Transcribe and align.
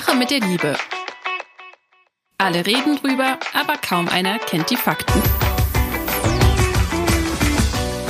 Sache 0.00 0.16
mit 0.16 0.32
der 0.32 0.40
Liebe. 0.40 0.74
Alle 2.36 2.66
reden 2.66 2.96
drüber, 2.96 3.38
aber 3.52 3.74
kaum 3.76 4.08
einer 4.08 4.40
kennt 4.40 4.68
die 4.68 4.76
Fakten. 4.76 5.22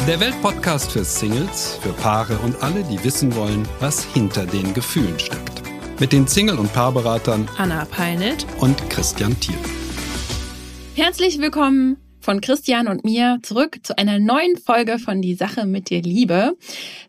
Der 0.08 0.18
Weltpodcast 0.18 0.92
für 0.92 1.04
Singles, 1.04 1.78
für 1.82 1.92
Paare 1.92 2.38
und 2.38 2.62
alle, 2.62 2.84
die 2.84 3.04
wissen 3.04 3.36
wollen, 3.36 3.68
was 3.80 4.02
hinter 4.02 4.46
den 4.46 4.72
Gefühlen 4.72 5.18
steckt. 5.18 5.60
Mit 6.00 6.14
den 6.14 6.26
Single- 6.26 6.58
und 6.58 6.72
Paarberatern 6.72 7.46
Anna 7.58 7.84
Peinelt 7.84 8.46
und 8.60 8.88
Christian 8.88 9.38
Thiel. 9.38 9.58
Herzlich 10.94 11.38
willkommen 11.38 11.98
von 12.18 12.40
Christian 12.40 12.88
und 12.88 13.04
mir 13.04 13.40
zurück 13.42 13.80
zu 13.82 13.98
einer 13.98 14.18
neuen 14.18 14.56
Folge 14.56 14.98
von 14.98 15.20
Die 15.20 15.34
Sache 15.34 15.66
mit 15.66 15.90
der 15.90 16.00
Liebe. 16.00 16.56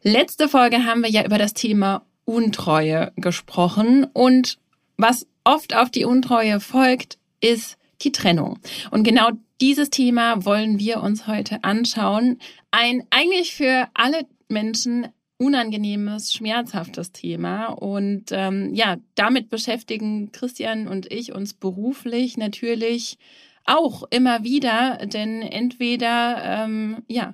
Letzte 0.03 0.49
Folge 0.49 0.83
haben 0.83 1.01
wir 1.01 1.09
ja 1.09 1.23
über 1.23 1.37
das 1.37 1.53
Thema 1.53 2.05
Untreue 2.25 3.13
gesprochen 3.15 4.05
und 4.11 4.57
was 4.97 5.27
oft 5.43 5.75
auf 5.75 5.89
die 5.89 6.05
Untreue 6.05 6.59
folgt, 6.59 7.17
ist 7.41 7.77
die 8.01 8.11
Trennung. 8.11 8.59
Und 8.91 9.03
genau 9.03 9.29
dieses 9.61 9.89
Thema 9.89 10.45
wollen 10.45 10.79
wir 10.79 11.01
uns 11.01 11.27
heute 11.27 11.63
anschauen. 11.63 12.39
Ein 12.71 13.03
eigentlich 13.09 13.55
für 13.55 13.87
alle 13.93 14.25
Menschen 14.49 15.07
unangenehmes, 15.37 16.33
schmerzhaftes 16.33 17.11
Thema. 17.11 17.67
Und 17.67 18.31
ähm, 18.31 18.73
ja, 18.73 18.97
damit 19.15 19.49
beschäftigen 19.49 20.31
Christian 20.31 20.87
und 20.87 21.11
ich 21.11 21.33
uns 21.33 21.53
beruflich 21.53 22.37
natürlich 22.37 23.17
auch 23.65 24.03
immer 24.11 24.43
wieder, 24.43 24.99
denn 25.05 25.41
entweder 25.41 26.41
ähm, 26.43 27.03
ja 27.07 27.33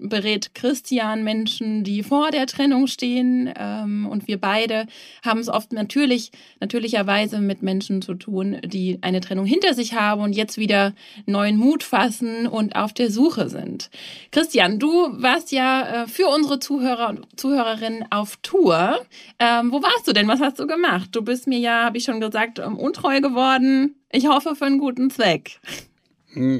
berät 0.00 0.54
Christian 0.54 1.22
Menschen, 1.24 1.84
die 1.84 2.02
vor 2.02 2.30
der 2.30 2.46
Trennung 2.46 2.86
stehen. 2.86 3.52
Ähm, 3.56 4.06
und 4.06 4.26
wir 4.26 4.40
beide 4.40 4.86
haben 5.24 5.40
es 5.40 5.48
oft 5.48 5.72
natürlich, 5.72 6.32
natürlicherweise 6.60 7.40
mit 7.40 7.62
Menschen 7.62 8.02
zu 8.02 8.14
tun, 8.14 8.60
die 8.64 8.98
eine 9.02 9.20
Trennung 9.20 9.46
hinter 9.46 9.74
sich 9.74 9.94
haben 9.94 10.22
und 10.22 10.32
jetzt 10.34 10.58
wieder 10.58 10.94
neuen 11.26 11.56
Mut 11.56 11.82
fassen 11.82 12.46
und 12.46 12.76
auf 12.76 12.92
der 12.92 13.10
Suche 13.10 13.48
sind. 13.48 13.90
Christian, 14.30 14.78
du 14.78 14.90
warst 15.22 15.52
ja 15.52 16.02
äh, 16.02 16.06
für 16.06 16.28
unsere 16.28 16.58
Zuhörer 16.58 17.10
und 17.10 17.26
Zuhörerinnen 17.38 18.04
auf 18.10 18.36
Tour. 18.42 19.00
Ähm, 19.38 19.72
wo 19.72 19.82
warst 19.82 20.06
du 20.06 20.12
denn? 20.12 20.28
Was 20.28 20.40
hast 20.40 20.58
du 20.58 20.66
gemacht? 20.66 21.10
Du 21.12 21.22
bist 21.22 21.46
mir 21.46 21.58
ja, 21.58 21.84
habe 21.84 21.98
ich 21.98 22.04
schon 22.04 22.20
gesagt, 22.20 22.58
um, 22.58 22.78
untreu 22.78 23.20
geworden. 23.20 23.96
Ich 24.10 24.26
hoffe 24.26 24.56
für 24.56 24.66
einen 24.66 24.78
guten 24.78 25.10
Zweck. 25.10 25.60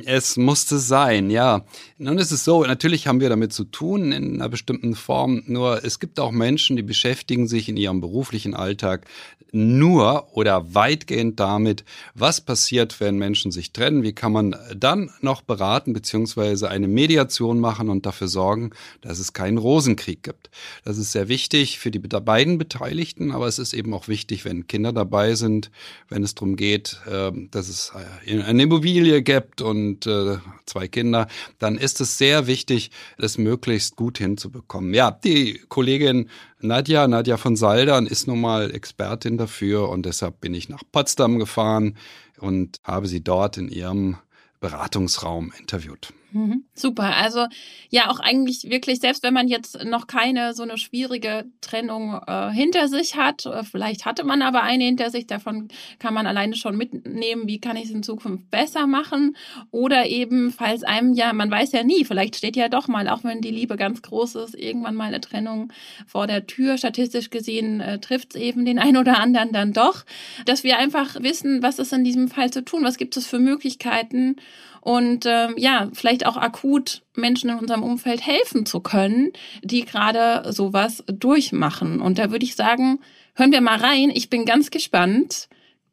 Es 0.04 0.36
musste 0.36 0.78
sein, 0.78 1.30
ja. 1.30 1.64
Nun 1.96 2.18
ist 2.18 2.32
es 2.32 2.44
so, 2.44 2.64
natürlich 2.64 3.06
haben 3.06 3.20
wir 3.20 3.28
damit 3.28 3.52
zu 3.52 3.64
tun 3.64 4.10
in 4.10 4.34
einer 4.34 4.48
bestimmten 4.48 4.96
Form, 4.96 5.44
nur 5.46 5.84
es 5.84 6.00
gibt 6.00 6.18
auch 6.18 6.32
Menschen, 6.32 6.76
die 6.76 6.82
beschäftigen 6.82 7.46
sich 7.46 7.68
in 7.68 7.76
ihrem 7.76 8.00
beruflichen 8.00 8.54
Alltag 8.54 9.06
nur 9.52 10.36
oder 10.36 10.74
weitgehend 10.74 11.40
damit, 11.40 11.84
was 12.14 12.40
passiert, 12.40 13.00
wenn 13.00 13.18
Menschen 13.18 13.50
sich 13.50 13.72
trennen, 13.72 14.02
wie 14.02 14.12
kann 14.12 14.32
man 14.32 14.56
dann 14.76 15.10
noch 15.20 15.42
beraten 15.42 15.92
beziehungsweise 15.92 16.68
eine 16.68 16.88
Mediation 16.88 17.60
machen 17.60 17.88
und 17.88 18.06
dafür 18.06 18.28
sorgen, 18.28 18.70
dass 19.00 19.18
es 19.18 19.32
keinen 19.32 19.58
Rosenkrieg 19.58 20.22
gibt. 20.22 20.50
Das 20.84 20.98
ist 20.98 21.12
sehr 21.12 21.28
wichtig 21.28 21.78
für 21.78 21.90
die 21.90 21.98
beiden 21.98 22.58
Beteiligten, 22.58 23.32
aber 23.32 23.46
es 23.46 23.58
ist 23.58 23.72
eben 23.72 23.94
auch 23.94 24.08
wichtig, 24.08 24.44
wenn 24.44 24.66
Kinder 24.66 24.92
dabei 24.92 25.34
sind, 25.34 25.70
wenn 26.08 26.22
es 26.22 26.34
darum 26.34 26.56
geht, 26.56 27.00
ähm, 27.10 27.48
dass 27.50 27.68
es 27.68 27.92
eine 28.26 28.62
Immobilie 28.62 29.22
gibt, 29.22 29.59
und 29.60 30.06
äh, 30.06 30.38
zwei 30.66 30.88
Kinder, 30.88 31.26
dann 31.58 31.76
ist 31.78 32.00
es 32.00 32.18
sehr 32.18 32.46
wichtig, 32.46 32.90
das 33.18 33.38
möglichst 33.38 33.96
gut 33.96 34.18
hinzubekommen. 34.18 34.94
Ja, 34.94 35.10
die 35.10 35.60
Kollegin 35.68 36.28
Nadja, 36.60 37.08
Nadja 37.08 37.36
von 37.36 37.56
Saldern, 37.56 38.06
ist 38.06 38.26
nun 38.26 38.40
mal 38.40 38.70
Expertin 38.70 39.38
dafür 39.38 39.88
und 39.88 40.06
deshalb 40.06 40.40
bin 40.40 40.54
ich 40.54 40.68
nach 40.68 40.82
Potsdam 40.92 41.38
gefahren 41.38 41.96
und 42.38 42.78
habe 42.84 43.08
sie 43.08 43.22
dort 43.22 43.56
in 43.56 43.68
ihrem 43.68 44.16
Beratungsraum 44.60 45.52
interviewt. 45.58 46.12
Mhm. 46.32 46.64
Super. 46.74 47.16
Also 47.16 47.46
ja, 47.88 48.10
auch 48.10 48.20
eigentlich 48.20 48.70
wirklich, 48.70 49.00
selbst 49.00 49.22
wenn 49.22 49.34
man 49.34 49.48
jetzt 49.48 49.84
noch 49.84 50.06
keine 50.06 50.54
so 50.54 50.62
eine 50.62 50.78
schwierige 50.78 51.46
Trennung 51.60 52.20
äh, 52.26 52.50
hinter 52.50 52.88
sich 52.88 53.16
hat, 53.16 53.46
äh, 53.46 53.64
vielleicht 53.64 54.04
hatte 54.04 54.24
man 54.24 54.42
aber 54.42 54.62
eine 54.62 54.84
hinter 54.84 55.10
sich, 55.10 55.26
davon 55.26 55.68
kann 55.98 56.14
man 56.14 56.26
alleine 56.26 56.54
schon 56.54 56.76
mitnehmen, 56.76 57.48
wie 57.48 57.60
kann 57.60 57.76
ich 57.76 57.84
es 57.86 57.90
in 57.90 58.02
Zukunft 58.02 58.50
besser 58.50 58.86
machen. 58.86 59.36
Oder 59.70 60.06
eben, 60.06 60.52
falls 60.52 60.84
einem 60.84 61.14
ja, 61.14 61.32
man 61.32 61.50
weiß 61.50 61.72
ja 61.72 61.82
nie, 61.82 62.04
vielleicht 62.04 62.36
steht 62.36 62.56
ja 62.56 62.68
doch 62.68 62.88
mal, 62.88 63.08
auch 63.08 63.24
wenn 63.24 63.40
die 63.40 63.50
Liebe 63.50 63.76
ganz 63.76 64.02
groß 64.02 64.36
ist, 64.36 64.54
irgendwann 64.54 64.94
mal 64.94 65.08
eine 65.08 65.20
Trennung 65.20 65.72
vor 66.06 66.26
der 66.26 66.46
Tür. 66.46 66.78
Statistisch 66.78 67.30
gesehen 67.30 67.80
äh, 67.80 67.98
trifft 67.98 68.34
es 68.34 68.40
eben 68.40 68.64
den 68.64 68.78
einen 68.78 68.96
oder 68.96 69.18
anderen 69.18 69.52
dann 69.52 69.72
doch, 69.72 70.04
dass 70.46 70.64
wir 70.64 70.78
einfach 70.78 71.20
wissen, 71.22 71.62
was 71.62 71.78
ist 71.78 71.92
in 71.92 72.04
diesem 72.04 72.28
Fall 72.28 72.50
zu 72.50 72.64
tun, 72.64 72.84
was 72.84 72.96
gibt 72.96 73.16
es 73.16 73.26
für 73.26 73.38
Möglichkeiten 73.38 74.36
und 74.80 75.26
ähm, 75.26 75.54
ja, 75.56 75.88
vielleicht 75.92 76.26
auch 76.26 76.36
akut 76.36 77.02
Menschen 77.14 77.50
in 77.50 77.58
unserem 77.58 77.82
Umfeld 77.82 78.26
helfen 78.26 78.66
zu 78.66 78.80
können, 78.80 79.32
die 79.62 79.84
gerade 79.84 80.52
sowas 80.52 81.04
durchmachen. 81.06 82.00
Und 82.00 82.18
da 82.18 82.30
würde 82.30 82.44
ich 82.44 82.56
sagen, 82.56 83.00
hören 83.34 83.52
wir 83.52 83.60
mal 83.60 83.78
rein. 83.78 84.10
Ich 84.12 84.30
bin 84.30 84.44
ganz 84.44 84.70
gespannt. 84.70 85.48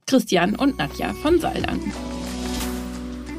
Christian 0.06 0.56
und 0.56 0.78
Nadja 0.78 1.14
von 1.14 1.40
Saldern. 1.40 1.82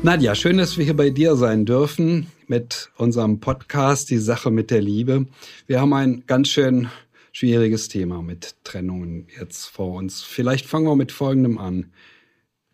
Nadja, 0.03 0.35
schön, 0.35 0.59
dass 0.59 0.77
wir 0.77 0.85
hier 0.85 0.97
bei 0.97 1.09
dir 1.11 1.35
sein 1.35 1.65
dürfen 1.65 2.27
mit 2.47 2.91
unserem 2.99 3.41
Podcast 3.41 4.11
Die 4.11 4.19
Sache 4.19 4.51
mit 4.51 4.71
der 4.71 4.83
Liebe. 4.83 5.27
Wir 5.67 5.81
haben 5.81 5.93
ein 5.95 6.25
ganz 6.27 6.49
schön 6.49 6.89
schwieriges 7.33 7.89
Thema 7.89 8.23
mit 8.23 8.55
Trennungen 8.65 9.29
jetzt 9.39 9.67
vor 9.67 9.95
uns. 9.95 10.23
Vielleicht 10.23 10.67
fangen 10.67 10.87
wir 10.87 10.97
mit 10.97 11.11
Folgendem 11.11 11.57
an 11.57 11.91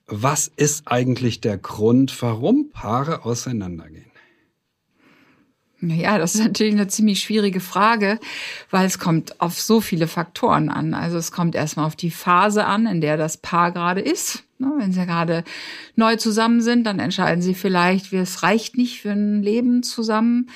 was 0.07 0.49
ist 0.49 0.87
eigentlich 0.87 1.41
der 1.41 1.59
Grund, 1.59 2.21
warum 2.23 2.71
Paare 2.71 3.25
auseinandergehen? 3.25 4.11
Ja, 5.81 6.19
das 6.19 6.35
ist 6.35 6.43
natürlich 6.43 6.75
eine 6.75 6.89
ziemlich 6.89 7.21
schwierige 7.21 7.61
Frage, 7.61 8.19
weil 8.71 8.87
es 8.87 8.99
kommt 8.99 9.41
auf 9.41 9.61
so 9.61 9.81
viele 9.81 10.07
Faktoren 10.09 10.69
an. 10.69 10.95
Also 10.95 11.19
es 11.19 11.33
kommt 11.33 11.55
erstmal 11.55 11.87
auf 11.87 11.97
die 11.97 12.11
Phase 12.11 12.65
an, 12.65 12.87
in 12.87 13.01
der 13.01 13.17
das 13.17 13.37
Paar 13.37 13.73
gerade 13.73 14.01
ist. 14.01 14.45
Ne, 14.59 14.73
wenn 14.79 14.93
sie 14.93 15.05
gerade 15.05 15.45
neu 15.97 16.17
zusammen 16.17 16.61
sind, 16.63 16.85
dann 16.85 17.01
entscheiden 17.01 17.43
sie 17.43 17.55
vielleicht, 17.55 18.13
es 18.13 18.43
reicht 18.43 18.77
nicht 18.77 19.03
für 19.03 19.11
ein 19.11 19.43
Leben 19.43 19.83
zusammen. 19.83 20.49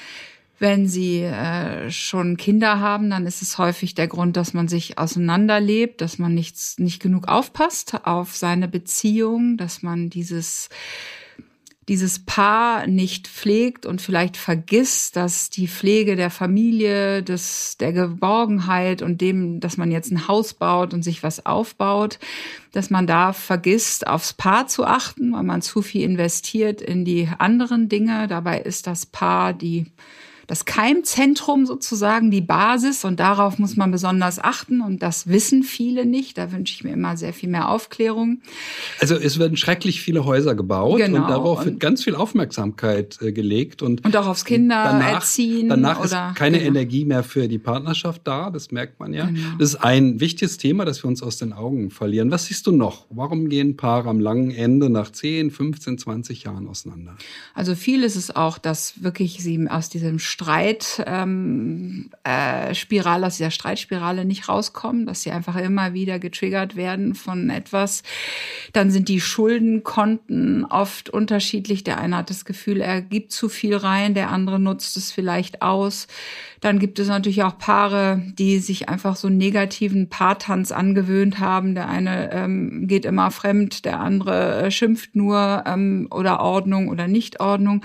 Wenn 0.59 0.89
sie 0.89 1.23
äh, 1.23 1.91
schon 1.91 2.37
Kinder 2.37 2.81
haben, 2.81 3.11
dann 3.11 3.27
ist 3.27 3.43
es 3.43 3.59
häufig 3.59 3.95
der 3.95 4.09
Grund, 4.09 4.37
dass 4.37 4.55
man 4.55 4.67
sich 4.67 4.99
auseinanderlebt, 4.99 6.01
dass 6.01 6.19
man 6.19 6.35
nichts, 6.35 6.79
nicht 6.79 7.01
genug 7.01 7.29
aufpasst 7.29 8.05
auf 8.05 8.37
seine 8.37 8.67
Beziehung, 8.67 9.57
dass 9.57 9.83
man 9.83 10.11
dieses 10.11 10.69
dieses 11.89 12.19
Paar 12.19 12.87
nicht 12.87 13.29
pflegt 13.29 13.87
und 13.87 14.03
vielleicht 14.03 14.37
vergisst, 14.37 15.17
dass 15.17 15.49
die 15.49 15.69
Pflege 15.69 16.17
der 16.17 16.29
Familie, 16.29 17.23
des, 17.23 17.79
der 17.79 17.95
Geborgenheit 17.95 19.01
und 19.01 19.23
dem, 19.23 19.59
dass 19.61 19.79
man 19.79 19.91
jetzt 19.91 20.13
ein 20.13 20.29
Haus 20.29 20.53
baut 20.53 20.93
und 20.93 21.03
sich 21.03 21.23
was 21.23 21.47
aufbaut, 21.47 22.19
dass 22.73 22.91
man 22.91 23.07
da 23.07 23.33
vergisst, 23.33 24.07
aufs 24.07 24.35
Paar 24.35 24.69
zu 24.69 24.85
achten, 24.85 25.33
weil 25.33 25.45
man 25.45 25.63
zu 25.63 25.81
viel 25.81 26.03
investiert 26.03 26.83
in 26.83 27.07
die 27.07 27.29
anderen 27.39 27.89
Dinge. 27.89 28.29
Dabei 28.29 28.61
ist 28.61 28.87
das 28.87 29.07
Paar 29.07 29.55
die 29.55 29.87
das 30.49 30.65
Keimzentrum 30.65 31.67
sozusagen, 31.67 32.31
die 32.31 32.41
Basis 32.41 33.05
und 33.05 33.21
darauf 33.21 33.59
muss 33.59 33.77
man 33.77 33.91
besonders 33.91 34.39
achten 34.39 34.81
und 34.81 35.03
das 35.03 35.29
wissen 35.29 35.63
viele 35.63 36.07
nicht. 36.07 36.39
Da 36.39 36.53
wünsche 36.53 36.75
ich 36.75 36.83
mir 36.83 36.95
immer 36.95 37.19
sehr 37.19 37.35
viel 37.35 37.51
mehr 37.51 37.69
Aufklärung. 37.69 38.41
Also 38.99 39.15
es 39.15 39.39
werden 39.39 39.59
schrecklich 39.59 40.01
viele 40.01 40.25
Häuser 40.25 40.55
gebaut 40.55 40.97
genau. 40.97 41.19
und 41.21 41.29
darauf 41.29 41.67
wird 41.67 41.79
ganz 41.81 42.03
viel 42.03 42.15
Aufmerksamkeit 42.15 43.19
äh, 43.21 43.31
gelegt 43.31 43.83
und 43.83 44.03
und 44.07 44.17
auch 44.17 44.27
aufs 44.27 44.47
Kindererziehen. 44.47 45.69
Danach, 45.69 45.99
danach 45.99 46.11
oder, 46.11 46.29
ist 46.31 46.39
keine 46.39 46.59
genau. 46.59 46.71
Energie 46.71 47.05
mehr 47.05 47.23
für 47.25 47.47
die 47.47 47.59
Partnerschaft 47.59 48.23
da. 48.25 48.49
Das 48.49 48.71
merkt 48.71 48.99
man 49.01 49.13
ja. 49.13 49.27
Genau. 49.27 49.41
Das 49.59 49.75
ist 49.75 49.77
ein 49.77 50.19
wichtiges 50.19 50.57
Thema, 50.57 50.87
das 50.87 51.05
wir 51.05 51.09
uns 51.09 51.23
aus 51.23 51.37
den 51.37 51.53
Augen 51.53 51.91
verlieren. 51.91 52.31
Was 52.31 52.47
siehst 52.47 52.67
du 52.67 52.73
noch? 52.73 53.05
Warum 53.11 53.51
gehen 53.51 53.77
Paare 53.77 54.09
am 54.09 54.19
langen 54.19 54.51
Ende 54.51 54.89
nach 54.89 55.13
10, 55.13 55.51
15, 55.51 55.99
20 55.99 56.45
Jahren 56.45 56.67
auseinander? 56.69 57.17
Also 57.53 57.75
viel 57.75 58.03
ist 58.03 58.17
es 58.17 58.35
auch, 58.35 58.57
dass 58.57 59.03
wirklich 59.03 59.43
sie 59.43 59.69
aus 59.69 59.91
diesem 59.91 60.19
Streitspirale, 60.41 61.25
ähm, 61.25 62.11
äh, 62.23 63.27
aus 63.27 63.37
dieser 63.37 63.51
Streitspirale 63.51 64.25
nicht 64.25 64.49
rauskommen, 64.49 65.05
dass 65.05 65.23
sie 65.23 65.33
einfach 65.33 65.57
immer 65.57 65.95
wieder 65.95 66.21
getriggert 66.21 66.77
werden 66.77 67.17
von 67.17 67.51
etwas. 67.51 68.05
Dann 68.73 68.93
sind 68.93 69.09
die 69.09 69.21
Schuldenkonten 69.21 70.65
oft 70.65 71.11
unterschiedlich. 71.11 71.83
Der 71.83 71.99
eine 71.99 72.19
hat 72.19 72.31
das 72.31 72.45
Gefühl, 72.45 72.81
er 72.81 73.03
gibt 73.03 73.33
zu 73.33 73.49
viel 73.49 73.75
rein, 73.75 74.15
der 74.15 74.31
andere 74.31 74.61
nutzt 74.61 74.97
es 74.97 75.11
vielleicht 75.11 75.61
aus. 75.61 76.07
Dann 76.61 76.79
gibt 76.79 77.01
es 77.01 77.09
natürlich 77.09 77.43
auch 77.43 77.59
Paare, 77.59 78.23
die 78.39 78.61
sich 78.61 78.89
einfach 78.89 79.17
so 79.17 79.27
einen 79.27 79.39
negativen 79.39 80.09
Paartanz 80.09 80.71
angewöhnt 80.71 81.41
haben. 81.41 81.75
Der 81.75 81.89
eine 81.89 82.31
ähm, 82.33 82.87
geht 82.87 83.05
immer 83.07 83.33
fremd, 83.33 83.85
der 83.85 83.99
andere 83.99 84.63
äh, 84.63 84.71
schimpft 84.71 85.17
nur 85.17 85.65
ähm, 85.67 86.07
oder 86.13 86.41
Ordnung 86.41 86.89
oder 86.89 87.09
Nichtordnung. 87.09 87.83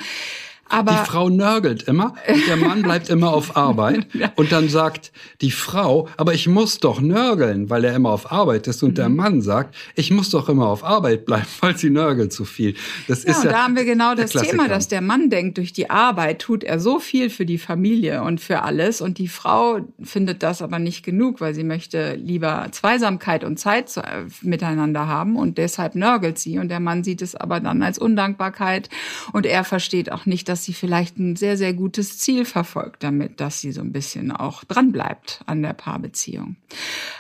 Aber 0.73 0.91
die 0.91 1.09
Frau 1.09 1.29
nörgelt 1.29 1.83
immer, 1.83 2.15
der 2.47 2.57
Mann 2.57 2.81
bleibt 2.81 3.09
immer 3.09 3.33
auf 3.33 3.55
Arbeit 3.55 4.07
und 4.35 4.51
dann 4.51 4.69
sagt 4.69 5.11
die 5.41 5.51
Frau, 5.51 6.07
aber 6.17 6.33
ich 6.33 6.47
muss 6.47 6.79
doch 6.79 6.99
nörgeln, 6.99 7.69
weil 7.69 7.83
er 7.83 7.95
immer 7.95 8.09
auf 8.09 8.31
Arbeit 8.31 8.67
ist. 8.67 8.83
Und 8.83 8.91
mhm. 8.91 8.95
der 8.95 9.09
Mann 9.09 9.41
sagt, 9.41 9.75
ich 9.95 10.11
muss 10.11 10.29
doch 10.29 10.49
immer 10.49 10.67
auf 10.67 10.83
Arbeit 10.83 11.25
bleiben, 11.25 11.47
weil 11.61 11.77
sie 11.77 11.89
nörgelt 11.89 12.33
zu 12.33 12.45
viel. 12.45 12.75
Das 13.07 13.23
ja, 13.23 13.31
ist 13.31 13.43
ja, 13.43 13.51
da 13.51 13.63
haben 13.63 13.75
wir 13.75 13.85
genau 13.85 14.15
das 14.15 14.31
Thema, 14.31 14.67
dass 14.67 14.87
der 14.87 15.01
Mann 15.01 15.29
denkt, 15.29 15.57
durch 15.57 15.73
die 15.73 15.89
Arbeit 15.89 16.39
tut 16.39 16.63
er 16.63 16.79
so 16.79 16.99
viel 16.99 17.29
für 17.29 17.45
die 17.45 17.57
Familie 17.57 18.23
und 18.23 18.41
für 18.41 18.63
alles. 18.63 19.01
Und 19.01 19.17
die 19.17 19.27
Frau 19.27 19.79
findet 20.01 20.43
das 20.43 20.61
aber 20.61 20.79
nicht 20.79 21.03
genug, 21.03 21.41
weil 21.41 21.53
sie 21.53 21.63
möchte 21.63 22.15
lieber 22.15 22.67
Zweisamkeit 22.71 23.43
und 23.43 23.59
Zeit 23.59 23.95
äh, 23.97 24.25
miteinander 24.41 25.07
haben. 25.07 25.35
Und 25.35 25.57
deshalb 25.57 25.95
nörgelt 25.95 26.39
sie. 26.39 26.57
Und 26.57 26.69
der 26.69 26.79
Mann 26.79 27.03
sieht 27.03 27.21
es 27.21 27.35
aber 27.35 27.59
dann 27.59 27.83
als 27.83 27.99
Undankbarkeit. 27.99 28.89
Und 29.31 29.45
er 29.45 29.63
versteht 29.63 30.11
auch 30.11 30.25
nicht, 30.25 30.49
dass 30.49 30.62
sie 30.63 30.73
vielleicht 30.73 31.17
ein 31.17 31.35
sehr, 31.35 31.57
sehr 31.57 31.73
gutes 31.73 32.17
Ziel 32.19 32.45
verfolgt 32.45 33.03
damit, 33.03 33.39
dass 33.39 33.61
sie 33.61 33.71
so 33.71 33.81
ein 33.81 33.91
bisschen 33.91 34.31
auch 34.31 34.63
dranbleibt 34.63 35.41
an 35.45 35.61
der 35.61 35.73
Paarbeziehung. 35.73 36.55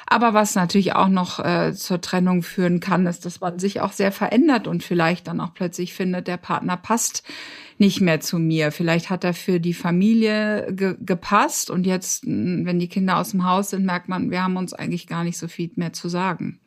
Aber 0.05 0.33
was 0.33 0.55
natürlich 0.55 0.93
auch 0.93 1.07
noch 1.07 1.39
äh, 1.39 1.73
zur 1.73 2.01
Trennung 2.01 2.43
führen 2.43 2.79
kann, 2.79 3.05
ist, 3.07 3.25
dass 3.25 3.41
man 3.41 3.59
sich 3.59 3.81
auch 3.81 3.91
sehr 3.91 4.11
verändert 4.11 4.67
und 4.67 4.83
vielleicht 4.83 5.27
dann 5.27 5.39
auch 5.39 5.53
plötzlich 5.53 5.93
findet, 5.93 6.27
der 6.27 6.37
Partner 6.37 6.77
passt 6.77 7.23
nicht 7.77 8.01
mehr 8.01 8.19
zu 8.19 8.39
mir. 8.39 8.71
Vielleicht 8.71 9.09
hat 9.09 9.23
er 9.23 9.33
für 9.33 9.59
die 9.59 9.73
Familie 9.73 10.67
ge 10.71 10.95
gepasst 10.99 11.69
und 11.69 11.85
jetzt, 11.85 12.25
wenn 12.25 12.79
die 12.79 12.87
Kinder 12.87 13.17
aus 13.17 13.31
dem 13.31 13.45
Haus 13.45 13.71
sind, 13.71 13.85
merkt 13.85 14.09
man, 14.09 14.31
wir 14.31 14.43
haben 14.43 14.57
uns 14.57 14.73
eigentlich 14.73 15.07
gar 15.07 15.23
nicht 15.23 15.37
so 15.37 15.47
viel 15.47 15.71
mehr 15.75 15.93
zu 15.93 16.07
sagen. 16.09 16.59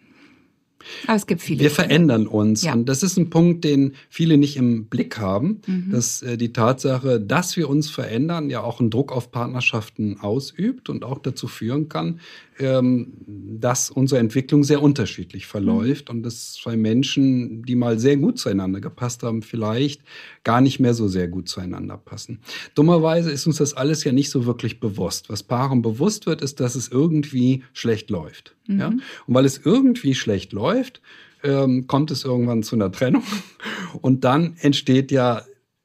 Aber 1.06 1.16
es 1.16 1.26
gibt 1.26 1.42
viele. 1.42 1.60
Wir 1.60 1.70
verändern 1.70 2.26
uns. 2.26 2.62
Ja. 2.62 2.72
Und 2.72 2.88
das 2.88 3.02
ist 3.02 3.16
ein 3.16 3.30
Punkt, 3.30 3.64
den 3.64 3.94
viele 4.08 4.36
nicht 4.36 4.56
im 4.56 4.86
Blick 4.86 5.18
haben, 5.18 5.60
mhm. 5.66 5.90
dass 5.92 6.22
äh, 6.22 6.36
die 6.36 6.52
Tatsache, 6.52 7.20
dass 7.20 7.56
wir 7.56 7.68
uns 7.68 7.90
verändern, 7.90 8.50
ja 8.50 8.62
auch 8.62 8.80
einen 8.80 8.90
Druck 8.90 9.12
auf 9.12 9.30
Partnerschaften 9.30 10.20
ausübt 10.20 10.88
und 10.88 11.04
auch 11.04 11.18
dazu 11.18 11.48
führen 11.48 11.88
kann, 11.88 12.20
dass 12.58 13.90
unsere 13.90 14.18
Entwicklung 14.18 14.64
sehr 14.64 14.82
unterschiedlich 14.82 15.46
verläuft 15.46 16.08
mhm. 16.08 16.16
und 16.16 16.22
dass 16.22 16.54
zwei 16.54 16.76
Menschen, 16.76 17.62
die 17.62 17.74
mal 17.74 17.98
sehr 17.98 18.16
gut 18.16 18.38
zueinander 18.38 18.80
gepasst 18.80 19.22
haben, 19.22 19.42
vielleicht 19.42 20.02
gar 20.42 20.62
nicht 20.62 20.80
mehr 20.80 20.94
so 20.94 21.06
sehr 21.06 21.28
gut 21.28 21.48
zueinander 21.48 21.98
passen. 21.98 22.40
Dummerweise 22.74 23.30
ist 23.30 23.46
uns 23.46 23.58
das 23.58 23.74
alles 23.74 24.04
ja 24.04 24.12
nicht 24.12 24.30
so 24.30 24.46
wirklich 24.46 24.80
bewusst. 24.80 25.28
Was 25.28 25.42
Paaren 25.42 25.82
bewusst 25.82 26.26
wird, 26.26 26.40
ist, 26.40 26.60
dass 26.60 26.76
es 26.76 26.88
irgendwie 26.88 27.62
schlecht 27.74 28.08
läuft. 28.08 28.56
Mhm. 28.66 28.80
Ja? 28.80 28.88
Und 28.88 29.34
weil 29.34 29.44
es 29.44 29.60
irgendwie 29.62 30.14
schlecht 30.14 30.52
läuft, 30.52 31.02
ähm, 31.42 31.86
kommt 31.86 32.10
es 32.10 32.24
irgendwann 32.24 32.62
zu 32.62 32.74
einer 32.76 32.90
Trennung 32.90 33.22
und 34.00 34.24
dann 34.24 34.56
entsteht 34.60 35.12
ja, 35.12 35.42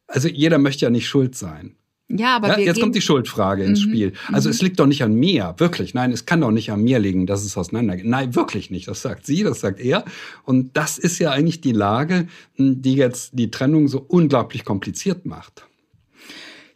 also 0.08 0.30
jeder 0.30 0.58
möchte 0.58 0.86
ja 0.86 0.90
nicht 0.90 1.08
schuld 1.08 1.36
sein. 1.36 1.76
Ja, 2.18 2.36
aber 2.36 2.50
ja, 2.50 2.60
jetzt 2.60 2.80
kommt 2.80 2.96
die 2.96 3.02
Schuldfrage 3.02 3.64
ins 3.64 3.86
mhm. 3.86 3.90
Spiel. 3.90 4.14
Also 4.32 4.50
mhm. 4.50 4.54
es 4.54 4.62
liegt 4.62 4.80
doch 4.80 4.88
nicht 4.88 5.04
an 5.04 5.14
mir, 5.14 5.56
wirklich. 5.58 5.94
Nein, 5.94 6.12
es 6.12 6.26
kann 6.26 6.42
doch 6.42 6.52
nicht 6.52 6.72
an 6.72 6.84
mir 6.84 7.00
liegen, 7.00 7.26
dass 7.26 7.44
es 7.44 7.58
auseinandergeht. 7.58 8.06
Nein, 8.06 8.36
wirklich 8.36 8.72
nicht. 8.72 8.88
Das 8.88 9.02
sagt 9.02 9.26
sie, 9.26 9.44
das 9.44 9.62
sagt 9.62 9.80
er. 9.80 10.06
Und 10.44 10.76
das 10.76 10.98
ist 10.98 11.20
ja 11.20 11.32
eigentlich 11.32 11.62
die 11.62 11.72
Lage, 11.72 12.28
die 12.58 12.96
jetzt 12.96 13.32
die 13.34 13.52
Trennung 13.52 13.88
so 13.88 14.04
unglaublich 14.08 14.66
kompliziert 14.66 15.26
macht. 15.26 15.66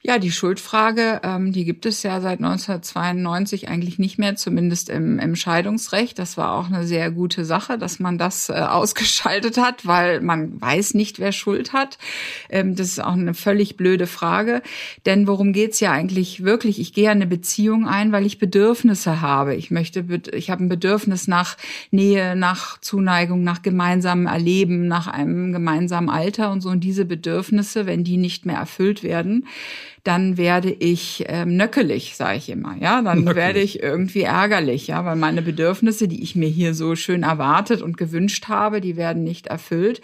Ja, 0.08 0.20
die 0.20 0.32
Schuldfrage, 0.32 1.22
ähm, 1.24 1.52
die 1.52 1.66
gibt 1.66 1.88
es 1.88 2.04
ja 2.04 2.22
seit 2.22 2.38
1992 2.38 3.70
eigentlich 3.70 3.98
nicht 3.98 4.20
mehr, 4.20 4.36
zumindest 4.36 4.90
im, 4.90 5.18
im 5.18 5.36
Scheidungsrecht. 5.36 6.20
Das 6.20 6.38
war 6.38 6.54
auch 6.54 6.68
eine 6.68 6.86
sehr 6.86 7.10
gute 7.10 7.44
Sache, 7.44 7.80
dass 7.80 8.00
man 8.00 8.20
das 8.20 8.50
äh, 8.50 8.54
ausgeschaltet 8.70 9.58
hat, 9.58 9.88
weil 9.88 10.22
man 10.22 10.62
weiß 10.62 10.94
nicht, 10.94 11.18
wer 11.18 11.32
Schuld 11.32 11.74
hat. 11.74 11.98
Ähm, 12.52 12.76
das 12.76 12.90
ist 12.90 13.04
auch 13.04 13.14
eine 13.14 13.34
völlig 13.34 13.78
blöde 13.78 14.06
Frage. 14.06 14.62
Denn 15.08 15.26
worum 15.26 15.54
geht's 15.54 15.80
ja 15.80 15.92
eigentlich 15.92 16.44
wirklich? 16.44 16.80
Ich 16.80 16.94
gehe 16.94 17.10
eine 17.10 17.26
Beziehung 17.26 17.88
ein, 17.88 18.12
weil 18.12 18.28
ich 18.28 18.38
Bedürfnisse 18.38 19.22
habe. 19.22 19.56
Ich 19.56 19.72
möchte, 19.72 20.06
ich 20.34 20.52
habe 20.52 20.66
ein 20.66 20.70
Bedürfnis 20.70 21.28
nach 21.28 21.58
Nähe, 21.90 22.36
nach 22.36 22.80
Zuneigung, 22.80 23.44
nach 23.44 23.64
gemeinsamem 23.64 24.28
Erleben, 24.28 24.88
nach 24.88 25.08
einem 25.08 25.52
gemeinsamen 25.52 26.12
Alter 26.12 26.52
und 26.52 26.62
so. 26.62 26.70
Und 26.70 26.84
diese 26.84 27.06
Bedürfnisse, 27.06 27.88
wenn 27.88 28.04
die 28.04 28.18
nicht 28.18 28.46
mehr 28.46 28.58
erfüllt 28.58 29.02
werden, 29.02 29.48
dann 30.06 30.38
werde 30.38 30.72
ich 30.72 31.26
ähm, 31.28 31.58
nöckelig, 31.58 32.16
sage 32.16 32.38
ich 32.38 32.50
immer. 32.50 32.78
Ja, 32.80 33.02
dann 33.02 33.24
nöckelig. 33.24 33.36
werde 33.36 33.60
ich 33.60 33.82
irgendwie 33.82 34.22
ärgerlich, 34.22 34.86
ja, 34.86 35.04
weil 35.04 35.16
meine 35.16 35.42
Bedürfnisse, 35.42 36.08
die 36.08 36.22
ich 36.22 36.36
mir 36.36 36.48
hier 36.48 36.76
so 36.76 36.96
schön 36.96 37.24
erwartet 37.24 37.82
und 37.82 37.98
gewünscht 37.98 38.48
habe, 38.48 38.82
die 38.82 38.98
werden 38.98 39.24
nicht 39.24 39.48
erfüllt. 39.48 40.02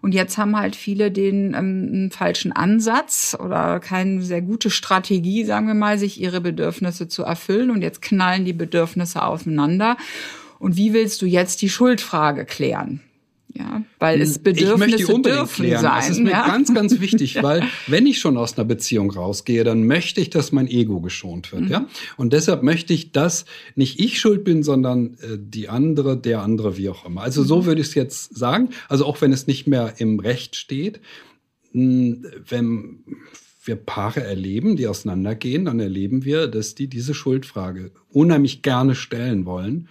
Und 0.00 0.14
jetzt 0.14 0.38
haben 0.38 0.58
halt 0.58 0.74
viele 0.74 1.10
den 1.10 1.52
ähm, 1.54 2.10
falschen 2.10 2.52
Ansatz 2.52 3.36
oder 3.38 3.78
keine 3.78 4.22
sehr 4.22 4.40
gute 4.40 4.70
Strategie, 4.70 5.44
sagen 5.44 5.66
wir 5.66 5.74
mal, 5.74 5.98
sich 5.98 6.18
ihre 6.18 6.40
Bedürfnisse 6.40 7.06
zu 7.06 7.22
erfüllen. 7.22 7.70
Und 7.70 7.82
jetzt 7.82 8.00
knallen 8.00 8.46
die 8.46 8.54
Bedürfnisse 8.54 9.22
aufeinander. 9.22 9.98
Und 10.58 10.78
wie 10.78 10.94
willst 10.94 11.20
du 11.20 11.26
jetzt 11.26 11.60
die 11.60 11.68
Schuldfrage 11.68 12.46
klären? 12.46 13.00
Ja, 13.54 13.82
weil 13.98 14.20
es 14.20 14.38
Bedürfnisse 14.38 14.84
ich 14.84 14.98
möchte 14.98 15.14
unbedingt 15.14 15.52
klären. 15.52 15.82
Sein, 15.82 15.92
das 15.96 16.10
ist 16.10 16.20
mir 16.20 16.30
ja? 16.30 16.46
ganz, 16.46 16.72
ganz 16.72 17.00
wichtig, 17.00 17.36
weil 17.42 17.64
wenn 17.86 18.06
ich 18.06 18.18
schon 18.18 18.36
aus 18.36 18.56
einer 18.56 18.64
Beziehung 18.64 19.10
rausgehe, 19.10 19.62
dann 19.64 19.86
möchte 19.86 20.20
ich, 20.20 20.30
dass 20.30 20.52
mein 20.52 20.68
Ego 20.68 21.00
geschont 21.00 21.52
wird. 21.52 21.62
Mhm. 21.62 21.68
Ja, 21.68 21.86
und 22.16 22.32
deshalb 22.32 22.62
möchte 22.62 22.94
ich, 22.94 23.12
dass 23.12 23.44
nicht 23.74 24.00
ich 24.00 24.20
schuld 24.20 24.44
bin, 24.44 24.62
sondern 24.62 25.14
äh, 25.20 25.38
die 25.38 25.68
andere, 25.68 26.16
der 26.16 26.42
andere, 26.42 26.76
wie 26.78 26.88
auch 26.88 27.04
immer. 27.04 27.22
Also 27.22 27.42
so 27.42 27.62
mhm. 27.62 27.66
würde 27.66 27.80
ich 27.82 27.88
es 27.88 27.94
jetzt 27.94 28.36
sagen. 28.36 28.70
Also 28.88 29.04
auch 29.04 29.20
wenn 29.20 29.32
es 29.32 29.46
nicht 29.46 29.66
mehr 29.66 29.94
im 29.98 30.18
Recht 30.18 30.56
steht, 30.56 31.00
hm, 31.72 32.24
wenn 32.48 33.04
wir 33.64 33.76
Paare 33.76 34.22
erleben, 34.22 34.76
die 34.76 34.88
auseinandergehen, 34.88 35.66
dann 35.66 35.78
erleben 35.78 36.24
wir, 36.24 36.48
dass 36.48 36.74
die 36.74 36.88
diese 36.88 37.14
Schuldfrage 37.14 37.92
unheimlich 38.10 38.62
gerne 38.62 38.94
stellen 38.94 39.46
wollen 39.46 39.88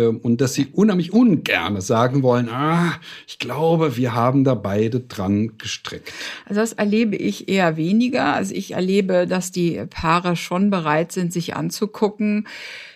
und 0.00 0.40
dass 0.40 0.54
sie 0.54 0.68
unheimlich 0.72 1.12
ungerne 1.12 1.82
sagen 1.82 2.22
wollen, 2.22 2.48
ah, 2.48 2.94
ich 3.26 3.38
glaube, 3.38 3.96
wir 3.96 4.14
haben 4.14 4.44
da 4.44 4.54
beide 4.54 5.00
dran 5.00 5.58
gestrickt. 5.58 6.12
Also 6.46 6.60
das 6.60 6.72
erlebe 6.72 7.16
ich 7.16 7.48
eher 7.48 7.76
weniger. 7.76 8.34
Also 8.34 8.54
ich 8.54 8.72
erlebe, 8.72 9.26
dass 9.26 9.52
die 9.52 9.82
Paare 9.90 10.36
schon 10.36 10.70
bereit 10.70 11.12
sind, 11.12 11.32
sich 11.32 11.54
anzugucken, 11.56 12.46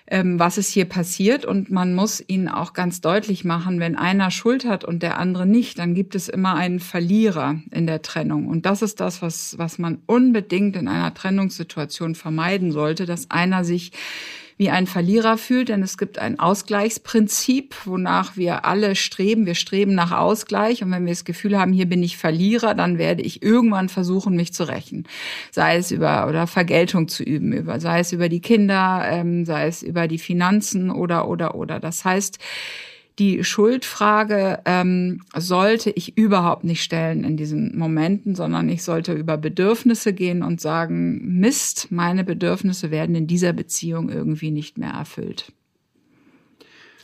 ähm, 0.08 0.38
was 0.38 0.56
ist 0.56 0.70
hier 0.70 0.86
passiert. 0.86 1.44
Und 1.44 1.70
man 1.70 1.94
muss 1.94 2.22
ihnen 2.26 2.48
auch 2.48 2.72
ganz 2.72 3.00
deutlich 3.00 3.44
machen, 3.44 3.80
wenn 3.80 3.96
einer 3.96 4.30
Schuld 4.30 4.64
hat 4.64 4.84
und 4.84 5.02
der 5.02 5.18
andere 5.18 5.46
nicht, 5.46 5.78
dann 5.78 5.94
gibt 5.94 6.14
es 6.14 6.28
immer 6.28 6.54
einen 6.54 6.80
Verlierer 6.80 7.60
in 7.72 7.86
der 7.86 8.02
Trennung. 8.02 8.46
Und 8.46 8.64
das 8.64 8.82
ist 8.82 9.00
das, 9.00 9.20
was, 9.20 9.58
was 9.58 9.78
man 9.78 9.98
unbedingt 10.06 10.76
in 10.76 10.88
einer 10.88 11.12
Trennungssituation 11.12 12.14
vermeiden 12.14 12.72
sollte, 12.72 13.04
dass 13.04 13.30
einer 13.30 13.64
sich 13.64 13.92
wie 14.58 14.70
ein 14.70 14.86
Verlierer 14.86 15.36
fühlt, 15.36 15.68
denn 15.68 15.82
es 15.82 15.98
gibt 15.98 16.18
ein 16.18 16.38
Ausgleichsprinzip, 16.38 17.74
wonach 17.84 18.36
wir 18.36 18.64
alle 18.64 18.96
streben. 18.96 19.44
Wir 19.44 19.54
streben 19.54 19.94
nach 19.94 20.12
Ausgleich 20.12 20.82
und 20.82 20.90
wenn 20.90 21.04
wir 21.04 21.12
das 21.12 21.26
Gefühl 21.26 21.58
haben, 21.58 21.72
hier 21.72 21.86
bin 21.86 22.02
ich 22.02 22.16
Verlierer, 22.16 22.74
dann 22.74 22.96
werde 22.96 23.22
ich 23.22 23.42
irgendwann 23.42 23.88
versuchen, 23.88 24.34
mich 24.34 24.54
zu 24.54 24.66
rächen. 24.66 25.06
Sei 25.50 25.76
es 25.76 25.90
über 25.90 26.26
oder 26.26 26.46
Vergeltung 26.46 27.08
zu 27.08 27.22
üben, 27.22 27.52
über, 27.52 27.80
sei 27.80 28.00
es 28.00 28.12
über 28.12 28.28
die 28.28 28.40
Kinder, 28.40 29.06
ähm, 29.06 29.44
sei 29.44 29.66
es 29.66 29.82
über 29.82 30.08
die 30.08 30.18
Finanzen 30.18 30.90
oder 30.90 31.28
oder 31.28 31.54
oder. 31.54 31.78
Das 31.78 32.04
heißt, 32.04 32.38
die 33.18 33.44
Schuldfrage 33.44 34.60
ähm, 34.66 35.22
sollte 35.34 35.90
ich 35.90 36.18
überhaupt 36.18 36.64
nicht 36.64 36.82
stellen 36.82 37.24
in 37.24 37.36
diesen 37.36 37.76
Momenten, 37.78 38.34
sondern 38.34 38.68
ich 38.68 38.82
sollte 38.82 39.14
über 39.14 39.38
Bedürfnisse 39.38 40.12
gehen 40.12 40.42
und 40.42 40.60
sagen, 40.60 41.38
Mist, 41.40 41.88
meine 41.90 42.24
Bedürfnisse 42.24 42.90
werden 42.90 43.14
in 43.14 43.26
dieser 43.26 43.54
Beziehung 43.54 44.10
irgendwie 44.10 44.50
nicht 44.50 44.76
mehr 44.76 44.90
erfüllt. 44.90 45.52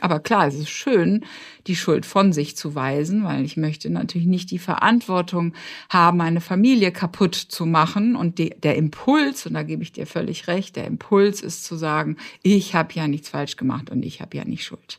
Aber 0.00 0.18
klar, 0.18 0.48
es 0.48 0.56
ist 0.56 0.68
schön, 0.68 1.24
die 1.68 1.76
Schuld 1.76 2.04
von 2.04 2.32
sich 2.32 2.56
zu 2.56 2.74
weisen, 2.74 3.22
weil 3.22 3.44
ich 3.44 3.56
möchte 3.56 3.88
natürlich 3.88 4.26
nicht 4.26 4.50
die 4.50 4.58
Verantwortung 4.58 5.54
haben, 5.88 6.20
eine 6.20 6.40
Familie 6.40 6.90
kaputt 6.90 7.36
zu 7.36 7.66
machen. 7.66 8.16
Und 8.16 8.38
die, 8.38 8.50
der 8.50 8.74
Impuls, 8.74 9.46
und 9.46 9.54
da 9.54 9.62
gebe 9.62 9.84
ich 9.84 9.92
dir 9.92 10.06
völlig 10.06 10.48
recht, 10.48 10.74
der 10.74 10.88
Impuls 10.88 11.40
ist 11.40 11.64
zu 11.64 11.76
sagen, 11.76 12.16
ich 12.42 12.74
habe 12.74 12.92
ja 12.94 13.06
nichts 13.06 13.28
falsch 13.28 13.56
gemacht 13.56 13.90
und 13.90 14.02
ich 14.02 14.20
habe 14.20 14.36
ja 14.36 14.44
nicht 14.44 14.64
Schuld. 14.64 14.98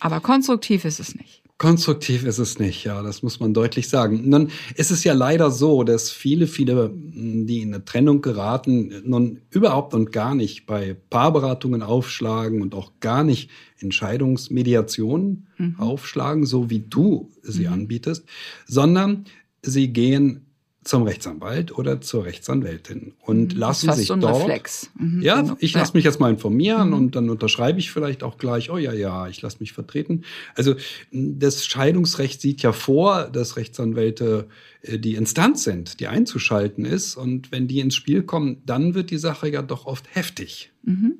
Aber 0.00 0.20
konstruktiv 0.20 0.84
ist 0.84 1.00
es 1.00 1.14
nicht. 1.14 1.42
Konstruktiv 1.58 2.24
ist 2.24 2.38
es 2.38 2.60
nicht, 2.60 2.84
ja, 2.84 3.02
das 3.02 3.24
muss 3.24 3.40
man 3.40 3.52
deutlich 3.52 3.88
sagen. 3.88 4.28
Nun 4.28 4.50
ist 4.76 4.92
es 4.92 5.02
ja 5.02 5.12
leider 5.12 5.50
so, 5.50 5.82
dass 5.82 6.08
viele, 6.08 6.46
viele, 6.46 6.92
die 6.94 7.62
in 7.62 7.74
eine 7.74 7.84
Trennung 7.84 8.22
geraten, 8.22 9.02
nun 9.04 9.40
überhaupt 9.50 9.92
und 9.92 10.12
gar 10.12 10.36
nicht 10.36 10.66
bei 10.66 10.96
Paarberatungen 11.10 11.82
aufschlagen 11.82 12.62
und 12.62 12.76
auch 12.76 12.92
gar 13.00 13.24
nicht 13.24 13.50
Entscheidungsmediationen 13.80 15.48
mhm. 15.58 15.80
aufschlagen, 15.80 16.46
so 16.46 16.70
wie 16.70 16.84
du 16.88 17.32
sie 17.42 17.66
mhm. 17.66 17.72
anbietest, 17.72 18.24
sondern 18.68 19.24
sie 19.60 19.92
gehen 19.92 20.47
zum 20.88 21.02
Rechtsanwalt 21.02 21.76
oder 21.76 22.00
zur 22.00 22.24
Rechtsanwältin 22.24 23.12
und 23.20 23.52
Mhm. 23.54 23.58
lassen 23.60 23.86
das 23.88 23.96
ist 23.96 23.98
sich 24.00 24.08
so 24.08 24.14
ein 24.14 24.20
dort. 24.20 24.36
Reflex. 24.42 24.90
Mhm, 24.98 25.20
Ja, 25.22 25.40
genau. 25.42 25.56
ich 25.60 25.74
lasse 25.74 25.92
mich 25.94 26.04
jetzt 26.04 26.18
mal 26.18 26.30
informieren 26.30 26.88
Mhm. 26.88 26.94
und 26.94 27.14
dann 27.16 27.28
unterschreibe 27.30 27.78
ich 27.78 27.90
vielleicht 27.92 28.22
auch 28.22 28.38
gleich, 28.38 28.70
oh 28.70 28.78
ja, 28.78 28.92
ja, 28.94 29.28
ich 29.28 29.42
lasse 29.42 29.58
mich 29.60 29.72
vertreten. 29.74 30.22
Also 30.54 30.74
das 31.12 31.66
Scheidungsrecht 31.66 32.40
sieht 32.40 32.62
ja 32.62 32.72
vor, 32.72 33.24
dass 33.30 33.56
Rechtsanwälte 33.56 34.48
äh, 34.82 34.98
die 34.98 35.14
Instanz 35.14 35.62
sind, 35.64 36.00
die 36.00 36.06
einzuschalten 36.06 36.84
ist. 36.84 37.16
Und 37.16 37.52
wenn 37.52 37.68
die 37.68 37.80
ins 37.80 37.94
Spiel 37.94 38.22
kommen, 38.22 38.62
dann 38.64 38.94
wird 38.94 39.10
die 39.10 39.18
Sache 39.18 39.48
ja 39.50 39.60
doch 39.62 39.84
oft 39.86 40.06
heftig. 40.14 40.72
Mhm. 40.84 41.18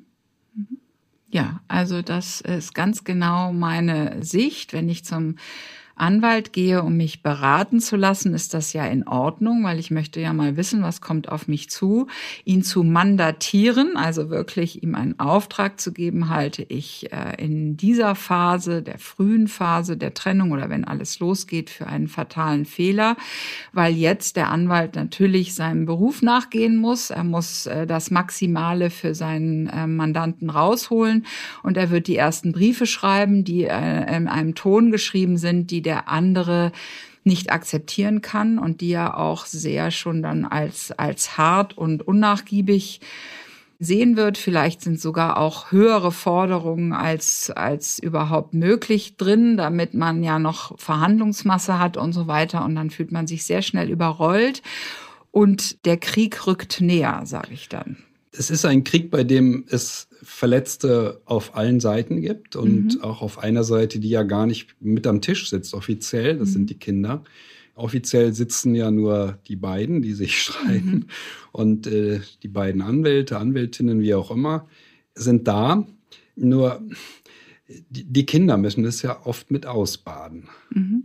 Mhm. 0.55 0.67
Ja, 1.31 1.61
also 1.67 2.01
das 2.01 2.41
ist 2.41 2.73
ganz 2.73 3.03
genau 3.03 3.53
meine 3.53 4.17
Sicht. 4.23 4.73
Wenn 4.73 4.89
ich 4.89 5.05
zum 5.05 5.35
Anwalt 5.99 6.53
gehe, 6.53 6.83
um 6.83 6.97
mich 6.97 7.21
beraten 7.21 7.79
zu 7.79 7.95
lassen, 7.95 8.33
ist 8.33 8.53
das 8.53 8.73
ja 8.73 8.85
in 8.85 9.07
Ordnung, 9.07 9.63
weil 9.63 9.79
ich 9.79 9.91
möchte 9.91 10.19
ja 10.19 10.33
mal 10.33 10.57
wissen, 10.57 10.81
was 10.81 11.01
kommt 11.01 11.29
auf 11.29 11.47
mich 11.47 11.69
zu. 11.69 12.07
Ihn 12.45 12.63
zu 12.63 12.83
mandatieren, 12.83 13.97
also 13.97 14.29
wirklich 14.29 14.83
ihm 14.83 14.95
einen 14.95 15.19
Auftrag 15.19 15.79
zu 15.79 15.91
geben, 15.91 16.29
halte 16.29 16.63
ich 16.63 17.11
äh, 17.11 17.35
in 17.43 17.77
dieser 17.77 18.15
Phase, 18.15 18.81
der 18.81 18.99
frühen 18.99 19.47
Phase 19.47 19.97
der 19.97 20.13
Trennung 20.13 20.51
oder 20.51 20.69
wenn 20.69 20.85
alles 20.85 21.19
losgeht, 21.19 21.69
für 21.69 21.87
einen 21.87 22.07
fatalen 22.07 22.65
Fehler, 22.65 23.17
weil 23.73 23.93
jetzt 23.93 24.35
der 24.35 24.49
Anwalt 24.49 24.95
natürlich 24.95 25.53
seinem 25.55 25.85
Beruf 25.85 26.21
nachgehen 26.21 26.77
muss. 26.77 27.09
Er 27.09 27.23
muss 27.23 27.65
äh, 27.65 27.85
das 27.85 28.11
Maximale 28.11 28.89
für 28.89 29.15
seinen 29.15 29.67
äh, 29.67 29.87
Mandanten 29.87 30.49
rausholen 30.49 31.25
und 31.63 31.77
er 31.77 31.89
wird 31.89 32.07
die 32.07 32.15
ersten 32.15 32.51
Briefe 32.51 32.85
schreiben, 32.85 33.43
die 33.43 33.63
in 33.63 34.27
einem 34.27 34.55
Ton 34.55 34.91
geschrieben 34.91 35.37
sind, 35.37 35.71
die 35.71 35.81
der 35.89 36.07
andere 36.07 36.71
nicht 37.23 37.51
akzeptieren 37.51 38.21
kann 38.21 38.59
und 38.59 38.79
die 38.79 38.91
er 38.91 39.17
auch 39.17 39.47
sehr 39.47 39.89
schon 39.89 40.21
dann 40.21 40.45
als, 40.45 40.91
als 40.91 41.35
hart 41.35 41.75
und 41.75 42.07
unnachgiebig 42.07 43.01
sehen 43.79 44.15
wird. 44.15 44.37
Vielleicht 44.37 44.81
sind 44.81 45.01
sogar 45.01 45.37
auch 45.37 45.71
höhere 45.71 46.11
Forderungen 46.11 46.93
als, 46.93 47.49
als 47.49 47.97
überhaupt 47.97 48.53
möglich 48.53 49.17
drin, 49.17 49.57
damit 49.57 49.95
man 49.95 50.21
ja 50.23 50.37
noch 50.37 50.77
Verhandlungsmasse 50.77 51.79
hat 51.79 51.97
und 51.97 52.13
so 52.13 52.27
weiter. 52.27 52.63
Und 52.63 52.75
dann 52.75 52.91
fühlt 52.91 53.11
man 53.11 53.25
sich 53.25 53.45
sehr 53.45 53.63
schnell 53.63 53.89
überrollt. 53.89 54.61
Und 55.31 55.85
der 55.85 55.97
Krieg 55.97 56.45
rückt 56.45 56.81
näher, 56.81 57.21
sage 57.23 57.53
ich 57.53 57.67
dann. 57.67 57.97
Es 58.31 58.51
ist 58.51 58.63
ein 58.63 58.83
Krieg, 58.83 59.09
bei 59.09 59.23
dem 59.23 59.65
es 59.69 60.07
Verletzte 60.21 61.21
auf 61.25 61.55
allen 61.55 61.79
Seiten 61.79 62.21
gibt 62.21 62.55
und 62.55 62.95
Mhm. 62.95 63.01
auch 63.01 63.21
auf 63.21 63.39
einer 63.39 63.63
Seite, 63.63 63.99
die 63.99 64.09
ja 64.09 64.23
gar 64.23 64.45
nicht 64.45 64.75
mit 64.79 65.07
am 65.07 65.21
Tisch 65.21 65.49
sitzt, 65.49 65.73
offiziell, 65.73 66.37
das 66.37 66.49
Mhm. 66.49 66.53
sind 66.53 66.69
die 66.69 66.79
Kinder. 66.79 67.23
Offiziell 67.75 68.33
sitzen 68.33 68.75
ja 68.75 68.91
nur 68.91 69.39
die 69.47 69.55
beiden, 69.55 70.01
die 70.01 70.13
sich 70.13 70.37
streiten. 70.41 70.91
Mhm. 70.91 71.05
Und 71.53 71.87
äh, 71.87 72.19
die 72.43 72.47
beiden 72.49 72.81
Anwälte, 72.81 73.37
Anwältinnen, 73.37 74.01
wie 74.01 74.13
auch 74.13 74.31
immer, 74.31 74.67
sind 75.15 75.47
da. 75.47 75.87
Nur 76.35 76.81
die, 77.89 78.03
die 78.05 78.25
Kinder 78.25 78.57
müssen 78.57 78.83
das 78.83 79.01
ja 79.01 79.25
oft 79.25 79.51
mit 79.51 79.65
ausbaden. 79.65 80.49
Mhm. 80.71 81.03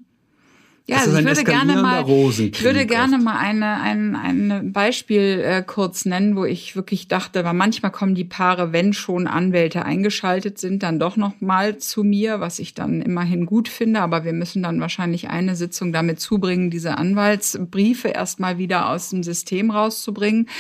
Ja, 0.86 0.98
also 0.98 1.16
ich 1.16 1.24
würde 1.24 1.44
gerne 1.44 1.80
mal, 1.80 2.04
ich 2.06 2.62
würde 2.62 2.84
gerne 2.84 3.16
oft. 3.16 3.24
mal 3.24 3.38
eine, 3.38 3.80
ein, 3.80 4.14
ein 4.16 4.72
Beispiel 4.72 5.40
äh, 5.42 5.62
kurz 5.62 6.04
nennen, 6.04 6.36
wo 6.36 6.44
ich 6.44 6.76
wirklich 6.76 7.08
dachte, 7.08 7.42
weil 7.42 7.54
manchmal 7.54 7.90
kommen 7.90 8.14
die 8.14 8.24
Paare, 8.26 8.72
wenn 8.74 8.92
schon 8.92 9.26
Anwälte 9.26 9.86
eingeschaltet 9.86 10.58
sind, 10.58 10.82
dann 10.82 10.98
doch 10.98 11.16
noch 11.16 11.40
mal 11.40 11.78
zu 11.78 12.04
mir, 12.04 12.40
was 12.40 12.58
ich 12.58 12.74
dann 12.74 13.00
immerhin 13.00 13.46
gut 13.46 13.68
finde. 13.68 14.00
Aber 14.00 14.24
wir 14.24 14.34
müssen 14.34 14.62
dann 14.62 14.78
wahrscheinlich 14.78 15.30
eine 15.30 15.56
Sitzung 15.56 15.90
damit 15.90 16.20
zubringen, 16.20 16.68
diese 16.70 16.98
Anwaltsbriefe 16.98 18.08
erstmal 18.08 18.58
wieder 18.58 18.90
aus 18.90 19.08
dem 19.08 19.22
System 19.22 19.70
rauszubringen. 19.70 20.50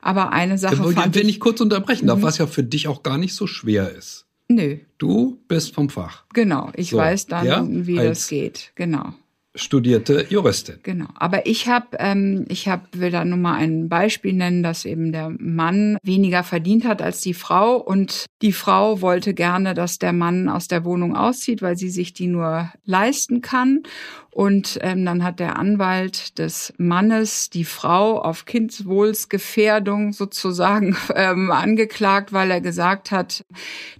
Aber 0.00 0.32
eine 0.32 0.58
Sache 0.58 0.84
Wenn 0.84 0.92
fand 0.94 1.14
wenn 1.14 1.28
ich, 1.28 1.36
ich 1.36 1.40
kurz 1.40 1.60
unterbrechen 1.60 2.08
darf, 2.08 2.18
Mhm. 2.18 2.22
was 2.22 2.38
ja 2.38 2.48
für 2.48 2.64
dich 2.64 2.88
auch 2.88 3.04
gar 3.04 3.16
nicht 3.18 3.34
so 3.36 3.46
schwer 3.46 3.92
ist. 3.94 4.26
nö, 4.48 4.78
Du 4.98 5.38
bist 5.46 5.72
vom 5.72 5.88
Fach, 5.88 6.24
genau, 6.34 6.70
ich 6.74 6.90
So, 6.90 6.96
weiß 6.96 7.26
dann, 7.26 7.46
ja, 7.46 7.64
wie 7.68 7.94
das 7.96 8.26
geht, 8.28 8.72
genau. 8.74 9.14
Studierte 9.54 10.26
Juristin. 10.28 10.76
Genau. 10.82 11.06
Aber 11.14 11.46
ich 11.46 11.68
habe, 11.68 11.96
ähm, 11.98 12.44
ich 12.48 12.68
hab, 12.68 12.96
will 12.96 13.10
da 13.10 13.24
nur 13.24 13.38
mal 13.38 13.54
ein 13.54 13.88
Beispiel 13.88 14.32
nennen, 14.32 14.62
dass 14.62 14.84
eben 14.84 15.12
der 15.12 15.30
Mann 15.38 15.98
weniger 16.02 16.42
verdient 16.42 16.84
hat 16.84 17.02
als 17.02 17.20
die 17.20 17.34
Frau 17.34 17.76
und 17.76 18.26
die 18.40 18.52
Frau 18.52 19.00
wollte 19.00 19.34
gerne, 19.34 19.74
dass 19.74 19.98
der 19.98 20.12
Mann 20.12 20.48
aus 20.48 20.68
der 20.68 20.84
Wohnung 20.84 21.14
auszieht, 21.16 21.62
weil 21.62 21.76
sie 21.76 21.90
sich 21.90 22.12
die 22.12 22.26
nur 22.26 22.72
leisten 22.84 23.40
kann. 23.40 23.82
Und 24.34 24.78
ähm, 24.80 25.04
dann 25.04 25.22
hat 25.22 25.40
der 25.40 25.58
Anwalt 25.58 26.38
des 26.38 26.72
Mannes 26.78 27.50
die 27.50 27.66
Frau 27.66 28.18
auf 28.18 28.46
Kindswohlsgefährdung 28.46 30.14
sozusagen 30.14 30.96
ähm, 31.14 31.50
angeklagt, 31.50 32.32
weil 32.32 32.50
er 32.50 32.62
gesagt 32.62 33.10
hat, 33.10 33.44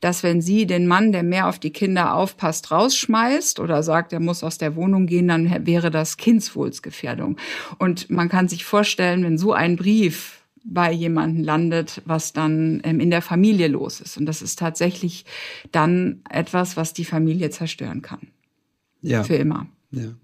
dass 0.00 0.22
wenn 0.22 0.40
sie 0.40 0.66
den 0.66 0.86
Mann, 0.86 1.12
der 1.12 1.22
mehr 1.22 1.48
auf 1.48 1.58
die 1.58 1.70
Kinder 1.70 2.14
aufpasst, 2.14 2.70
rausschmeißt 2.70 3.60
oder 3.60 3.82
sagt, 3.82 4.14
er 4.14 4.20
muss 4.20 4.42
aus 4.42 4.56
der 4.56 4.74
Wohnung 4.74 5.06
gehen, 5.06 5.28
dann 5.28 5.41
wäre 5.50 5.90
das 5.90 6.16
Kindswohlsgefährdung. 6.16 7.36
Und 7.78 8.10
man 8.10 8.28
kann 8.28 8.48
sich 8.48 8.64
vorstellen, 8.64 9.24
wenn 9.24 9.38
so 9.38 9.52
ein 9.52 9.76
Brief 9.76 10.42
bei 10.64 10.92
jemanden 10.92 11.42
landet, 11.42 12.02
was 12.04 12.32
dann 12.32 12.80
ähm, 12.84 13.00
in 13.00 13.10
der 13.10 13.22
Familie 13.22 13.68
los 13.68 14.00
ist. 14.00 14.16
Und 14.16 14.26
das 14.26 14.42
ist 14.42 14.58
tatsächlich 14.58 15.24
dann 15.72 16.22
etwas, 16.30 16.76
was 16.76 16.92
die 16.92 17.04
Familie 17.04 17.50
zerstören 17.50 18.02
kann. 18.02 18.28
Ja. 19.00 19.24
Für 19.24 19.34
immer. 19.34 19.66
ja. 19.90 20.14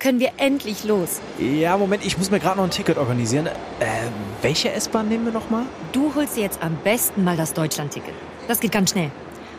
Können 0.00 0.20
wir 0.20 0.32
endlich 0.36 0.84
los? 0.84 1.22
Ja, 1.38 1.78
Moment, 1.78 2.04
ich 2.04 2.18
muss 2.18 2.30
mir 2.30 2.38
gerade 2.38 2.58
noch 2.58 2.64
ein 2.64 2.70
Ticket 2.70 2.98
organisieren. 2.98 3.46
Äh, 3.46 3.52
welche 4.42 4.70
S-Bahn 4.70 5.08
nehmen 5.08 5.24
wir 5.24 5.32
nochmal? 5.32 5.64
Du 5.92 6.14
holst 6.14 6.36
dir 6.36 6.42
jetzt 6.42 6.62
am 6.62 6.76
besten 6.84 7.24
mal 7.24 7.38
das 7.38 7.54
Deutschlandticket. 7.54 8.12
Das 8.46 8.60
geht 8.60 8.72
ganz 8.72 8.90
schnell. 8.90 9.10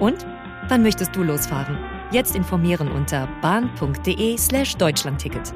Und? 0.00 0.24
Wann 0.68 0.82
möchtest 0.82 1.16
du 1.16 1.22
losfahren? 1.22 1.76
Jetzt 2.12 2.36
informieren 2.36 2.88
unter 2.88 3.28
bahn.de 3.42 4.36
slash 4.36 4.76
Deutschlandticket. 4.76 5.52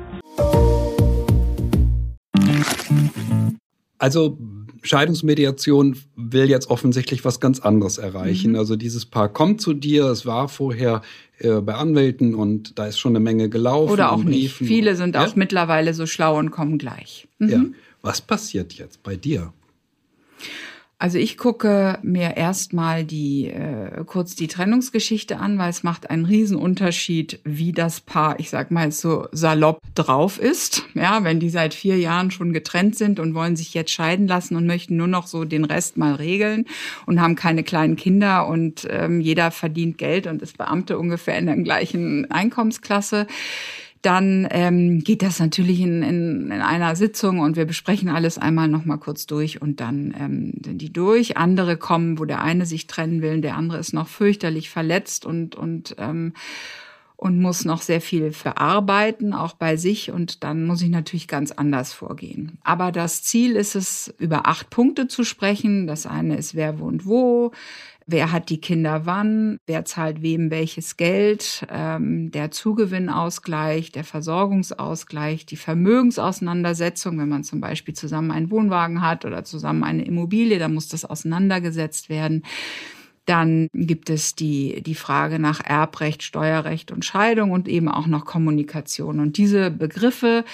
Also 3.98 4.38
Scheidungsmediation 4.82 5.96
will 6.16 6.50
jetzt 6.50 6.68
offensichtlich 6.70 7.24
was 7.24 7.38
ganz 7.38 7.60
anderes 7.60 7.98
erreichen. 7.98 8.52
Mhm. 8.52 8.58
Also 8.58 8.74
dieses 8.74 9.06
Paar 9.06 9.28
kommt 9.28 9.60
zu 9.60 9.74
dir, 9.74 10.06
es 10.06 10.26
war 10.26 10.48
vorher 10.48 11.02
äh, 11.38 11.60
bei 11.60 11.74
Anwälten 11.74 12.34
und 12.34 12.78
da 12.78 12.86
ist 12.86 12.98
schon 12.98 13.12
eine 13.12 13.20
Menge 13.20 13.48
gelaufen. 13.48 13.92
Oder 13.92 14.12
auch 14.12 14.24
nicht. 14.24 14.54
Viele 14.54 14.96
sind 14.96 15.14
ja? 15.14 15.24
auch 15.24 15.36
mittlerweile 15.36 15.94
so 15.94 16.06
schlau 16.06 16.38
und 16.38 16.50
kommen 16.50 16.78
gleich. 16.78 17.28
Mhm. 17.38 17.48
Ja. 17.48 17.64
Was 18.02 18.20
passiert 18.20 18.72
jetzt 18.72 19.04
bei 19.04 19.14
dir? 19.14 19.52
Also 21.02 21.18
ich 21.18 21.36
gucke 21.36 21.98
mir 22.04 22.36
erstmal 22.36 23.02
die 23.02 23.48
äh, 23.48 24.04
kurz 24.06 24.36
die 24.36 24.46
Trennungsgeschichte 24.46 25.40
an, 25.40 25.58
weil 25.58 25.68
es 25.68 25.82
macht 25.82 26.10
einen 26.10 26.24
Riesenunterschied, 26.24 27.40
wie 27.42 27.72
das 27.72 28.00
Paar, 28.00 28.38
ich 28.38 28.50
sag 28.50 28.70
mal 28.70 28.92
so 28.92 29.26
salopp 29.32 29.80
drauf 29.96 30.38
ist. 30.38 30.84
Ja, 30.94 31.24
wenn 31.24 31.40
die 31.40 31.50
seit 31.50 31.74
vier 31.74 31.98
Jahren 31.98 32.30
schon 32.30 32.52
getrennt 32.52 32.94
sind 32.94 33.18
und 33.18 33.34
wollen 33.34 33.56
sich 33.56 33.74
jetzt 33.74 33.90
scheiden 33.90 34.28
lassen 34.28 34.54
und 34.54 34.64
möchten 34.64 34.96
nur 34.96 35.08
noch 35.08 35.26
so 35.26 35.44
den 35.44 35.64
Rest 35.64 35.96
mal 35.96 36.14
regeln 36.14 36.66
und 37.04 37.20
haben 37.20 37.34
keine 37.34 37.64
kleinen 37.64 37.96
Kinder 37.96 38.46
und 38.46 38.86
ähm, 38.88 39.20
jeder 39.20 39.50
verdient 39.50 39.98
Geld 39.98 40.28
und 40.28 40.40
ist 40.40 40.56
Beamte 40.56 40.98
ungefähr 41.00 41.36
in 41.36 41.46
der 41.46 41.56
gleichen 41.56 42.30
Einkommensklasse 42.30 43.26
dann 44.02 44.48
ähm, 44.50 45.00
geht 45.00 45.22
das 45.22 45.38
natürlich 45.38 45.80
in, 45.80 46.02
in, 46.02 46.50
in 46.50 46.60
einer 46.60 46.96
Sitzung 46.96 47.38
und 47.38 47.56
wir 47.56 47.64
besprechen 47.64 48.08
alles 48.08 48.36
einmal 48.36 48.68
noch 48.68 48.84
mal 48.84 48.98
kurz 48.98 49.26
durch 49.26 49.62
und 49.62 49.80
dann 49.80 50.14
ähm, 50.18 50.54
sind 50.64 50.82
die 50.82 50.92
durch. 50.92 51.36
Andere 51.36 51.76
kommen, 51.76 52.18
wo 52.18 52.24
der 52.24 52.42
eine 52.42 52.66
sich 52.66 52.88
trennen 52.88 53.22
will, 53.22 53.40
der 53.40 53.56
andere 53.56 53.78
ist 53.78 53.92
noch 53.92 54.08
fürchterlich 54.08 54.70
verletzt 54.70 55.24
und 55.24 55.54
und 55.54 55.94
ähm, 55.98 56.34
und 57.22 57.38
muss 57.40 57.64
noch 57.64 57.82
sehr 57.82 58.00
viel 58.00 58.32
verarbeiten, 58.32 59.32
auch 59.32 59.52
bei 59.52 59.76
sich. 59.76 60.10
Und 60.10 60.42
dann 60.42 60.66
muss 60.66 60.82
ich 60.82 60.88
natürlich 60.88 61.28
ganz 61.28 61.52
anders 61.52 61.92
vorgehen. 61.92 62.58
Aber 62.64 62.90
das 62.90 63.22
Ziel 63.22 63.54
ist 63.54 63.76
es, 63.76 64.12
über 64.18 64.48
acht 64.48 64.70
Punkte 64.70 65.06
zu 65.06 65.22
sprechen. 65.22 65.86
Das 65.86 66.04
eine 66.04 66.36
ist, 66.36 66.56
wer 66.56 66.80
wohnt 66.80 67.06
wo, 67.06 67.52
wer 68.06 68.32
hat 68.32 68.48
die 68.50 68.60
Kinder 68.60 69.06
wann, 69.06 69.58
wer 69.66 69.84
zahlt 69.84 70.22
wem 70.22 70.50
welches 70.50 70.96
Geld, 70.96 71.66
ähm, 71.70 72.30
der 72.30 72.50
Zugewinnausgleich, 72.50 73.92
der 73.92 74.04
Versorgungsausgleich, 74.04 75.46
die 75.46 75.56
Vermögensauseinandersetzung, 75.56 77.18
wenn 77.18 77.28
man 77.28 77.44
zum 77.44 77.60
Beispiel 77.60 77.94
zusammen 77.94 78.30
einen 78.30 78.50
Wohnwagen 78.50 79.02
hat 79.02 79.24
oder 79.24 79.44
zusammen 79.44 79.84
eine 79.84 80.04
Immobilie, 80.04 80.58
dann 80.58 80.74
muss 80.74 80.88
das 80.88 81.04
auseinandergesetzt 81.04 82.08
werden. 82.08 82.42
Dann 83.24 83.68
gibt 83.72 84.10
es 84.10 84.34
die, 84.34 84.82
die 84.82 84.96
Frage 84.96 85.38
nach 85.38 85.60
Erbrecht, 85.64 86.24
Steuerrecht 86.24 86.90
und 86.90 87.04
Scheidung 87.04 87.52
und 87.52 87.68
eben 87.68 87.88
auch 87.88 88.06
noch 88.08 88.24
Kommunikation. 88.24 89.20
Und 89.20 89.36
diese 89.36 89.70
Begriffe 89.70 90.44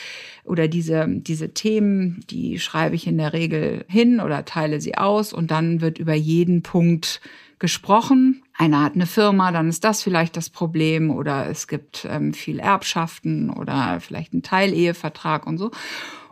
oder 0.45 0.69
diese, 0.69 1.07
diese 1.09 1.55
Themen, 1.55 2.21
die 2.29 2.59
schreibe 2.59 2.95
ich 2.95 3.07
in 3.07 3.17
der 3.17 3.33
Regel 3.33 3.87
hin 3.89 4.21
oder 4.21 4.45
teile 4.45 4.81
sie 4.81 4.97
aus 4.97 5.33
und 5.33 5.51
dann 5.51 5.81
wird 5.81 5.99
über 5.99 6.15
jeden 6.15 6.63
Punkt 6.63 7.23
gesprochen. 7.59 8.43
Einer 8.57 8.83
hat 8.83 8.95
eine 8.95 9.07
Firma, 9.07 9.51
dann 9.51 9.69
ist 9.69 9.85
das 9.85 10.03
vielleicht 10.03 10.37
das 10.37 10.51
Problem 10.51 11.11
oder 11.11 11.49
es 11.49 11.69
gibt 11.69 12.07
ähm, 12.09 12.35
viel 12.35 12.59
Erbschaften 12.61 13.51
oder 13.51 13.99
vielleicht 14.01 14.33
einen 14.33 14.43
Teilehevertrag 14.43 15.47
und 15.47 15.59
so. 15.59 15.71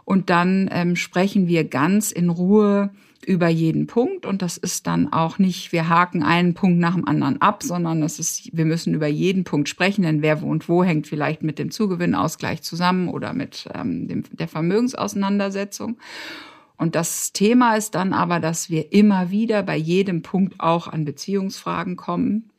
Und 0.05 0.31
dann 0.31 0.69
ähm, 0.71 0.97
sprechen 0.97 1.49
wir 1.49 1.64
ganz 1.64 2.12
in 2.12 2.31
Ruhe 2.31 2.90
über 3.25 3.49
jeden 3.49 3.87
Punkt 3.87 4.27
und 4.27 4.43
das 4.43 4.57
ist 4.57 4.87
dann 4.87 5.13
auch 5.13 5.39
nicht, 5.39 5.73
wir 5.73 5.89
haken 5.89 6.23
einen 6.23 6.55
Punkt 6.55 6.79
nach 6.79 6.95
dem 6.95 7.07
anderen 7.07 7.41
ab, 7.41 7.63
sondern 7.63 8.03
es 8.03 8.19
ist, 8.19 8.57
wir 8.57 8.65
müssen 8.65 8.95
über 8.95 9.07
jeden 9.07 9.45
Punkt 9.45 9.69
sprechen, 9.69 10.03
denn 10.03 10.23
wer 10.23 10.43
wo 10.43 10.47
und 10.47 10.69
wo 10.69 10.85
hängt 10.85 11.07
vielleicht 11.07 11.43
mit 11.43 11.59
dem 11.59 11.71
Zugewinnausgleich 11.71 12.63
zusammen 12.63 13.09
oder 13.09 13.33
mit 13.33 13.69
ähm, 13.75 14.09
dem, 14.09 14.25
der 14.33 14.49
Vermögensauseinandersetzung. 14.49 15.99
Und 16.77 16.95
das 16.95 17.33
Thema 17.33 17.77
ist 17.77 17.95
dann 17.95 18.13
aber, 18.13 18.39
dass 18.39 18.69
wir 18.69 18.93
immer 18.93 19.31
wieder 19.31 19.63
bei 19.63 19.77
jedem 19.77 20.23
Punkt 20.23 20.61
auch 20.61 20.89
an 20.89 21.05
Beziehungsfragen 21.05 21.97
kommen 21.97 22.51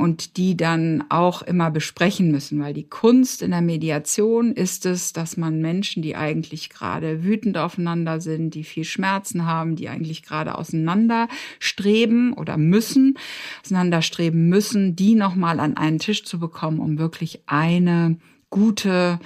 und 0.00 0.36
die 0.38 0.56
dann 0.56 1.04
auch 1.10 1.42
immer 1.42 1.70
besprechen 1.70 2.30
müssen, 2.30 2.60
weil 2.60 2.72
die 2.72 2.88
Kunst 2.88 3.42
in 3.42 3.50
der 3.50 3.60
Mediation 3.60 4.52
ist 4.52 4.86
es, 4.86 5.12
dass 5.12 5.36
man 5.36 5.60
Menschen, 5.60 6.02
die 6.02 6.16
eigentlich 6.16 6.70
gerade 6.70 7.22
wütend 7.22 7.58
aufeinander 7.58 8.20
sind, 8.20 8.54
die 8.54 8.64
viel 8.64 8.84
Schmerzen 8.84 9.44
haben, 9.44 9.76
die 9.76 9.88
eigentlich 9.88 10.22
gerade 10.22 10.56
auseinanderstreben 10.56 12.32
oder 12.32 12.56
müssen, 12.56 13.18
auseinanderstreben 13.62 14.48
müssen, 14.48 14.96
die 14.96 15.14
nochmal 15.14 15.60
an 15.60 15.76
einen 15.76 15.98
Tisch 15.98 16.24
zu 16.24 16.38
bekommen, 16.38 16.80
um 16.80 16.98
wirklich 16.98 17.42
eine 17.46 18.16
gute 18.48 19.20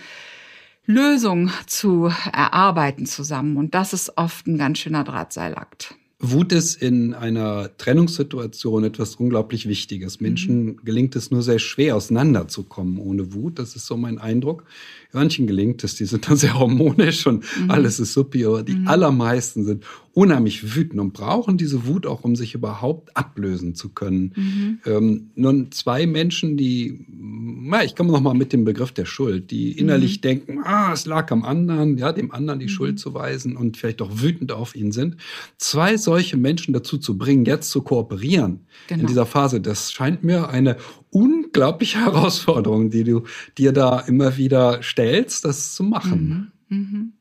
Lösung 0.86 1.50
zu 1.66 2.12
erarbeiten 2.32 3.06
zusammen. 3.06 3.56
Und 3.56 3.74
das 3.74 3.92
ist 3.92 4.18
oft 4.18 4.46
ein 4.46 4.58
ganz 4.58 4.78
schöner 4.78 5.04
Drahtseilakt. 5.04 5.94
Wut 6.20 6.52
ist 6.52 6.80
in 6.80 7.12
einer 7.12 7.76
Trennungssituation 7.76 8.84
etwas 8.84 9.16
unglaublich 9.16 9.68
Wichtiges. 9.68 10.20
Menschen 10.20 10.64
mhm. 10.64 10.80
gelingt 10.84 11.16
es 11.16 11.30
nur 11.30 11.42
sehr 11.42 11.58
schwer, 11.58 11.96
auseinanderzukommen 11.96 12.98
ohne 12.98 13.34
Wut. 13.34 13.58
Das 13.58 13.76
ist 13.76 13.86
so 13.86 13.96
mein 13.96 14.18
Eindruck. 14.18 14.64
Hörnchen 15.10 15.46
gelingt 15.46 15.82
es, 15.84 15.96
die 15.96 16.06
sind 16.06 16.28
dann 16.28 16.36
sehr 16.36 16.54
harmonisch 16.58 17.26
und 17.26 17.44
mhm. 17.60 17.70
alles 17.70 17.98
ist 17.98 18.12
supi, 18.12 18.46
aber 18.46 18.62
die 18.62 18.74
mhm. 18.74 18.88
allermeisten 18.88 19.64
sind 19.64 19.84
unheimlich 20.14 20.76
wütend 20.76 21.00
und 21.00 21.12
brauchen 21.12 21.58
diese 21.58 21.86
Wut 21.86 22.06
auch, 22.06 22.22
um 22.22 22.36
sich 22.36 22.54
überhaupt 22.54 23.16
ablösen 23.16 23.74
zu 23.74 23.88
können. 23.88 24.32
Mhm. 24.36 24.78
Ähm, 24.86 25.30
nun 25.34 25.72
zwei 25.72 26.06
Menschen, 26.06 26.56
die, 26.56 27.04
na, 27.08 27.82
ich 27.82 27.96
komme 27.96 28.12
noch 28.12 28.20
mal 28.20 28.34
mit 28.34 28.52
dem 28.52 28.64
Begriff 28.64 28.92
der 28.92 29.06
Schuld, 29.06 29.50
die 29.50 29.72
innerlich 29.72 30.18
mhm. 30.18 30.20
denken, 30.22 30.58
ah, 30.62 30.92
es 30.92 31.04
lag 31.04 31.32
am 31.32 31.44
anderen, 31.44 31.98
ja, 31.98 32.12
dem 32.12 32.30
anderen 32.30 32.60
die 32.60 32.66
mhm. 32.66 32.70
Schuld 32.70 33.00
zu 33.00 33.12
weisen 33.12 33.56
und 33.56 33.76
vielleicht 33.76 34.00
auch 34.02 34.22
wütend 34.22 34.52
auf 34.52 34.76
ihn 34.76 34.92
sind. 34.92 35.16
Zwei 35.58 35.96
solche 35.96 36.36
Menschen 36.36 36.72
dazu 36.72 36.96
zu 36.96 37.18
bringen, 37.18 37.44
jetzt 37.44 37.70
zu 37.70 37.82
kooperieren 37.82 38.60
genau. 38.86 39.00
in 39.02 39.06
dieser 39.08 39.26
Phase, 39.26 39.60
das 39.60 39.92
scheint 39.92 40.22
mir 40.22 40.48
eine 40.48 40.76
unglaubliche 41.10 41.98
Herausforderung, 42.04 42.90
die 42.90 43.02
du 43.02 43.24
dir 43.58 43.72
da 43.72 43.98
immer 44.00 44.36
wieder 44.36 44.80
stellst, 44.80 45.44
das 45.44 45.74
zu 45.74 45.82
machen. 45.82 46.52
Mhm. 46.68 47.12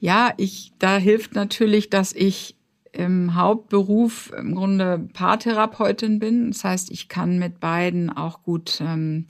Ja, 0.00 0.32
ich, 0.36 0.72
da 0.78 0.96
hilft 0.96 1.34
natürlich, 1.34 1.90
dass 1.90 2.12
ich 2.12 2.54
im 2.92 3.34
Hauptberuf 3.34 4.32
im 4.36 4.54
Grunde 4.54 5.08
Paartherapeutin 5.12 6.18
bin. 6.18 6.50
Das 6.50 6.64
heißt, 6.64 6.90
ich 6.90 7.08
kann 7.08 7.38
mit 7.38 7.60
beiden 7.60 8.10
auch 8.10 8.42
gut, 8.42 8.80
ähm, 8.80 9.26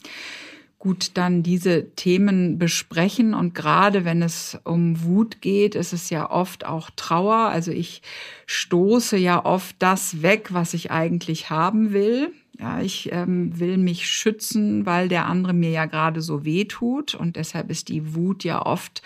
gut 0.79 1.13
dann 1.15 1.43
diese 1.43 1.91
Themen 1.95 2.59
besprechen. 2.59 3.35
Und 3.35 3.55
gerade 3.55 4.05
wenn 4.05 4.23
es 4.23 4.59
um 4.65 5.03
Wut 5.03 5.41
geht, 5.41 5.75
ist 5.75 5.93
es 5.93 6.09
ja 6.11 6.31
oft 6.31 6.65
auch 6.65 6.91
Trauer. 6.95 7.49
Also 7.49 7.73
ich 7.73 8.03
stoße 8.47 9.17
ja 9.17 9.45
oft 9.45 9.77
das 9.81 10.23
weg, 10.23 10.49
was 10.53 10.75
ich 10.75 10.91
eigentlich 10.91 11.51
haben 11.51 11.93
will. 11.93 12.33
Ja, 12.61 12.81
ich 12.81 13.11
ähm, 13.13 13.59
will 13.61 13.77
mich 13.77 14.09
schützen, 14.09 14.85
weil 14.85 15.09
der 15.09 15.27
andere 15.27 15.53
mir 15.53 15.71
ja 15.71 15.87
gerade 15.87 16.21
so 16.23 16.45
weh 16.45 16.65
tut. 16.65 17.15
Und 17.15 17.37
deshalb 17.37 17.71
ist 17.71 17.89
die 17.89 18.15
Wut 18.15 18.45
ja 18.45 18.65
oft 18.65 19.03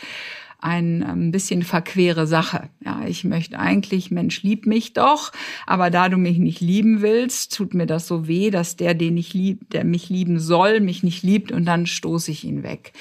ein, 0.63 1.05
ähm, 1.09 1.31
bisschen 1.33 1.63
verquere 1.63 2.27
Sache. 2.27 2.69
Ja, 2.85 3.03
ich 3.07 3.25
möchte 3.25 3.59
eigentlich, 3.59 4.11
Mensch, 4.11 4.43
lieb 4.43 4.67
mich 4.67 4.93
doch, 4.93 5.33
aber 5.67 5.91
da 5.91 6.09
du 6.09 6.17
mich 6.17 6.39
nicht 6.39 6.61
lieben 6.61 7.03
willst, 7.03 7.55
tut 7.55 7.75
mir 7.75 7.87
das 7.87 8.07
so 8.07 8.29
weh, 8.29 8.51
dass 8.51 8.77
der, 8.77 8.95
den 8.95 9.17
ich 9.17 9.35
lieb, 9.35 9.71
der 9.71 9.85
mich 9.85 10.09
lieben 10.09 10.39
soll, 10.39 10.81
mich 10.81 11.03
nicht 11.03 11.23
liebt 11.23 11.53
und 11.53 11.65
dann 11.65 11.87
stoße 11.87 12.31
ich 12.31 12.45
ihn 12.45 12.63
weg. 12.63 12.93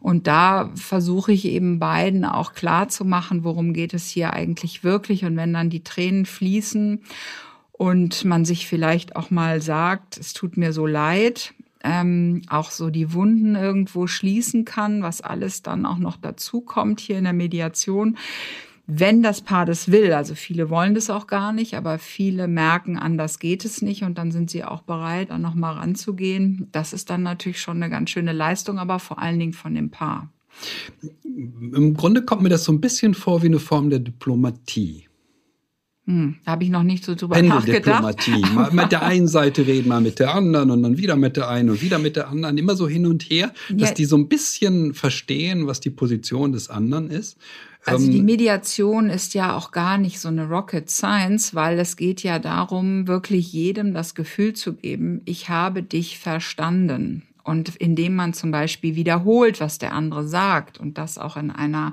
Und 0.00 0.26
da 0.26 0.70
versuche 0.74 1.32
ich 1.32 1.44
eben 1.44 1.78
beiden 1.78 2.24
auch 2.24 2.52
klar 2.52 2.88
zu 2.88 3.04
machen, 3.04 3.42
worum 3.42 3.72
geht 3.72 3.94
es 3.94 4.08
hier 4.08 4.32
eigentlich 4.32 4.84
wirklich. 4.84 5.24
Und 5.24 5.36
wenn 5.36 5.52
dann 5.52 5.70
die 5.70 5.82
Tränen 5.82 6.24
fließen 6.24 7.00
und 7.72 8.24
man 8.24 8.44
sich 8.44 8.68
vielleicht 8.68 9.16
auch 9.16 9.30
mal 9.30 9.60
sagt, 9.60 10.16
es 10.16 10.34
tut 10.34 10.56
mir 10.56 10.72
so 10.72 10.86
leid, 10.86 11.52
ähm, 11.88 12.42
auch 12.48 12.70
so 12.70 12.90
die 12.90 13.12
Wunden 13.12 13.54
irgendwo 13.54 14.06
schließen 14.06 14.64
kann, 14.64 15.02
was 15.02 15.20
alles 15.20 15.62
dann 15.62 15.86
auch 15.86 15.98
noch 15.98 16.16
dazu 16.16 16.60
kommt 16.60 17.00
hier 17.00 17.18
in 17.18 17.24
der 17.24 17.32
Mediation. 17.32 18.18
Wenn 18.86 19.22
das 19.22 19.42
Paar 19.42 19.66
das 19.66 19.90
will, 19.90 20.12
also 20.12 20.34
viele 20.34 20.70
wollen 20.70 20.94
das 20.94 21.10
auch 21.10 21.26
gar 21.26 21.52
nicht, 21.52 21.74
aber 21.74 21.98
viele 21.98 22.48
merken, 22.48 22.98
anders 22.98 23.38
geht 23.38 23.64
es 23.64 23.82
nicht 23.82 24.02
und 24.02 24.16
dann 24.16 24.32
sind 24.32 24.50
sie 24.50 24.64
auch 24.64 24.82
bereit, 24.82 25.30
dann 25.30 25.42
nochmal 25.42 25.74
ranzugehen. 25.74 26.68
Das 26.72 26.92
ist 26.92 27.10
dann 27.10 27.22
natürlich 27.22 27.60
schon 27.60 27.82
eine 27.82 27.90
ganz 27.90 28.10
schöne 28.10 28.32
Leistung, 28.32 28.78
aber 28.78 28.98
vor 28.98 29.18
allen 29.18 29.38
Dingen 29.38 29.52
von 29.52 29.74
dem 29.74 29.90
Paar. 29.90 30.30
Im 31.24 31.94
Grunde 31.94 32.22
kommt 32.22 32.42
mir 32.42 32.48
das 32.48 32.64
so 32.64 32.72
ein 32.72 32.80
bisschen 32.80 33.14
vor 33.14 33.42
wie 33.42 33.46
eine 33.46 33.58
Form 33.58 33.90
der 33.90 33.98
Diplomatie. 33.98 35.07
Hm, 36.08 36.36
da 36.42 36.52
habe 36.52 36.64
ich 36.64 36.70
noch 36.70 36.84
nicht 36.84 37.04
so 37.04 37.14
drüber 37.14 37.40
nachgedacht. 37.42 38.26
Mal 38.54 38.70
mit 38.72 38.92
der 38.92 39.02
einen 39.02 39.28
Seite 39.28 39.66
reden, 39.66 39.88
mal 39.88 40.00
mit 40.00 40.18
der 40.18 40.34
anderen 40.34 40.70
und 40.70 40.82
dann 40.82 40.96
wieder 40.96 41.16
mit 41.16 41.36
der 41.36 41.50
einen 41.50 41.68
und 41.68 41.82
wieder 41.82 41.98
mit 41.98 42.16
der 42.16 42.28
anderen. 42.28 42.56
Immer 42.56 42.76
so 42.76 42.88
hin 42.88 43.04
und 43.04 43.24
her, 43.24 43.52
dass 43.68 43.90
ja. 43.90 43.94
die 43.94 44.06
so 44.06 44.16
ein 44.16 44.26
bisschen 44.26 44.94
verstehen, 44.94 45.66
was 45.66 45.80
die 45.80 45.90
Position 45.90 46.52
des 46.52 46.70
anderen 46.70 47.10
ist. 47.10 47.36
Also 47.84 48.10
die 48.10 48.20
ähm, 48.20 48.24
Mediation 48.24 49.10
ist 49.10 49.34
ja 49.34 49.54
auch 49.54 49.70
gar 49.70 49.98
nicht 49.98 50.18
so 50.18 50.28
eine 50.28 50.48
Rocket 50.48 50.88
Science, 50.88 51.54
weil 51.54 51.78
es 51.78 51.94
geht 51.94 52.22
ja 52.22 52.38
darum, 52.38 53.06
wirklich 53.06 53.52
jedem 53.52 53.92
das 53.92 54.14
Gefühl 54.14 54.54
zu 54.54 54.72
geben, 54.72 55.20
ich 55.26 55.50
habe 55.50 55.82
dich 55.82 56.18
verstanden. 56.18 57.24
Und 57.44 57.76
indem 57.76 58.14
man 58.14 58.32
zum 58.32 58.50
Beispiel 58.50 58.94
wiederholt, 58.96 59.60
was 59.60 59.76
der 59.76 59.92
andere 59.92 60.26
sagt 60.26 60.80
und 60.80 60.96
das 60.96 61.18
auch 61.18 61.36
in 61.36 61.50
einer 61.50 61.92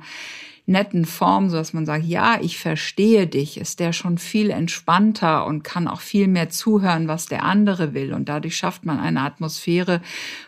netten 0.68 1.06
Form, 1.06 1.50
so 1.50 1.58
dass 1.58 1.74
man 1.74 1.86
sagt, 1.86 2.06
ja, 2.06 2.40
ich 2.42 2.58
verstehe 2.58 3.28
dich, 3.28 3.58
ist 3.58 3.80
der 3.80 3.94
schon 3.94 4.18
viel 4.18 4.50
entspannter 4.50 5.46
und 5.46 5.64
kann 5.64 5.88
auch 5.88 6.02
viel 6.02 6.28
mehr 6.28 6.50
zuhören, 6.50 7.08
was 7.08 7.28
der 7.28 7.44
andere 7.44 7.94
will. 7.94 8.14
Und 8.14 8.30
dadurch 8.30 8.58
schafft 8.58 8.86
man 8.86 9.00
eine 9.00 9.22
Atmosphäre, 9.22 10.02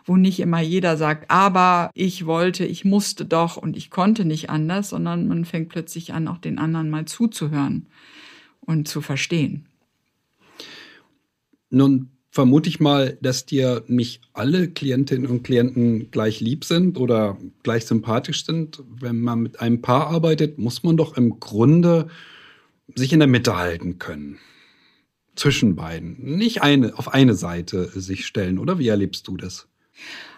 wo 0.05 0.15
nicht 0.15 0.39
immer 0.39 0.59
jeder 0.59 0.97
sagt, 0.97 1.29
aber 1.29 1.91
ich 1.93 2.25
wollte, 2.25 2.65
ich 2.65 2.83
musste 2.83 3.25
doch 3.25 3.57
und 3.57 3.77
ich 3.77 3.91
konnte 3.91 4.25
nicht 4.25 4.49
anders, 4.49 4.89
sondern 4.89 5.27
man 5.27 5.45
fängt 5.45 5.69
plötzlich 5.69 6.13
an, 6.13 6.27
auch 6.27 6.39
den 6.39 6.57
anderen 6.57 6.89
mal 6.89 7.05
zuzuhören 7.05 7.87
und 8.59 8.87
zu 8.87 9.01
verstehen. 9.01 9.67
Nun 11.69 12.16
vermute 12.37 12.69
ich 12.69 12.79
mal, 12.79 13.17
dass 13.19 13.47
dir 13.47 13.83
nicht 13.87 14.21
alle 14.31 14.67
Klientinnen 14.67 15.25
und 15.25 15.41
Klienten 15.41 16.11
gleich 16.11 16.39
lieb 16.39 16.65
sind 16.65 16.99
oder 16.99 17.35
gleich 17.63 17.87
sympathisch 17.87 18.45
sind. 18.45 18.83
Wenn 18.87 19.21
man 19.21 19.39
mit 19.39 19.59
einem 19.59 19.81
Paar 19.81 20.05
arbeitet, 20.11 20.59
muss 20.59 20.83
man 20.83 20.97
doch 20.97 21.17
im 21.17 21.39
Grunde 21.39 22.09
sich 22.93 23.11
in 23.11 23.17
der 23.17 23.27
Mitte 23.27 23.57
halten 23.57 23.97
können. 23.97 24.37
Zwischen 25.35 25.75
beiden. 25.75 26.37
Nicht 26.37 26.61
eine, 26.61 26.99
auf 26.99 27.11
eine 27.11 27.33
Seite 27.33 27.89
sich 27.99 28.27
stellen, 28.27 28.59
oder 28.59 28.77
wie 28.77 28.87
erlebst 28.87 29.27
du 29.27 29.35
das? 29.35 29.67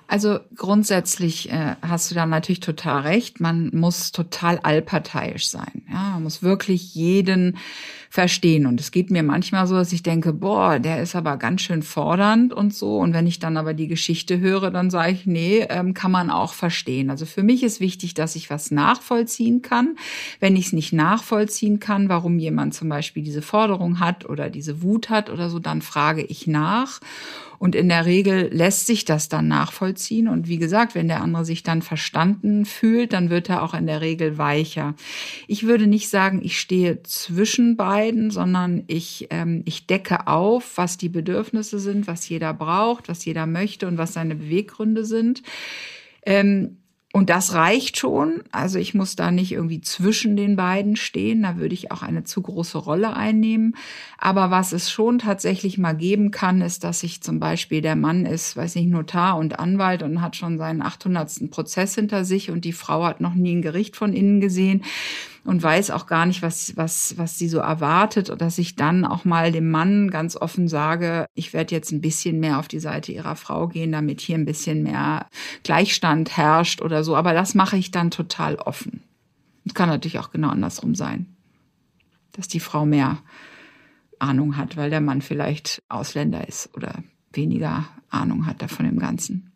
Also 0.10 0.40
grundsätzlich 0.56 1.52
äh, 1.52 1.76
hast 1.84 2.10
du 2.10 2.16
da 2.16 2.26
natürlich 2.26 2.62
total 2.62 3.02
recht. 3.02 3.40
Man 3.40 3.70
muss 3.76 4.12
total 4.12 4.58
allparteiisch 4.58 5.48
sein. 5.48 5.84
Ja, 5.88 6.14
man 6.14 6.24
muss 6.24 6.42
wirklich 6.42 6.96
jeden 6.96 7.58
verstehen. 8.10 8.66
Und 8.66 8.80
es 8.80 8.90
geht 8.90 9.12
mir 9.12 9.22
manchmal 9.22 9.68
so, 9.68 9.76
dass 9.76 9.94
ich 9.94 10.02
denke, 10.02 10.34
boah, 10.34 10.80
der 10.80 11.04
ist 11.04 11.16
aber 11.16 11.38
ganz 11.38 11.62
schön 11.62 11.84
fordernd 11.84 12.54
und 12.54 12.74
so. 12.74 12.98
Und 12.98 13.14
wenn 13.14 13.28
ich 13.28 13.38
dann 13.38 13.56
aber 13.56 13.76
die 13.76 13.88
Geschichte 13.88 14.40
höre, 14.40 14.72
dann 14.72 14.90
sage 14.90 15.12
ich, 15.12 15.28
nee, 15.28 15.68
ähm, 15.70 15.94
kann 15.94 16.12
man 16.12 16.32
auch 16.32 16.54
verstehen. 16.54 17.12
Also 17.12 17.28
für 17.28 17.44
mich 17.44 17.62
ist 17.62 17.80
wichtig, 17.80 18.16
dass 18.16 18.36
ich 18.36 18.50
was 18.50 18.72
nachvollziehen 18.72 19.62
kann. 19.62 19.96
Wenn 20.40 20.56
ich 20.56 20.68
es 20.68 20.74
nicht 20.74 20.92
nachvollziehen 20.92 21.80
kann, 21.80 22.10
warum 22.10 22.40
jemand 22.40 22.74
zum 22.74 22.90
Beispiel 22.90 23.22
diese 23.22 23.44
Forderung 23.44 24.00
hat 24.00 24.28
oder 24.28 24.50
diese 24.50 24.82
Wut 24.82 25.12
hat 25.12 25.30
oder 25.30 25.52
so, 25.52 25.60
dann 25.60 25.84
frage 25.84 26.24
ich 26.24 26.48
nach. 26.48 27.00
Und 27.60 27.76
in 27.76 27.90
der 27.90 28.06
Regel 28.06 28.50
lässt 28.52 28.88
sich 28.88 29.06
das 29.06 29.30
dann 29.30 29.48
nachvollziehen. 29.48 30.28
Und 30.30 30.48
wie 30.48 30.58
gesagt, 30.58 30.96
wenn 30.96 31.10
der 31.10 31.22
andere 31.22 31.46
sich 31.46 31.62
dann 31.62 31.82
verstanden 31.82 32.66
fühlt, 32.66 33.14
dann 33.14 33.30
wird 33.30 33.50
er 33.50 33.62
auch 33.62 33.74
in 33.74 33.86
der 33.86 34.02
Regel 34.02 34.38
weicher. 34.38 34.96
Ich 35.48 35.68
würde 35.68 35.86
nicht 35.86 36.10
sagen, 36.10 36.40
ich 36.42 36.60
stehe 36.60 37.04
zwischen 37.04 37.76
beiden, 37.76 38.32
sondern 38.32 38.84
ich, 38.88 39.28
ähm, 39.30 39.62
ich 39.66 39.86
decke 39.88 40.28
auf, 40.28 40.78
was 40.78 40.98
die 40.98 41.10
Bedürfnisse 41.10 41.80
sind, 41.80 42.08
was 42.08 42.28
jeder 42.28 42.54
braucht, 42.54 43.10
was 43.10 43.26
jeder 43.26 43.46
möchte 43.46 43.88
und 43.88 43.98
was 43.98 44.14
seine 44.14 44.36
Beweggründe 44.36 45.06
sind. 45.06 45.44
Ähm, 46.26 46.79
und 47.12 47.32
das 47.32 47.56
reicht 47.56 47.98
schon. 47.98 48.44
Also 48.52 48.78
ich 48.78 48.94
muss 48.94 49.16
da 49.16 49.32
nicht 49.32 49.52
irgendwie 49.52 49.82
zwischen 49.82 50.36
den 50.36 50.56
beiden 50.56 50.96
stehen. 50.96 51.42
Da 51.42 51.58
würde 51.58 51.74
ich 51.74 51.92
auch 51.92 52.04
eine 52.04 52.24
zu 52.24 52.44
große 52.44 52.78
Rolle 52.78 53.16
einnehmen. 53.16 53.76
Aber 54.20 54.52
was 54.52 54.74
es 54.74 54.92
schon 54.92 55.18
tatsächlich 55.18 55.80
mal 55.80 55.94
geben 55.94 56.30
kann, 56.30 56.62
ist, 56.62 56.84
dass 56.84 57.00
sich 57.00 57.22
zum 57.22 57.40
Beispiel 57.40 57.82
der 57.82 57.96
Mann 57.96 58.28
ist, 58.28 58.56
weiß 58.56 58.76
nicht, 58.76 58.90
Notar 58.90 59.38
und 59.38 59.58
Anwalt 59.58 60.04
und 60.04 60.22
hat 60.22 60.36
schon 60.36 60.60
seinen 60.60 60.84
800. 60.84 61.50
Prozess 61.50 61.96
hinter 61.96 62.26
sich 62.26 62.52
und 62.52 62.64
die 62.64 62.74
Frau 62.74 63.04
hat 63.04 63.22
noch 63.22 63.34
nie 63.34 63.56
ein 63.56 63.64
Gericht 63.64 63.96
von 63.96 64.14
innen 64.14 64.40
gesehen 64.40 64.84
und 65.44 65.64
weiß 65.64 65.92
auch 65.92 66.06
gar 66.06 66.26
nicht, 66.26 66.42
was, 66.42 66.76
was, 66.76 67.18
was 67.18 67.38
sie 67.38 67.48
so 67.48 67.60
erwartet. 67.60 68.34
Dass 68.40 68.58
ich 68.58 68.76
dann 68.76 69.06
auch 69.06 69.26
mal 69.26 69.52
dem 69.52 69.72
Mann 69.72 70.10
ganz 70.10 70.36
offen 70.36 70.68
sage, 70.68 71.26
ich 71.34 71.54
werde 71.54 71.74
jetzt 71.74 71.92
ein 71.92 72.02
bisschen 72.02 72.40
mehr 72.40 72.60
auf 72.60 72.68
die 72.68 72.80
Seite 72.80 73.12
ihrer 73.12 73.36
Frau 73.36 73.68
gehen, 73.68 73.92
damit 73.92 74.22
hier 74.22 74.38
ein 74.38 74.46
bisschen 74.46 74.84
mehr 74.84 75.28
Gleichstand 75.64 76.36
herrscht 76.38 76.82
oder 76.82 77.04
so. 77.04 77.16
Aber 77.16 77.34
das 77.34 77.56
mache 77.56 77.78
ich 77.78 77.92
dann 77.92 78.12
total 78.12 78.56
offen. 78.56 79.02
Es 79.66 79.74
kann 79.74 79.90
natürlich 79.90 80.20
auch 80.20 80.32
genau 80.32 80.50
andersrum 80.50 80.96
sein, 80.96 81.28
dass 82.34 82.48
die 82.48 82.60
Frau 82.60 82.86
mehr 82.86 83.20
Ahnung 84.20 84.58
hat, 84.58 84.78
weil 84.78 84.90
der 84.90 85.02
Mann 85.02 85.22
vielleicht 85.22 85.82
Ausländer 85.90 86.48
ist 86.48 86.70
oder 86.76 87.04
weniger 87.32 87.86
Ahnung 88.10 88.46
hat 88.46 88.62
davon 88.62 88.86
im 88.86 89.00
Ganzen. 89.00 89.52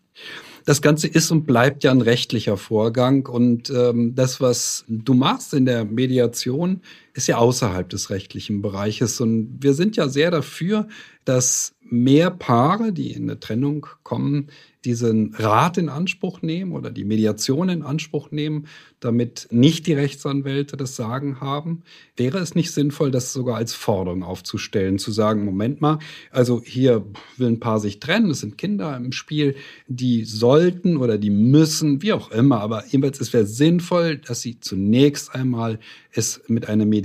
Das 0.66 0.82
Ganze 0.82 1.08
ist 1.08 1.32
und 1.32 1.46
bleibt 1.46 1.84
ja 1.84 1.92
ein 1.92 2.02
rechtlicher 2.02 2.58
Vorgang. 2.58 3.28
Und 3.28 3.70
ähm, 3.70 4.16
das, 4.16 4.40
was 4.40 4.86
du 4.88 5.14
machst 5.14 5.54
in 5.54 5.66
der 5.66 5.86
Mediation, 5.86 6.82
ist 7.14 7.28
ja 7.28 7.38
außerhalb 7.38 7.90
des 7.90 8.10
rechtlichen 8.10 8.62
Bereiches 8.62 9.22
und 9.22 9.58
wir 9.62 9.74
sind 9.74 9.96
ja 9.96 10.10
sehr 10.10 10.32
dafür, 10.32 10.88
dass 11.26 11.76
mehr 11.82 12.32
Paare, 12.32 12.92
die 12.92 13.12
in 13.12 13.24
eine 13.24 13.40
Trennung 13.40 13.88
kommen, 14.04 14.48
diesen 14.84 15.34
Rat 15.36 15.78
in 15.78 15.88
Anspruch 15.88 16.42
nehmen 16.42 16.74
oder 16.74 16.92
die 16.92 17.06
Mediation 17.06 17.70
in 17.70 17.84
Anspruch 17.84 18.32
nehmen, 18.32 18.68
damit 19.00 19.48
nicht 19.50 19.88
die 19.88 19.94
Rechtsanwälte 19.94 20.76
das 20.76 20.98
Sagen 20.98 21.40
haben? 21.40 21.84
Wäre 22.18 22.40
es 22.40 22.54
nicht 22.56 22.72
sinnvoll, 22.72 23.10
das 23.10 23.32
sogar 23.32 23.56
als 23.56 23.74
Forderung 23.74 24.24
aufzustellen, 24.24 25.00
zu 25.00 25.12
sagen, 25.12 25.46
Moment 25.46 25.80
mal, 25.80 26.00
also 26.32 26.62
hier 26.66 27.06
will 27.38 27.48
ein 27.48 27.60
Paar 27.62 27.80
sich 27.80 28.00
trennen, 28.00 28.32
es 28.32 28.42
sind 28.42 28.58
Kinder 28.58 28.98
im 28.98 29.14
Spiel, 29.14 29.56
die 29.88 30.26
sollten 30.26 30.98
oder 30.98 31.18
die 31.18 31.30
müssen, 31.30 32.02
wie 32.02 32.12
auch 32.12 32.32
immer, 32.32 32.60
aber 32.60 32.84
jedenfalls 32.86 33.22
es 33.22 33.32
wäre 33.32 33.46
sinnvoll, 33.46 34.18
dass 34.18 34.42
sie 34.42 34.60
zunächst 34.60 35.34
einmal 35.34 35.80
es 36.12 36.42
mit 36.48 36.68
einer 36.68 36.86
Mediation 36.86 37.03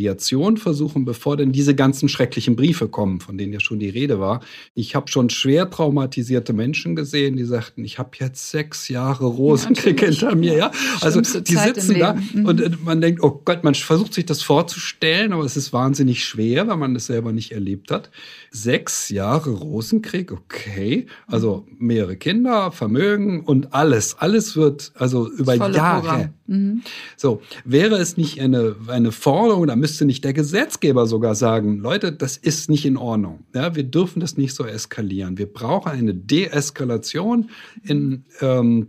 versuchen, 0.58 1.04
bevor 1.04 1.36
denn 1.36 1.52
diese 1.52 1.74
ganzen 1.74 2.08
schrecklichen 2.08 2.54
Briefe 2.54 2.88
kommen, 2.88 3.20
von 3.20 3.36
denen 3.38 3.52
ja 3.52 3.60
schon 3.60 3.78
die 3.78 3.88
Rede 3.88 4.20
war. 4.20 4.40
Ich 4.74 4.94
habe 4.94 5.10
schon 5.10 5.30
schwer 5.30 5.68
traumatisierte 5.68 6.52
Menschen 6.52 6.94
gesehen, 6.94 7.36
die 7.36 7.44
sagten, 7.44 7.84
ich 7.84 7.98
habe 7.98 8.10
jetzt 8.20 8.50
sechs 8.50 8.88
Jahre 8.88 9.26
Rosenkrieg 9.26 10.00
ja, 10.00 10.08
hinter 10.08 10.34
mir. 10.36 10.56
Ja, 10.56 10.70
also 11.00 11.20
die 11.20 11.56
sitzen 11.56 11.88
sitzen 11.88 11.98
da 11.98 12.14
mhm. 12.14 12.46
und 12.46 12.60
äh, 12.60 12.70
man 12.84 13.00
denkt, 13.00 13.22
oh 13.22 13.42
Gott, 13.44 13.64
man 13.64 13.74
versucht 13.74 14.14
sich 14.14 14.26
das 14.26 14.42
vorzustellen, 14.42 15.32
aber 15.32 15.44
es 15.44 15.56
ist 15.56 15.72
wahnsinnig 15.72 16.24
schwer, 16.24 16.68
weil 16.68 16.76
man 16.76 16.94
das 16.94 17.06
selber 17.06 17.32
nicht 17.32 17.52
erlebt 17.52 17.90
hat. 17.90 18.10
Sechs 18.50 19.08
Jahre 19.08 19.50
Rosenkrieg, 19.50 20.32
okay, 20.32 21.06
also 21.26 21.66
mehrere 21.78 22.16
Kinder, 22.16 22.72
Vermögen 22.72 23.44
und 23.44 23.74
alles, 23.74 24.16
alles 24.18 24.56
wird 24.56 24.92
also 24.94 25.30
über 25.30 25.54
Jahre. 25.70 26.32
Mhm. 26.46 26.82
So, 27.16 27.42
wäre 27.64 27.96
es 27.96 28.16
nicht 28.16 28.40
eine, 28.40 28.76
eine 28.86 29.12
Forderung, 29.12 29.66
da 29.66 29.76
müsste 29.88 30.04
nicht 30.04 30.22
der 30.22 30.34
Gesetzgeber 30.34 31.06
sogar 31.06 31.34
sagen, 31.34 31.78
Leute, 31.78 32.12
das 32.12 32.36
ist 32.36 32.68
nicht 32.68 32.84
in 32.84 32.98
Ordnung. 32.98 33.46
Ja, 33.54 33.74
wir 33.74 33.84
dürfen 33.84 34.20
das 34.20 34.36
nicht 34.36 34.54
so 34.54 34.66
eskalieren. 34.66 35.38
Wir 35.38 35.50
brauchen 35.50 35.90
eine 35.90 36.12
Deeskalation 36.14 37.48
in 37.82 38.24
ähm, 38.40 38.88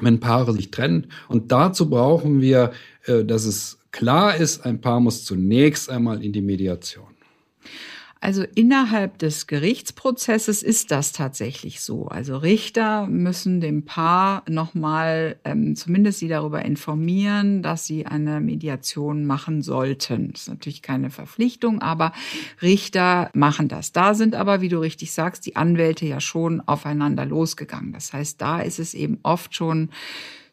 wenn 0.00 0.18
Paare 0.18 0.52
sich 0.52 0.72
trennen. 0.72 1.06
Und 1.28 1.52
dazu 1.52 1.88
brauchen 1.88 2.40
wir, 2.40 2.72
äh, 3.04 3.24
dass 3.24 3.44
es 3.44 3.78
klar 3.92 4.36
ist, 4.36 4.66
ein 4.66 4.80
Paar 4.80 4.98
muss 4.98 5.24
zunächst 5.24 5.88
einmal 5.88 6.24
in 6.24 6.32
die 6.32 6.42
Mediation. 6.42 7.14
Also 8.22 8.44
innerhalb 8.54 9.16
des 9.16 9.46
Gerichtsprozesses 9.46 10.62
ist 10.62 10.90
das 10.90 11.12
tatsächlich 11.12 11.80
so. 11.80 12.08
Also 12.08 12.36
Richter 12.36 13.06
müssen 13.06 13.62
dem 13.62 13.86
Paar 13.86 14.42
nochmal 14.46 15.36
ähm, 15.44 15.74
zumindest 15.74 16.18
sie 16.18 16.28
darüber 16.28 16.62
informieren, 16.62 17.62
dass 17.62 17.86
sie 17.86 18.04
eine 18.04 18.42
Mediation 18.42 19.24
machen 19.24 19.62
sollten. 19.62 20.32
Das 20.32 20.42
ist 20.42 20.48
natürlich 20.48 20.82
keine 20.82 21.08
Verpflichtung, 21.08 21.80
aber 21.80 22.12
Richter 22.60 23.30
machen 23.32 23.68
das. 23.68 23.92
Da 23.92 24.12
sind 24.12 24.34
aber, 24.34 24.60
wie 24.60 24.68
du 24.68 24.80
richtig 24.80 25.12
sagst, 25.12 25.46
die 25.46 25.56
Anwälte 25.56 26.04
ja 26.04 26.20
schon 26.20 26.60
aufeinander 26.60 27.24
losgegangen. 27.24 27.94
Das 27.94 28.12
heißt, 28.12 28.38
da 28.38 28.60
ist 28.60 28.78
es 28.78 28.92
eben 28.92 29.18
oft 29.22 29.54
schon 29.54 29.88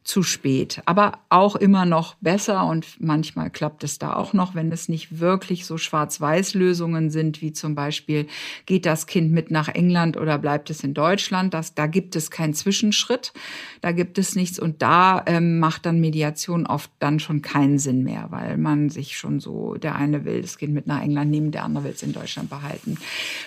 zu 0.07 0.23
spät. 0.23 0.81
Aber 0.85 1.19
auch 1.27 1.57
immer 1.57 1.85
noch 1.85 2.15
besser 2.21 2.65
und 2.65 2.85
manchmal 2.99 3.49
klappt 3.49 3.83
es 3.83 3.99
da 3.99 4.15
auch 4.15 4.31
noch, 4.31 4.55
wenn 4.55 4.71
es 4.71 4.87
nicht 4.87 5.19
wirklich 5.19 5.65
so 5.65 5.77
Schwarz-Weiß-Lösungen 5.77 7.09
sind, 7.09 7.41
wie 7.41 7.51
zum 7.51 7.75
Beispiel, 7.75 8.25
geht 8.65 8.85
das 8.85 9.05
Kind 9.05 9.33
mit 9.33 9.51
nach 9.51 9.67
England 9.67 10.15
oder 10.15 10.37
bleibt 10.37 10.69
es 10.69 10.81
in 10.81 10.93
Deutschland? 10.93 11.53
Das, 11.53 11.75
da 11.75 11.87
gibt 11.87 12.15
es 12.15 12.31
keinen 12.31 12.53
Zwischenschritt, 12.53 13.33
da 13.81 13.91
gibt 13.91 14.17
es 14.17 14.35
nichts 14.35 14.59
und 14.59 14.81
da 14.81 15.23
ähm, 15.25 15.59
macht 15.59 15.85
dann 15.85 15.99
Mediation 15.99 16.67
oft 16.67 16.89
dann 16.99 17.19
schon 17.19 17.41
keinen 17.41 17.77
Sinn 17.77 18.03
mehr, 18.03 18.27
weil 18.29 18.57
man 18.57 18.89
sich 18.89 19.17
schon 19.17 19.41
so, 19.41 19.75
der 19.75 19.95
eine 19.95 20.23
will 20.23 20.41
das 20.41 20.57
Kind 20.57 20.73
mit 20.73 20.87
nach 20.87 21.03
England 21.03 21.31
nehmen, 21.31 21.51
der 21.51 21.65
andere 21.65 21.83
will 21.83 21.91
es 21.91 22.01
in 22.01 22.13
Deutschland 22.13 22.49
behalten. 22.49 22.97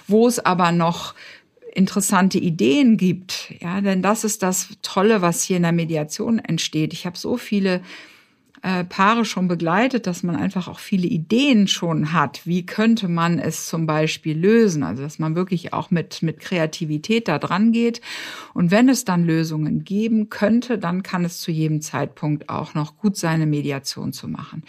Wo 0.07 0.27
es 0.27 0.38
aber 0.38 0.73
noch 0.73 1.14
interessante 1.74 2.38
Ideen 2.38 2.96
gibt. 2.96 3.54
Ja, 3.61 3.80
denn 3.80 4.02
das 4.02 4.24
ist 4.24 4.42
das 4.42 4.68
Tolle, 4.83 5.22
was 5.22 5.42
hier 5.42 5.56
in 5.56 5.62
der 5.62 5.72
Mediation 5.72 6.38
entsteht. 6.38 6.92
Ich 6.92 7.06
habe 7.06 7.16
so 7.16 7.37
viele 7.37 7.80
äh, 8.62 8.85
Paare 8.85 9.24
schon 9.24 9.48
begleitet, 9.48 10.06
dass 10.06 10.22
man 10.22 10.37
einfach 10.37 10.68
auch 10.68 10.80
viele 10.80 11.06
Ideen 11.06 11.66
schon 11.66 12.12
hat. 12.12 12.42
Wie 12.44 12.66
könnte 12.66 13.09
man 13.09 13.38
es 13.38 13.66
zum 13.66 13.87
Beispiel 13.87 14.38
lösen? 14.38 14.83
Also, 14.83 15.02
dass 15.02 15.18
man 15.18 15.35
wirklich 15.35 15.72
auch 15.72 15.90
mit, 15.90 16.22
mit 16.22 16.40
Kreativität 16.40 17.28
da 17.28 17.38
dran 17.38 17.72
geht. 17.72 18.02
Und 18.52 18.70
wenn 18.70 18.88
es 18.88 19.04
dann 19.04 19.24
Lösungen 19.24 19.85
geben 19.85 20.28
könnte, 20.28 20.76
dann 20.76 21.02
kann 21.02 21.24
es 21.24 21.38
zu 21.38 21.50
jedem 21.50 21.80
Zeitpunkt 21.80 22.48
auch 22.48 22.74
noch 22.74 22.98
gut 22.98 23.16
sein, 23.16 23.37
eine 23.37 23.46
Mediation 23.46 24.12
zu 24.12 24.28
machen. 24.28 24.62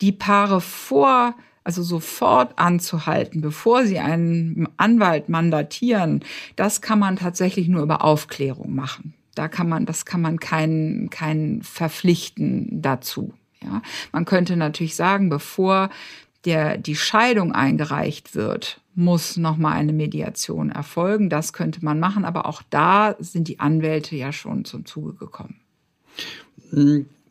Die 0.00 0.12
Paare 0.12 0.60
vor 0.60 1.34
also 1.68 1.82
sofort 1.82 2.58
anzuhalten, 2.58 3.42
bevor 3.42 3.84
sie 3.84 3.98
einen 3.98 4.66
Anwalt 4.78 5.28
mandatieren, 5.28 6.24
das 6.56 6.80
kann 6.80 6.98
man 6.98 7.16
tatsächlich 7.16 7.68
nur 7.68 7.82
über 7.82 8.02
Aufklärung 8.02 8.74
machen. 8.74 9.12
Da 9.34 9.48
kann 9.48 9.68
man, 9.68 9.84
das 9.84 10.06
kann 10.06 10.22
man 10.22 10.40
keinen, 10.40 11.10
keinen 11.10 11.60
verpflichten 11.60 12.80
dazu. 12.80 13.34
Ja, 13.62 13.82
man 14.12 14.24
könnte 14.24 14.56
natürlich 14.56 14.96
sagen, 14.96 15.28
bevor 15.28 15.90
der, 16.46 16.78
die 16.78 16.96
Scheidung 16.96 17.52
eingereicht 17.52 18.34
wird, 18.34 18.80
muss 18.94 19.36
nochmal 19.36 19.74
eine 19.74 19.92
Mediation 19.92 20.70
erfolgen. 20.70 21.28
Das 21.28 21.52
könnte 21.52 21.84
man 21.84 22.00
machen, 22.00 22.24
aber 22.24 22.46
auch 22.46 22.62
da 22.70 23.14
sind 23.18 23.46
die 23.46 23.60
Anwälte 23.60 24.16
ja 24.16 24.32
schon 24.32 24.64
zum 24.64 24.86
Zuge 24.86 25.12
gekommen. 25.12 25.60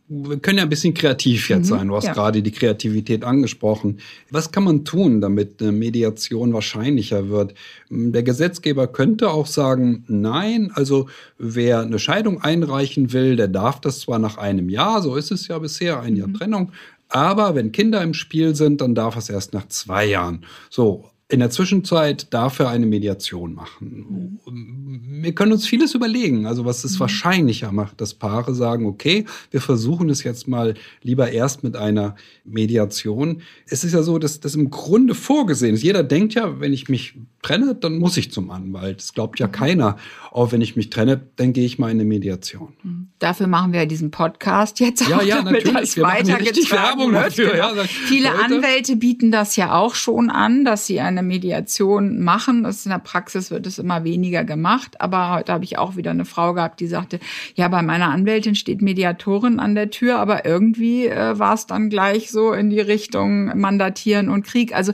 Wir 0.09 0.39
können 0.39 0.57
ja 0.57 0.63
ein 0.63 0.69
bisschen 0.69 0.93
kreativ 0.93 1.49
jetzt 1.49 1.65
mhm, 1.65 1.77
sein. 1.77 1.87
Du 1.89 1.95
hast 1.95 2.05
ja. 2.05 2.13
gerade 2.13 2.41
die 2.41 2.51
Kreativität 2.51 3.25
angesprochen. 3.25 3.99
Was 4.31 4.51
kann 4.51 4.63
man 4.63 4.85
tun, 4.85 5.19
damit 5.19 5.61
eine 5.61 5.73
Mediation 5.73 6.53
wahrscheinlicher 6.53 7.27
wird? 7.27 7.53
Der 7.89 8.23
Gesetzgeber 8.23 8.87
könnte 8.87 9.29
auch 9.29 9.47
sagen, 9.47 10.05
nein, 10.07 10.71
also 10.73 11.09
wer 11.37 11.81
eine 11.81 11.99
Scheidung 11.99 12.41
einreichen 12.41 13.11
will, 13.11 13.35
der 13.35 13.49
darf 13.49 13.81
das 13.81 13.99
zwar 13.99 14.19
nach 14.19 14.37
einem 14.37 14.69
Jahr, 14.69 15.01
so 15.01 15.15
ist 15.15 15.31
es 15.31 15.47
ja 15.49 15.59
bisher, 15.59 15.99
ein 15.99 16.15
Jahr 16.15 16.29
mhm. 16.29 16.35
Trennung, 16.35 16.71
aber 17.09 17.55
wenn 17.55 17.71
Kinder 17.71 18.01
im 18.01 18.13
Spiel 18.13 18.55
sind, 18.55 18.81
dann 18.81 18.95
darf 18.95 19.15
es 19.15 19.29
erst 19.29 19.53
nach 19.53 19.67
zwei 19.67 20.05
Jahren. 20.05 20.45
So, 20.69 21.09
in 21.29 21.39
der 21.41 21.49
Zwischenzeit 21.49 22.33
dafür 22.33 22.69
eine 22.69 22.85
Mediation 22.85 23.53
machen. 23.53 24.39
Mhm. 24.45 25.23
Wir 25.23 25.35
können 25.35 25.51
uns 25.51 25.67
vieles 25.67 25.93
überlegen, 25.93 26.45
also 26.45 26.63
was 26.63 26.85
es 26.85 26.95
mhm. 26.95 26.99
wahrscheinlicher 27.01 27.71
macht, 27.71 27.99
dass 27.99 28.13
Paare 28.13 28.55
sagen, 28.55 28.85
okay, 28.85 29.25
wir 29.51 29.59
versuchen 29.59 30.09
es 30.09 30.23
jetzt 30.23 30.47
mal 30.47 30.75
lieber 31.01 31.31
erst 31.31 31.63
mit 31.63 31.75
einer 31.75 32.15
Mediation. 32.45 33.41
Es 33.67 33.83
ist 33.83 33.93
ja 33.93 34.03
so, 34.03 34.19
dass 34.19 34.39
das 34.39 34.55
im 34.55 34.69
Grunde 34.69 35.15
vorgesehen 35.15 35.75
ist. 35.75 35.83
Jeder 35.83 36.03
denkt 36.03 36.33
ja, 36.33 36.61
wenn 36.61 36.71
ich 36.71 36.87
mich 36.87 37.15
trenne, 37.41 37.75
dann 37.75 37.97
muss 37.97 38.17
ich 38.17 38.31
zum 38.31 38.51
Anwalt. 38.51 38.99
Das 38.99 39.13
glaubt 39.13 39.39
ja 39.39 39.47
mhm. 39.47 39.51
keiner. 39.51 39.97
Auch 40.31 40.51
wenn 40.51 40.61
ich 40.61 40.75
mich 40.75 40.89
trenne, 40.89 41.21
dann 41.35 41.53
gehe 41.53 41.65
ich 41.65 41.79
mal 41.79 41.89
in 41.89 41.99
eine 41.99 42.05
Mediation. 42.05 42.73
Mhm. 42.83 43.07
Dafür 43.19 43.47
machen 43.47 43.73
wir 43.73 43.81
ja 43.81 43.85
diesen 43.85 44.11
Podcast 44.11 44.79
jetzt 44.79 45.07
ja, 45.07 45.17
auch, 45.17 45.23
ja, 45.23 45.37
damit 45.37 45.65
natürlich. 45.65 45.95
das 45.95 46.01
weitergetragen 46.01 47.11
wird. 47.11 47.25
Dafür, 47.25 47.51
genau. 47.51 47.75
ja, 47.75 47.83
Viele 47.83 48.29
Leute. 48.29 48.43
Anwälte 48.43 48.95
bieten 48.95 49.31
das 49.31 49.55
ja 49.55 49.73
auch 49.73 49.95
schon 49.95 50.29
an, 50.29 50.65
dass 50.65 50.85
sie 50.85 50.99
eine 50.99 51.23
Mediation 51.23 52.21
machen. 52.21 52.63
Das 52.63 52.85
in 52.85 52.91
der 52.91 52.99
Praxis 52.99 53.49
wird 53.49 53.65
es 53.65 53.79
immer 53.79 54.03
weniger 54.03 54.43
gemacht. 54.43 54.99
Aber 55.01 55.31
heute 55.31 55.53
habe 55.53 55.63
ich 55.63 55.77
auch 55.77 55.95
wieder 55.95 56.11
eine 56.11 56.25
Frau 56.25 56.53
gehabt, 56.53 56.79
die 56.79 56.87
sagte, 56.87 57.19
ja, 57.55 57.67
bei 57.67 57.81
meiner 57.81 58.09
Anwältin 58.09 58.55
steht 58.55 58.81
Mediatorin 58.81 59.59
an 59.59 59.75
der 59.75 59.89
Tür, 59.89 60.19
aber 60.19 60.45
irgendwie 60.45 61.07
äh, 61.07 61.39
war 61.39 61.53
es 61.53 61.65
dann 61.65 61.89
gleich 61.89 62.31
so 62.31 62.53
in 62.53 62.69
die 62.69 62.79
Richtung 62.79 63.57
Mandatieren 63.57 64.29
und 64.29 64.45
Krieg. 64.45 64.75
Also 64.75 64.93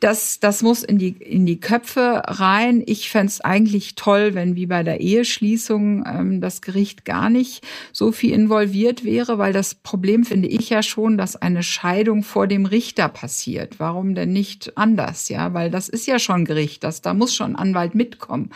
das, 0.00 0.38
das 0.38 0.62
muss 0.62 0.84
in 0.84 0.98
die, 0.98 1.08
in 1.08 1.46
die 1.46 1.58
Köpfe 1.68 2.22
rein. 2.24 2.82
Ich 2.86 3.10
fände 3.10 3.26
es 3.26 3.42
eigentlich 3.42 3.94
toll, 3.94 4.32
wenn 4.32 4.56
wie 4.56 4.64
bei 4.64 4.82
der 4.82 5.02
Eheschließung 5.02 6.02
ähm, 6.06 6.40
das 6.40 6.62
Gericht 6.62 7.04
gar 7.04 7.28
nicht 7.28 7.62
so 7.92 8.10
viel 8.10 8.32
involviert 8.32 9.04
wäre, 9.04 9.36
weil 9.36 9.52
das 9.52 9.74
Problem 9.74 10.24
finde 10.24 10.48
ich 10.48 10.70
ja 10.70 10.82
schon, 10.82 11.18
dass 11.18 11.36
eine 11.36 11.62
Scheidung 11.62 12.22
vor 12.22 12.46
dem 12.46 12.64
Richter 12.64 13.10
passiert. 13.10 13.78
Warum 13.78 14.14
denn 14.14 14.32
nicht 14.32 14.78
anders? 14.78 15.28
Ja, 15.28 15.52
weil 15.52 15.70
das 15.70 15.90
ist 15.90 16.06
ja 16.06 16.18
schon 16.18 16.46
Gericht, 16.46 16.84
das, 16.84 17.02
da 17.02 17.12
muss 17.12 17.34
schon 17.34 17.54
Anwalt 17.54 17.94
mitkommen. 17.94 18.48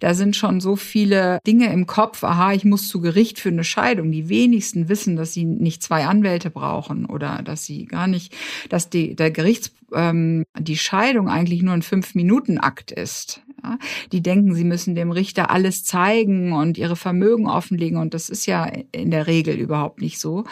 Da 0.00 0.14
sind 0.14 0.34
schon 0.34 0.60
so 0.60 0.74
viele 0.74 1.38
Dinge 1.46 1.72
im 1.72 1.86
Kopf. 1.86 2.24
Aha, 2.24 2.52
ich 2.52 2.64
muss 2.64 2.88
zu 2.88 3.00
Gericht 3.00 3.38
für 3.38 3.50
eine 3.50 3.62
Scheidung. 3.62 4.10
Die 4.10 4.28
wenigsten 4.28 4.88
wissen, 4.88 5.14
dass 5.14 5.32
sie 5.32 5.44
nicht 5.44 5.84
zwei 5.84 6.06
Anwälte 6.06 6.50
brauchen 6.50 7.06
oder 7.06 7.42
dass 7.44 7.64
sie 7.64 7.84
gar 7.84 8.08
nicht, 8.08 8.34
dass 8.70 8.90
die, 8.90 9.14
der 9.14 9.30
Gerichts, 9.30 9.70
ähm, 9.92 10.44
die 10.58 10.76
Scheidung 10.76 11.28
eigentlich 11.28 11.62
nur 11.62 11.74
ein 11.74 11.82
Fünf-Minuten-Akt 11.82 12.92
ist. 12.92 13.42
Ja, 13.62 13.78
die 14.12 14.22
denken, 14.22 14.54
sie 14.54 14.64
müssen 14.64 14.94
dem 14.94 15.10
Richter 15.10 15.50
alles 15.50 15.84
zeigen 15.84 16.52
und 16.52 16.78
ihre 16.78 16.96
Vermögen 16.96 17.48
offenlegen 17.48 17.98
und 17.98 18.14
das 18.14 18.28
ist 18.28 18.46
ja 18.46 18.70
in 18.92 19.10
der 19.10 19.26
Regel 19.26 19.56
überhaupt 19.56 20.00
nicht 20.00 20.18
so. 20.18 20.44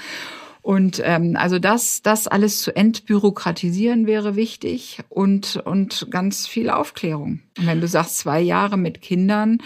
Und 0.64 1.02
ähm, 1.04 1.36
also 1.36 1.58
das, 1.58 2.00
das 2.00 2.26
alles 2.26 2.62
zu 2.62 2.74
entbürokratisieren 2.74 4.06
wäre 4.06 4.34
wichtig 4.34 5.00
und, 5.10 5.56
und 5.66 6.06
ganz 6.10 6.46
viel 6.46 6.70
Aufklärung. 6.70 7.40
Und 7.58 7.66
wenn 7.66 7.82
du 7.82 7.86
sagst, 7.86 8.16
zwei 8.16 8.40
Jahre 8.40 8.78
mit 8.78 9.02
Kindern, 9.02 9.58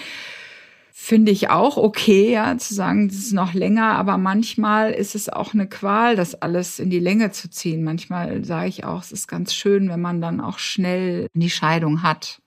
finde 1.01 1.31
ich 1.31 1.49
auch 1.49 1.77
okay, 1.77 2.33
ja, 2.33 2.59
zu 2.59 2.75
sagen, 2.75 3.09
das 3.09 3.19
ist 3.19 3.33
noch 3.33 3.55
länger, 3.55 3.93
aber 3.93 4.19
manchmal 4.19 4.91
ist 4.91 5.15
es 5.15 5.29
auch 5.29 5.55
eine 5.55 5.69
Qual, 5.69 6.17
das 6.17 6.35
alles 6.35 6.81
in 6.81 6.91
die 6.91 6.99
Länge 6.99 7.31
zu 7.31 7.49
ziehen. 7.49 7.85
Manchmal 7.85 8.45
sage 8.45 8.69
ich 8.69 8.85
auch, 8.85 9.01
es 9.01 9.13
ist 9.13 9.29
ganz 9.29 9.55
schön, 9.55 9.89
wenn 9.89 10.01
man 10.01 10.21
dann 10.21 10.41
auch 10.41 10.59
schnell 10.59 11.29
die 11.35 11.51
Scheidung 11.51 12.03
hat. 12.03 12.41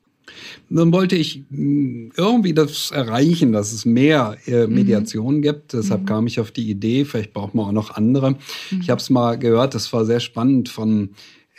Dann 0.70 0.92
wollte 0.92 1.16
ich 1.16 1.44
hm, 1.50 2.12
irgendwie 2.18 2.54
das 2.54 2.92
erreichen, 2.92 3.54
dass 3.54 3.72
es 3.72 3.86
mehr 3.86 4.38
äh, 4.46 4.68
mhm. 4.68 4.76
Mediationen 4.76 5.38
mhm. 5.38 5.44
gibt. 5.44 5.74
Deshalb 5.74 6.02
mhm. 6.02 6.06
kam 6.06 6.28
ich 6.28 6.40
auf 6.42 6.52
die 6.52 6.70
Idee, 6.70 7.06
vielleicht 7.06 7.34
braucht 7.34 7.56
man 7.56 7.68
auch 7.68 7.72
noch 7.72 7.92
andere. 7.92 8.32
Mhm. 8.32 8.82
Ich 8.82 8.90
habe 8.90 9.00
es 9.00 9.10
mal 9.10 9.40
gehört, 9.40 9.76
das 9.76 9.92
war 9.94 10.04
sehr 10.04 10.20
spannend 10.20 10.68
von 10.68 11.12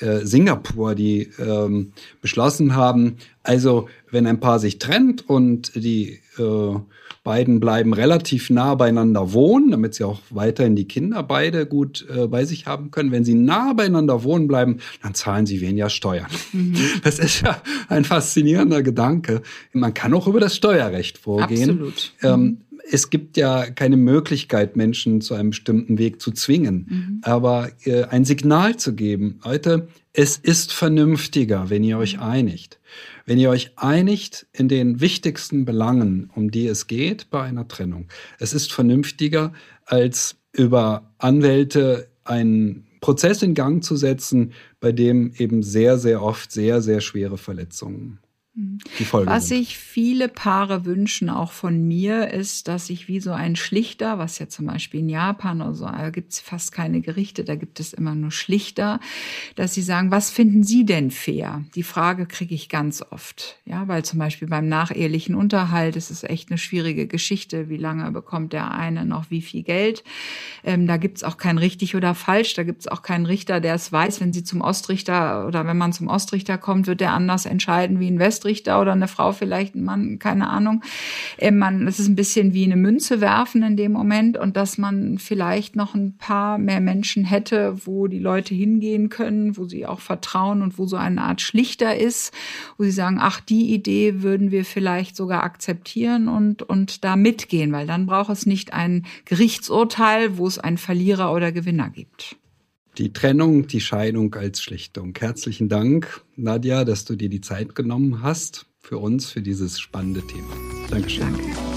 äh, 0.02 0.26
Singapur, 0.26 0.94
die 0.94 1.30
ähm, 1.38 1.92
beschlossen 2.20 2.74
haben, 2.74 3.16
also 3.42 3.88
wenn 4.10 4.26
ein 4.26 4.40
Paar 4.40 4.58
sich 4.58 4.78
trennt 4.78 5.28
und 5.28 5.72
die 5.74 6.20
äh, 6.38 6.76
beiden 7.24 7.60
bleiben 7.60 7.94
relativ 7.94 8.50
nah 8.50 8.74
beieinander 8.74 9.32
wohnen, 9.32 9.70
damit 9.70 9.94
sie 9.94 10.04
auch 10.04 10.20
weiterhin 10.30 10.74
die 10.74 10.86
Kinder 10.86 11.22
beide 11.22 11.66
gut 11.66 12.04
äh, 12.14 12.26
bei 12.26 12.44
sich 12.44 12.66
haben 12.66 12.90
können. 12.90 13.12
Wenn 13.12 13.24
sie 13.24 13.34
nah 13.34 13.72
beieinander 13.74 14.24
wohnen 14.24 14.48
bleiben, 14.48 14.78
dann 15.02 15.14
zahlen 15.14 15.46
sie 15.46 15.60
weniger 15.60 15.88
Steuern. 15.88 16.26
Mhm. 16.52 16.76
Das 17.04 17.18
ist 17.18 17.42
ja 17.42 17.62
ein 17.88 18.04
faszinierender 18.04 18.82
Gedanke. 18.82 19.42
Man 19.72 19.94
kann 19.94 20.14
auch 20.14 20.26
über 20.26 20.40
das 20.40 20.56
Steuerrecht 20.56 21.18
vorgehen. 21.18 21.70
Absolut. 21.70 22.12
Ähm, 22.22 22.40
mhm 22.40 22.58
es 22.90 23.10
gibt 23.10 23.36
ja 23.36 23.70
keine 23.70 23.96
Möglichkeit, 23.96 24.76
Menschen 24.76 25.20
zu 25.20 25.34
einem 25.34 25.50
bestimmten 25.50 25.98
Weg 25.98 26.20
zu 26.20 26.32
zwingen, 26.32 26.86
mhm. 26.88 27.18
aber 27.22 27.70
äh, 27.84 28.04
ein 28.04 28.24
Signal 28.24 28.76
zu 28.76 28.94
geben, 28.94 29.40
Leute, 29.44 29.88
es 30.12 30.36
ist 30.36 30.72
vernünftiger, 30.72 31.70
wenn 31.70 31.84
ihr 31.84 31.98
euch 31.98 32.20
einigt. 32.20 32.78
Wenn 33.24 33.38
ihr 33.38 33.50
euch 33.50 33.72
einigt 33.76 34.46
in 34.52 34.68
den 34.68 35.00
wichtigsten 35.00 35.64
Belangen, 35.64 36.30
um 36.34 36.50
die 36.50 36.66
es 36.66 36.86
geht 36.86 37.30
bei 37.30 37.42
einer 37.42 37.68
Trennung. 37.68 38.08
Es 38.38 38.52
ist 38.52 38.72
vernünftiger, 38.72 39.52
als 39.84 40.36
über 40.52 41.10
Anwälte 41.18 42.08
einen 42.24 42.86
Prozess 43.00 43.42
in 43.42 43.54
Gang 43.54 43.82
zu 43.82 43.96
setzen, 43.96 44.52
bei 44.80 44.92
dem 44.92 45.32
eben 45.38 45.62
sehr, 45.62 45.98
sehr 45.98 46.22
oft 46.22 46.52
sehr, 46.52 46.82
sehr 46.82 47.00
schwere 47.00 47.38
Verletzungen 47.38 48.18
die 48.54 49.06
Folge 49.06 49.30
was 49.30 49.48
sind. 49.48 49.58
sich 49.58 49.78
viele 49.78 50.28
Paare 50.28 50.84
wünschen, 50.84 51.30
auch 51.30 51.52
von 51.52 51.88
mir, 51.88 52.30
ist, 52.32 52.68
dass 52.68 52.90
ich 52.90 53.08
wie 53.08 53.18
so 53.18 53.32
ein 53.32 53.56
Schlichter, 53.56 54.18
was 54.18 54.38
ja 54.38 54.46
zum 54.46 54.66
Beispiel 54.66 55.00
in 55.00 55.08
Japan 55.08 55.62
oder 55.62 55.74
so, 55.74 55.86
da 55.86 56.10
gibt 56.10 56.32
es 56.32 56.40
fast 56.40 56.70
keine 56.70 57.00
Gerichte, 57.00 57.44
da 57.44 57.56
gibt 57.56 57.80
es 57.80 57.94
immer 57.94 58.14
nur 58.14 58.30
Schlichter, 58.30 59.00
dass 59.54 59.72
sie 59.72 59.80
sagen, 59.80 60.10
was 60.10 60.30
finden 60.30 60.64
Sie 60.64 60.84
denn 60.84 61.10
fair? 61.10 61.64
Die 61.74 61.82
Frage 61.82 62.26
kriege 62.26 62.54
ich 62.54 62.68
ganz 62.68 63.02
oft. 63.10 63.58
Ja, 63.64 63.88
weil 63.88 64.04
zum 64.04 64.18
Beispiel 64.18 64.48
beim 64.48 64.68
nachehelichen 64.68 65.34
Unterhalt 65.34 65.96
ist 65.96 66.10
es 66.10 66.22
echt 66.22 66.50
eine 66.50 66.58
schwierige 66.58 67.06
Geschichte. 67.06 67.70
Wie 67.70 67.78
lange 67.78 68.10
bekommt 68.10 68.52
der 68.52 68.70
eine 68.70 69.06
noch 69.06 69.30
wie 69.30 69.40
viel 69.40 69.62
Geld? 69.62 70.04
Ähm, 70.62 70.86
da 70.86 70.98
gibt 70.98 71.16
es 71.16 71.24
auch 71.24 71.38
kein 71.38 71.56
richtig 71.56 71.96
oder 71.96 72.14
falsch. 72.14 72.52
Da 72.52 72.64
gibt 72.64 72.82
es 72.82 72.88
auch 72.88 73.00
keinen 73.00 73.24
Richter, 73.24 73.60
der 73.60 73.74
es 73.74 73.90
weiß. 73.90 74.20
Wenn 74.20 74.34
Sie 74.34 74.44
zum 74.44 74.60
Ostrichter 74.60 75.46
oder 75.46 75.66
wenn 75.66 75.78
man 75.78 75.94
zum 75.94 76.08
Ostrichter 76.08 76.58
kommt, 76.58 76.86
wird 76.86 77.00
der 77.00 77.14
anders 77.14 77.46
entscheiden 77.46 77.98
wie 77.98 78.08
ein 78.08 78.18
West 78.18 78.41
Schiedsrichter 78.42 78.80
oder 78.80 78.92
eine 78.92 79.08
Frau 79.08 79.32
vielleicht 79.32 79.74
ein 79.74 79.84
Mann, 79.84 80.18
keine 80.18 80.48
Ahnung. 80.48 80.82
Äh, 81.38 81.50
man, 81.50 81.86
das 81.86 81.98
ist 81.98 82.08
ein 82.08 82.16
bisschen 82.16 82.54
wie 82.54 82.64
eine 82.64 82.76
Münze 82.76 83.20
werfen 83.20 83.62
in 83.62 83.76
dem 83.76 83.92
Moment 83.92 84.36
und 84.36 84.56
dass 84.56 84.78
man 84.78 85.18
vielleicht 85.18 85.76
noch 85.76 85.94
ein 85.94 86.16
paar 86.16 86.58
mehr 86.58 86.80
Menschen 86.80 87.24
hätte, 87.24 87.86
wo 87.86 88.08
die 88.08 88.18
Leute 88.18 88.54
hingehen 88.54 89.08
können, 89.08 89.56
wo 89.56 89.64
sie 89.64 89.86
auch 89.86 90.00
vertrauen 90.00 90.62
und 90.62 90.78
wo 90.78 90.86
so 90.86 90.96
eine 90.96 91.22
Art 91.22 91.40
Schlichter 91.40 91.96
ist, 91.96 92.34
wo 92.78 92.84
sie 92.84 92.90
sagen, 92.90 93.18
ach, 93.20 93.40
die 93.40 93.72
Idee 93.72 94.22
würden 94.22 94.50
wir 94.50 94.64
vielleicht 94.64 95.16
sogar 95.16 95.44
akzeptieren 95.44 96.28
und, 96.28 96.62
und 96.62 97.04
da 97.04 97.16
mitgehen, 97.16 97.72
weil 97.72 97.86
dann 97.86 98.06
braucht 98.06 98.30
es 98.30 98.46
nicht 98.46 98.72
ein 98.72 99.06
Gerichtsurteil, 99.24 100.36
wo 100.36 100.46
es 100.46 100.58
einen 100.58 100.78
Verlierer 100.78 101.32
oder 101.32 101.52
Gewinner 101.52 101.90
gibt. 101.90 102.36
Die 102.98 103.14
Trennung, 103.14 103.66
die 103.66 103.80
Scheidung 103.80 104.34
als 104.34 104.60
Schlichtung. 104.60 105.14
Herzlichen 105.18 105.70
Dank, 105.70 106.22
Nadja, 106.36 106.84
dass 106.84 107.06
du 107.06 107.16
dir 107.16 107.30
die 107.30 107.40
Zeit 107.40 107.74
genommen 107.74 108.22
hast 108.22 108.66
für 108.80 108.98
uns, 108.98 109.30
für 109.30 109.40
dieses 109.40 109.80
spannende 109.80 110.20
Thema. 110.26 110.52
Dankeschön. 110.90 111.32
Danke. 111.32 111.72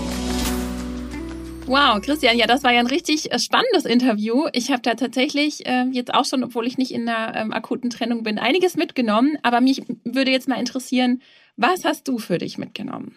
Wow, 1.67 2.01
Christian, 2.01 2.37
ja, 2.37 2.45
das 2.45 2.63
war 2.63 2.73
ja 2.73 2.79
ein 2.79 2.87
richtig 2.87 3.31
äh, 3.31 3.39
spannendes 3.39 3.85
Interview. 3.85 4.47
Ich 4.51 4.71
habe 4.71 4.81
da 4.81 4.95
tatsächlich 4.95 5.65
äh, 5.65 5.85
jetzt 5.91 6.13
auch 6.13 6.25
schon, 6.25 6.43
obwohl 6.43 6.67
ich 6.67 6.77
nicht 6.77 6.91
in 6.91 7.07
einer 7.07 7.33
ähm, 7.35 7.53
akuten 7.53 7.89
Trennung 7.89 8.23
bin, 8.23 8.37
einiges 8.37 8.75
mitgenommen. 8.75 9.37
Aber 9.41 9.61
mich 9.61 9.83
würde 10.03 10.31
jetzt 10.31 10.49
mal 10.49 10.59
interessieren, 10.59 11.21
was 11.55 11.85
hast 11.85 12.09
du 12.09 12.19
für 12.19 12.37
dich 12.37 12.57
mitgenommen? 12.57 13.15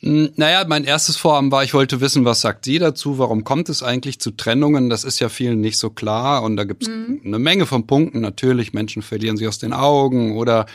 Hm, 0.00 0.30
naja, 0.36 0.64
mein 0.68 0.84
erstes 0.84 1.16
Vorhaben 1.16 1.50
war, 1.50 1.64
ich 1.64 1.74
wollte 1.74 2.00
wissen, 2.00 2.24
was 2.24 2.40
sagt 2.40 2.64
sie 2.64 2.78
dazu, 2.78 3.18
warum 3.18 3.44
kommt 3.44 3.68
es 3.68 3.82
eigentlich 3.82 4.20
zu 4.20 4.30
Trennungen? 4.30 4.90
Das 4.90 5.04
ist 5.04 5.18
ja 5.18 5.28
vielen 5.28 5.60
nicht 5.60 5.78
so 5.78 5.90
klar 5.90 6.42
und 6.42 6.56
da 6.56 6.64
gibt 6.64 6.84
es 6.84 6.88
mhm. 6.88 7.20
eine 7.24 7.38
Menge 7.38 7.66
von 7.66 7.86
Punkten. 7.86 8.20
Natürlich, 8.20 8.72
Menschen 8.72 9.02
verlieren 9.02 9.36
sich 9.36 9.48
aus 9.48 9.58
den 9.58 9.72
Augen 9.72 10.36
oder 10.36 10.66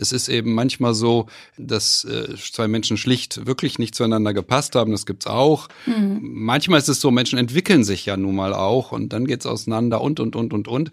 es 0.00 0.12
ist 0.12 0.28
eben 0.28 0.54
manchmal 0.54 0.94
so, 0.94 1.26
dass 1.58 2.04
äh, 2.04 2.34
zwei 2.36 2.68
Menschen 2.68 2.96
schlicht 2.96 3.46
wirklich 3.46 3.78
nicht 3.78 3.94
zueinander 3.94 4.32
gepasst 4.32 4.74
haben. 4.74 4.92
Das 4.92 5.04
gibt's 5.04 5.26
auch. 5.26 5.68
Mhm. 5.84 6.20
Manchmal 6.22 6.78
ist 6.78 6.88
es 6.88 7.02
so, 7.02 7.10
Menschen 7.10 7.38
entwickeln 7.38 7.84
sich 7.84 8.06
ja 8.06 8.16
nun 8.16 8.34
mal 8.34 8.54
auch 8.54 8.92
und 8.92 9.12
dann 9.12 9.26
geht's 9.26 9.44
auseinander 9.44 10.00
und, 10.00 10.18
und, 10.18 10.36
und, 10.36 10.54
und, 10.54 10.68
und. 10.68 10.90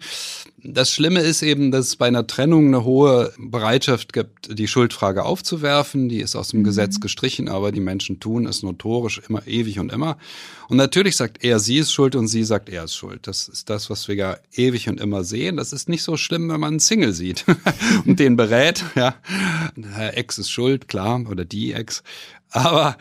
Das 0.62 0.92
Schlimme 0.92 1.20
ist 1.20 1.42
eben, 1.42 1.70
dass 1.70 1.86
es 1.86 1.96
bei 1.96 2.06
einer 2.06 2.26
Trennung 2.26 2.66
eine 2.66 2.84
hohe 2.84 3.32
Bereitschaft 3.38 4.12
gibt, 4.12 4.58
die 4.58 4.68
Schuldfrage 4.68 5.24
aufzuwerfen. 5.24 6.10
Die 6.10 6.20
ist 6.20 6.36
aus 6.36 6.48
dem 6.48 6.60
mhm. 6.60 6.64
Gesetz 6.64 7.00
gestrichen, 7.00 7.48
aber 7.48 7.72
die 7.78 7.84
Menschen 7.84 8.18
tun 8.18 8.46
es 8.46 8.62
notorisch 8.62 9.20
immer 9.28 9.46
ewig 9.46 9.78
und 9.78 9.92
immer. 9.92 10.18
Und 10.68 10.76
natürlich 10.76 11.16
sagt 11.16 11.44
er, 11.44 11.60
sie 11.60 11.78
ist 11.78 11.92
schuld 11.92 12.16
und 12.16 12.28
sie 12.28 12.44
sagt, 12.44 12.68
er 12.68 12.84
ist 12.84 12.94
schuld. 12.94 13.26
Das 13.26 13.48
ist 13.48 13.70
das, 13.70 13.88
was 13.88 14.08
wir 14.08 14.16
ja 14.16 14.36
ewig 14.52 14.88
und 14.88 15.00
immer 15.00 15.24
sehen. 15.24 15.56
Das 15.56 15.72
ist 15.72 15.88
nicht 15.88 16.02
so 16.02 16.16
schlimm, 16.16 16.50
wenn 16.50 16.60
man 16.60 16.74
einen 16.74 16.80
Single 16.80 17.12
sieht 17.12 17.44
und 18.04 18.18
den 18.18 18.36
berät. 18.36 18.84
Ja, 18.94 19.14
Ex 20.12 20.38
ist 20.38 20.50
schuld, 20.50 20.88
klar, 20.88 21.24
oder 21.30 21.44
die 21.44 21.72
Ex. 21.72 22.02
Aber 22.50 22.96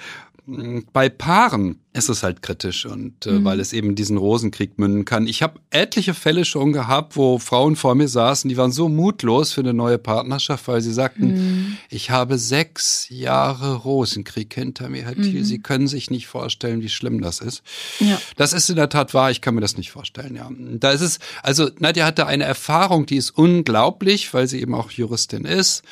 Bei 0.94 1.10
Paaren 1.10 1.80
ist 1.92 2.08
es 2.08 2.24
halt 2.24 2.42
kritisch 2.42 2.86
und 2.86 3.26
äh, 3.26 3.32
mhm. 3.32 3.44
weil 3.46 3.60
es 3.60 3.74
eben 3.74 3.96
diesen 3.96 4.16
Rosenkrieg 4.16 4.80
münden 4.80 5.04
kann. 5.04 5.28
Ich 5.28 5.44
habe 5.44 5.60
etliche 5.72 6.14
Fälle 6.14 6.46
schon 6.46 6.72
gehabt, 6.72 7.18
wo 7.18 7.38
Frauen 7.38 7.76
vor 7.76 7.96
mir 7.96 8.08
saßen, 8.08 8.48
die 8.48 8.56
waren 8.56 8.72
so 8.72 8.88
mutlos 8.88 9.52
für 9.52 9.62
eine 9.62 9.74
neue 9.74 9.98
Partnerschaft, 9.98 10.68
weil 10.70 10.80
sie 10.80 10.94
sagten, 10.94 11.28
mhm. 11.28 11.78
ich 11.90 12.10
habe 12.10 12.38
sechs 12.38 13.08
Jahre 13.10 13.76
Rosenkrieg 13.76 14.54
hinter 14.54 14.88
mir, 14.88 15.04
Herr 15.04 15.16
Thiel. 15.16 15.42
Mhm. 15.42 15.44
Sie 15.46 15.60
können 15.60 15.88
sich 15.88 16.10
nicht 16.12 16.28
vorstellen, 16.28 16.82
wie 16.82 16.90
schlimm 16.90 17.20
das 17.22 17.42
ist. 17.42 17.62
Ja. 18.00 18.18
Das 18.38 18.54
ist 18.54 18.70
in 18.70 18.78
der 18.78 18.90
Tat 18.90 19.14
wahr, 19.14 19.32
ich 19.32 19.42
kann 19.42 19.56
mir 19.56 19.62
das 19.62 19.76
nicht 19.76 19.92
vorstellen, 19.92 20.36
ja. 20.36 20.50
Da 20.80 20.92
ist 20.92 21.02
es, 21.02 21.20
also 21.44 21.70
Nadja 21.80 22.06
hatte 22.06 22.26
eine 22.26 22.46
Erfahrung, 22.46 23.06
die 23.06 23.18
ist 23.18 23.32
unglaublich, 23.32 24.34
weil 24.34 24.48
sie 24.48 24.62
eben 24.62 24.76
auch 24.76 24.92
Juristin 24.92 25.44
ist. 25.44 25.84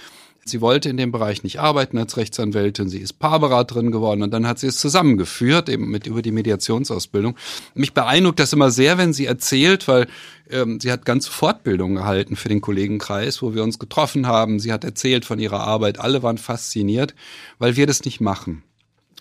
Sie 0.47 0.61
wollte 0.61 0.89
in 0.89 0.97
dem 0.97 1.11
Bereich 1.11 1.41
nicht 1.41 1.59
arbeiten 1.59 1.97
als 1.97 2.17
Rechtsanwältin, 2.17 2.87
sie 2.87 2.99
ist 2.99 3.13
Paarberaterin 3.13 3.89
geworden 3.89 4.21
und 4.21 4.29
dann 4.29 4.45
hat 4.45 4.59
sie 4.59 4.67
es 4.67 4.77
zusammengeführt, 4.77 5.69
eben 5.69 5.89
mit 5.89 6.05
über 6.05 6.21
die 6.21 6.31
Mediationsausbildung. 6.31 7.35
Mich 7.73 7.95
beeindruckt 7.95 8.39
das 8.39 8.53
immer 8.53 8.69
sehr, 8.69 8.99
wenn 8.99 9.11
sie 9.11 9.25
erzählt, 9.25 9.87
weil 9.87 10.05
ähm, 10.51 10.79
sie 10.79 10.91
hat 10.91 11.03
ganze 11.03 11.31
Fortbildungen 11.31 11.95
gehalten 11.95 12.35
für 12.35 12.47
den 12.47 12.61
Kollegenkreis, 12.61 13.41
wo 13.41 13.55
wir 13.55 13.63
uns 13.63 13.79
getroffen 13.79 14.27
haben. 14.27 14.59
Sie 14.59 14.71
hat 14.71 14.83
erzählt 14.83 15.25
von 15.25 15.39
ihrer 15.39 15.61
Arbeit, 15.61 15.99
alle 15.99 16.21
waren 16.21 16.37
fasziniert, 16.37 17.15
weil 17.57 17.75
wir 17.75 17.87
das 17.87 18.05
nicht 18.05 18.21
machen. 18.21 18.61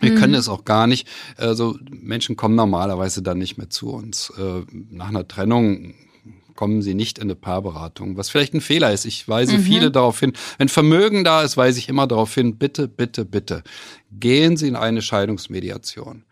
Wir 0.01 0.11
mhm. 0.13 0.17
können 0.17 0.35
es 0.35 0.51
auch 0.51 0.67
gar 0.67 0.87
nicht. 0.87 1.09
Also 1.39 1.79
Menschen 1.89 2.37
kommen 2.37 2.55
normalerweise 2.55 3.23
dann 3.23 3.39
nicht 3.39 3.57
mehr 3.57 3.71
zu 3.71 3.89
uns. 3.89 4.31
Äh, 4.37 4.67
nach 4.91 5.09
einer 5.09 5.27
Trennung 5.27 5.95
kommen 6.55 6.83
Sie 6.83 6.95
nicht 6.95 7.19
in 7.19 7.25
eine 7.25 7.35
Paarberatung, 7.35 8.17
was 8.17 8.31
vielleicht 8.31 8.55
ein 8.55 8.61
Fehler 8.61 8.93
ist. 8.93 9.05
Ich 9.05 9.29
weise 9.29 9.59
mhm. 9.59 9.63
viele 9.63 9.91
darauf 9.91 10.21
hin. 10.21 10.33
Wenn 10.59 10.69
Vermögen 10.69 11.25
da 11.25 11.43
ist, 11.43 11.57
weise 11.57 11.79
ich 11.79 11.89
immer 11.89 12.07
darauf 12.07 12.35
hin, 12.35 12.57
bitte, 12.57 12.89
bitte, 12.89 13.25
bitte, 13.25 13.63
gehen 14.13 14.57
Sie 14.57 14.69
in 14.69 14.77
eine 14.77 15.03
Scheidungsmediation. 15.03 16.25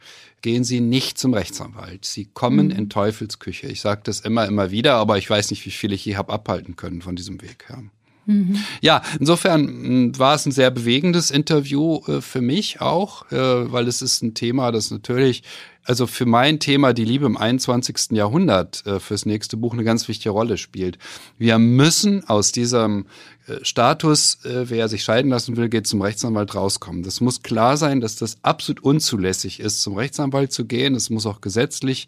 Gehen 0.43 0.65
Sie 0.65 0.81
nicht 0.81 1.19
zum 1.19 1.35
Rechtsanwalt. 1.35 2.05
Sie 2.05 2.25
kommen 2.25 2.67
mhm. 2.67 2.73
in 2.73 2.91
Teufelsküche. 2.91 3.69
Ich 3.69 3.81
sage 3.81 4.01
das 4.05 4.21
immer, 4.21 4.47
immer 4.47 4.71
wieder, 4.71 4.95
aber 4.95 5.19
ich 5.19 5.31
weiß 5.31 5.51
nicht, 5.51 5.65
wie 5.67 5.71
viel 5.71 5.93
ich 5.93 6.05
je 6.05 6.17
habe 6.17 6.33
abhalten 6.33 6.75
können 6.75 7.03
von 7.03 7.15
diesem 7.15 7.41
Weg. 7.43 7.67
Ja. 7.69 7.79
Mhm. 8.27 8.57
Ja, 8.81 9.03
insofern 9.19 9.67
hm, 9.67 10.19
war 10.19 10.35
es 10.35 10.47
ein 10.47 10.53
sehr 10.53 10.71
bewegendes 10.71 11.31
Interview 11.31 12.01
äh, 12.07 12.21
für 12.21 12.41
mich 12.41 12.81
auch, 12.81 13.31
äh, 13.33 13.73
weil 13.73 13.89
es 13.89 14.03
ist 14.03 14.23
ein 14.23 14.35
Thema, 14.35 14.71
das 14.71 14.91
natürlich 14.91 15.43
also 15.85 16.07
für 16.07 16.27
mein 16.27 16.61
Thema 16.61 16.93
die 16.93 17.05
Liebe 17.05 17.27
im 17.27 17.37
21. 17.37 18.13
Jahrhundert 18.13 18.87
äh, 18.87 19.01
fürs 19.01 19.27
nächste 19.27 19.57
Buch 19.57 19.73
eine 19.73 19.85
ganz 19.85 20.07
wichtige 20.07 20.31
Rolle 20.31 20.57
spielt. 20.57 20.99
Wir 21.39 21.59
müssen 21.59 22.29
aus 22.29 22.53
diesem 22.53 23.07
äh, 23.47 23.57
Status, 23.63 24.45
äh, 24.45 24.71
wer 24.71 24.89
sich 24.89 25.03
scheiden 25.03 25.31
lassen 25.31 25.57
will, 25.57 25.69
geht 25.69 25.89
zum 25.89 26.01
Rechtsanwalt 26.01 26.55
rauskommen. 26.55 27.03
Das 27.03 27.21
muss 27.21 27.43
klar 27.43 27.77
sein, 27.77 28.01
dass 28.01 28.15
das 28.17 28.39
absolut 28.43 28.85
unzulässig 28.85 29.59
ist, 29.59 29.83
zum 29.83 29.97
Rechtsanwalt 29.97 30.53
zu 30.53 30.67
gehen. 30.67 30.95
Es 30.95 31.11
muss 31.11 31.27
auch 31.27 31.41
gesetzlich 31.41 32.07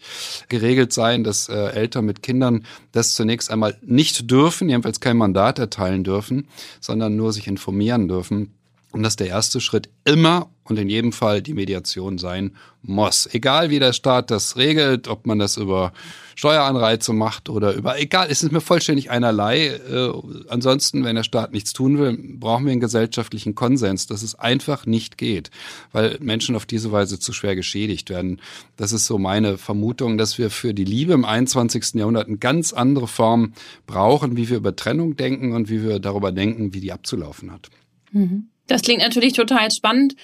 geregelt 0.48 0.92
sein, 0.92 1.24
dass 1.24 1.48
Eltern 1.48 2.04
mit 2.04 2.22
Kindern 2.22 2.64
das 2.92 3.14
zunächst 3.14 3.50
einmal 3.50 3.76
nicht 3.82 4.30
dürfen, 4.30 4.68
jedenfalls 4.68 5.00
kein 5.00 5.16
Mandat 5.16 5.58
erteilen 5.58 6.04
dürfen, 6.04 6.48
sondern 6.80 7.16
nur 7.16 7.32
sich 7.32 7.46
informieren 7.46 8.08
dürfen. 8.08 8.52
Und 8.94 9.02
dass 9.02 9.16
der 9.16 9.26
erste 9.26 9.60
Schritt 9.60 9.88
immer 10.04 10.50
und 10.62 10.78
in 10.78 10.88
jedem 10.88 11.12
Fall 11.12 11.42
die 11.42 11.52
Mediation 11.52 12.16
sein 12.16 12.52
muss. 12.80 13.28
Egal 13.32 13.70
wie 13.70 13.80
der 13.80 13.92
Staat 13.92 14.30
das 14.30 14.56
regelt, 14.56 15.08
ob 15.08 15.26
man 15.26 15.40
das 15.40 15.56
über 15.56 15.92
Steueranreize 16.36 17.12
macht 17.12 17.48
oder 17.48 17.74
über, 17.74 18.00
egal, 18.00 18.28
es 18.30 18.44
ist 18.44 18.52
mir 18.52 18.60
vollständig 18.60 19.10
einerlei. 19.10 19.66
Äh, 19.66 20.12
ansonsten, 20.48 21.02
wenn 21.02 21.16
der 21.16 21.24
Staat 21.24 21.52
nichts 21.52 21.72
tun 21.72 21.98
will, 21.98 22.16
brauchen 22.38 22.66
wir 22.66 22.72
einen 22.72 22.80
gesellschaftlichen 22.80 23.56
Konsens, 23.56 24.06
dass 24.06 24.22
es 24.22 24.36
einfach 24.36 24.86
nicht 24.86 25.18
geht, 25.18 25.50
weil 25.90 26.16
Menschen 26.20 26.54
auf 26.54 26.64
diese 26.64 26.92
Weise 26.92 27.18
zu 27.18 27.32
schwer 27.32 27.56
geschädigt 27.56 28.10
werden. 28.10 28.40
Das 28.76 28.92
ist 28.92 29.06
so 29.06 29.18
meine 29.18 29.58
Vermutung, 29.58 30.18
dass 30.18 30.38
wir 30.38 30.50
für 30.50 30.72
die 30.72 30.84
Liebe 30.84 31.14
im 31.14 31.24
21. 31.24 31.94
Jahrhundert 31.94 32.28
eine 32.28 32.38
ganz 32.38 32.72
andere 32.72 33.08
Form 33.08 33.54
brauchen, 33.88 34.36
wie 34.36 34.48
wir 34.48 34.58
über 34.58 34.76
Trennung 34.76 35.16
denken 35.16 35.52
und 35.52 35.68
wie 35.68 35.82
wir 35.82 35.98
darüber 35.98 36.30
denken, 36.30 36.74
wie 36.74 36.80
die 36.80 36.92
abzulaufen 36.92 37.50
hat. 37.50 37.70
Mhm. 38.12 38.50
Das 38.66 38.82
klingt 38.82 39.02
natürlich 39.02 39.34
total 39.34 39.70
spannend. 39.70 40.14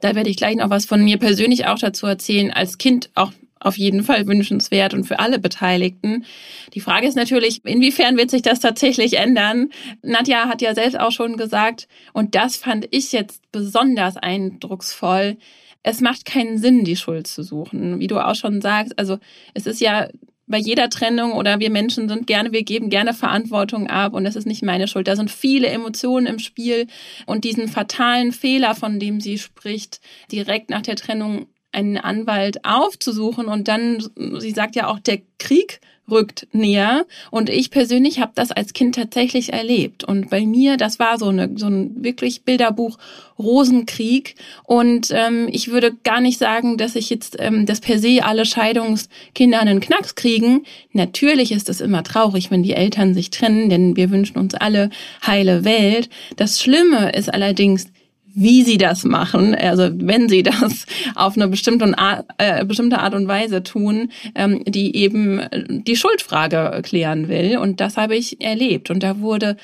Da 0.00 0.14
werde 0.14 0.30
ich 0.30 0.36
gleich 0.36 0.56
noch 0.56 0.70
was 0.70 0.86
von 0.86 1.02
mir 1.02 1.18
persönlich 1.18 1.66
auch 1.66 1.78
dazu 1.78 2.06
erzählen. 2.06 2.50
Als 2.50 2.78
Kind 2.78 3.10
auch 3.14 3.32
auf 3.60 3.76
jeden 3.76 4.02
Fall 4.02 4.26
wünschenswert 4.26 4.94
und 4.94 5.04
für 5.04 5.18
alle 5.18 5.38
Beteiligten. 5.38 6.24
Die 6.72 6.80
Frage 6.80 7.06
ist 7.06 7.14
natürlich, 7.14 7.60
inwiefern 7.64 8.16
wird 8.16 8.30
sich 8.30 8.42
das 8.42 8.60
tatsächlich 8.60 9.18
ändern? 9.18 9.68
Nadja 10.02 10.48
hat 10.48 10.62
ja 10.62 10.74
selbst 10.74 10.98
auch 10.98 11.12
schon 11.12 11.36
gesagt, 11.36 11.86
und 12.14 12.34
das 12.34 12.56
fand 12.56 12.88
ich 12.90 13.12
jetzt 13.12 13.42
besonders 13.52 14.16
eindrucksvoll, 14.16 15.36
es 15.82 16.00
macht 16.00 16.24
keinen 16.24 16.58
Sinn, 16.58 16.84
die 16.84 16.96
Schuld 16.96 17.26
zu 17.26 17.42
suchen. 17.42 18.00
Wie 18.00 18.06
du 18.06 18.18
auch 18.18 18.34
schon 18.34 18.60
sagst, 18.60 18.98
also 18.98 19.18
es 19.54 19.66
ist 19.66 19.80
ja 19.80 20.08
bei 20.50 20.58
jeder 20.58 20.90
Trennung 20.90 21.32
oder 21.32 21.60
wir 21.60 21.70
Menschen 21.70 22.08
sind 22.08 22.26
gerne, 22.26 22.52
wir 22.52 22.64
geben 22.64 22.90
gerne 22.90 23.14
Verantwortung 23.14 23.88
ab 23.88 24.12
und 24.12 24.24
das 24.24 24.36
ist 24.36 24.46
nicht 24.46 24.62
meine 24.62 24.88
Schuld. 24.88 25.08
Da 25.08 25.16
sind 25.16 25.30
viele 25.30 25.68
Emotionen 25.68 26.26
im 26.26 26.38
Spiel 26.38 26.88
und 27.26 27.44
diesen 27.44 27.68
fatalen 27.68 28.32
Fehler, 28.32 28.74
von 28.74 28.98
dem 28.98 29.20
sie 29.20 29.38
spricht, 29.38 30.00
direkt 30.30 30.68
nach 30.68 30.82
der 30.82 30.96
Trennung 30.96 31.46
einen 31.72 31.96
Anwalt 31.96 32.64
aufzusuchen 32.64 33.46
und 33.46 33.68
dann, 33.68 34.04
sie 34.38 34.50
sagt 34.50 34.76
ja 34.76 34.88
auch, 34.88 34.98
der 34.98 35.20
Krieg 35.38 35.80
rückt 36.10 36.46
näher. 36.52 37.06
Und 37.30 37.48
ich 37.48 37.70
persönlich 37.70 38.20
habe 38.20 38.32
das 38.34 38.50
als 38.50 38.72
Kind 38.72 38.94
tatsächlich 38.96 39.52
erlebt. 39.52 40.04
Und 40.04 40.30
bei 40.30 40.44
mir, 40.44 40.76
das 40.76 40.98
war 40.98 41.18
so, 41.18 41.28
eine, 41.28 41.50
so 41.56 41.66
ein 41.66 42.02
wirklich 42.02 42.42
Bilderbuch 42.42 42.98
Rosenkrieg. 43.38 44.34
Und 44.64 45.10
ähm, 45.12 45.48
ich 45.50 45.70
würde 45.70 45.94
gar 46.02 46.20
nicht 46.20 46.38
sagen, 46.38 46.76
dass 46.76 46.96
ich 46.96 47.10
jetzt, 47.10 47.36
ähm, 47.38 47.66
dass 47.66 47.80
per 47.80 47.98
se 47.98 48.20
alle 48.22 48.44
Scheidungskinder 48.44 49.60
einen 49.60 49.80
Knacks 49.80 50.14
kriegen. 50.14 50.64
Natürlich 50.92 51.52
ist 51.52 51.68
es 51.68 51.80
immer 51.80 52.02
traurig, 52.02 52.50
wenn 52.50 52.62
die 52.62 52.74
Eltern 52.74 53.14
sich 53.14 53.30
trennen, 53.30 53.70
denn 53.70 53.96
wir 53.96 54.10
wünschen 54.10 54.38
uns 54.38 54.54
alle 54.54 54.90
heile 55.26 55.64
Welt. 55.64 56.08
Das 56.36 56.60
Schlimme 56.60 57.12
ist 57.12 57.32
allerdings, 57.32 57.86
wie 58.34 58.62
sie 58.62 58.78
das 58.78 59.04
machen, 59.04 59.54
also 59.54 59.90
wenn 59.92 60.28
sie 60.28 60.42
das 60.42 60.86
auf 61.14 61.36
eine 61.36 61.48
bestimmte 61.48 61.96
Art, 61.98 62.26
äh, 62.38 62.64
bestimmte 62.64 62.98
Art 62.98 63.14
und 63.14 63.28
Weise 63.28 63.62
tun, 63.62 64.10
ähm, 64.34 64.62
die 64.66 64.96
eben 64.96 65.40
die 65.68 65.96
Schuldfrage 65.96 66.80
klären 66.82 67.28
will. 67.28 67.58
Und 67.58 67.80
das 67.80 67.96
habe 67.96 68.16
ich 68.16 68.40
erlebt. 68.40 68.90
Und 68.90 69.02
da 69.02 69.20
wurde 69.20 69.56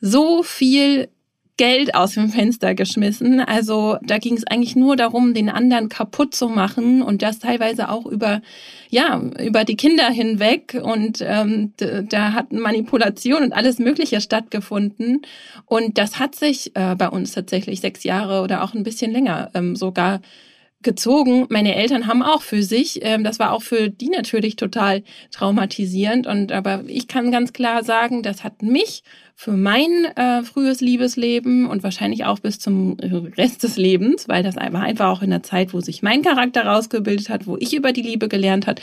so 0.00 0.42
viel 0.42 1.08
Geld 1.56 1.94
aus 1.94 2.14
dem 2.14 2.30
Fenster 2.30 2.74
geschmissen. 2.74 3.40
Also 3.40 3.96
da 4.02 4.18
ging 4.18 4.36
es 4.36 4.46
eigentlich 4.46 4.74
nur 4.74 4.96
darum, 4.96 5.34
den 5.34 5.48
anderen 5.48 5.88
kaputt 5.88 6.34
zu 6.34 6.48
machen 6.48 7.00
und 7.00 7.22
das 7.22 7.38
teilweise 7.38 7.90
auch 7.90 8.06
über 8.06 8.42
ja 8.90 9.20
über 9.40 9.64
die 9.64 9.76
Kinder 9.76 10.08
hinweg 10.10 10.80
und 10.82 11.18
ähm, 11.20 11.72
da 11.76 12.32
hat 12.32 12.52
Manipulation 12.52 13.44
und 13.44 13.52
alles 13.52 13.78
Mögliche 13.78 14.20
stattgefunden 14.20 15.22
und 15.66 15.98
das 15.98 16.18
hat 16.18 16.34
sich 16.34 16.74
äh, 16.74 16.96
bei 16.96 17.08
uns 17.08 17.32
tatsächlich 17.32 17.80
sechs 17.80 18.02
Jahre 18.02 18.42
oder 18.42 18.64
auch 18.64 18.74
ein 18.74 18.82
bisschen 18.82 19.12
länger 19.12 19.50
ähm, 19.54 19.76
sogar 19.76 20.20
gezogen. 20.84 21.46
Meine 21.50 21.74
Eltern 21.74 22.06
haben 22.06 22.22
auch 22.22 22.42
für 22.42 22.62
sich, 22.62 23.00
ähm, 23.02 23.24
das 23.24 23.38
war 23.38 23.52
auch 23.52 23.62
für 23.62 23.90
die 23.90 24.08
natürlich 24.08 24.56
total 24.56 25.02
traumatisierend. 25.32 26.26
Und 26.26 26.52
aber 26.52 26.84
ich 26.86 27.08
kann 27.08 27.32
ganz 27.32 27.52
klar 27.52 27.82
sagen, 27.82 28.22
das 28.22 28.44
hat 28.44 28.62
mich 28.62 29.02
für 29.34 29.52
mein 29.52 30.04
äh, 30.16 30.42
frühes 30.44 30.80
Liebesleben 30.80 31.66
und 31.66 31.82
wahrscheinlich 31.82 32.24
auch 32.24 32.38
bis 32.38 32.60
zum 32.60 32.96
Rest 33.36 33.64
des 33.64 33.76
Lebens, 33.76 34.28
weil 34.28 34.44
das 34.44 34.54
war 34.54 34.82
einfach 34.82 35.08
auch 35.08 35.22
in 35.22 35.30
der 35.30 35.42
Zeit, 35.42 35.74
wo 35.74 35.80
sich 35.80 36.02
mein 36.02 36.22
Charakter 36.22 36.64
rausgebildet 36.64 37.28
hat, 37.28 37.46
wo 37.46 37.56
ich 37.58 37.74
über 37.74 37.92
die 37.92 38.02
Liebe 38.02 38.28
gelernt 38.28 38.68
hat, 38.68 38.80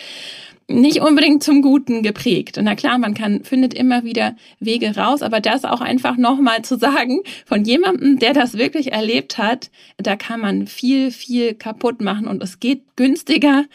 nicht 0.67 1.01
unbedingt 1.01 1.43
zum 1.43 1.61
Guten 1.61 2.01
geprägt. 2.03 2.59
Na 2.61 2.75
klar, 2.75 2.97
man 2.97 3.13
kann, 3.13 3.43
findet 3.43 3.73
immer 3.73 4.03
wieder 4.03 4.35
Wege 4.59 4.95
raus, 4.95 5.21
aber 5.21 5.39
das 5.39 5.65
auch 5.65 5.81
einfach 5.81 6.17
nochmal 6.17 6.61
zu 6.63 6.77
sagen, 6.77 7.21
von 7.45 7.65
jemandem, 7.65 8.19
der 8.19 8.33
das 8.33 8.57
wirklich 8.57 8.91
erlebt 8.91 9.37
hat, 9.37 9.69
da 9.97 10.15
kann 10.15 10.39
man 10.39 10.67
viel, 10.67 11.11
viel 11.11 11.53
kaputt 11.53 12.01
machen 12.01 12.27
und 12.27 12.41
es 12.41 12.59
geht 12.59 12.81
günstiger, 12.95 13.65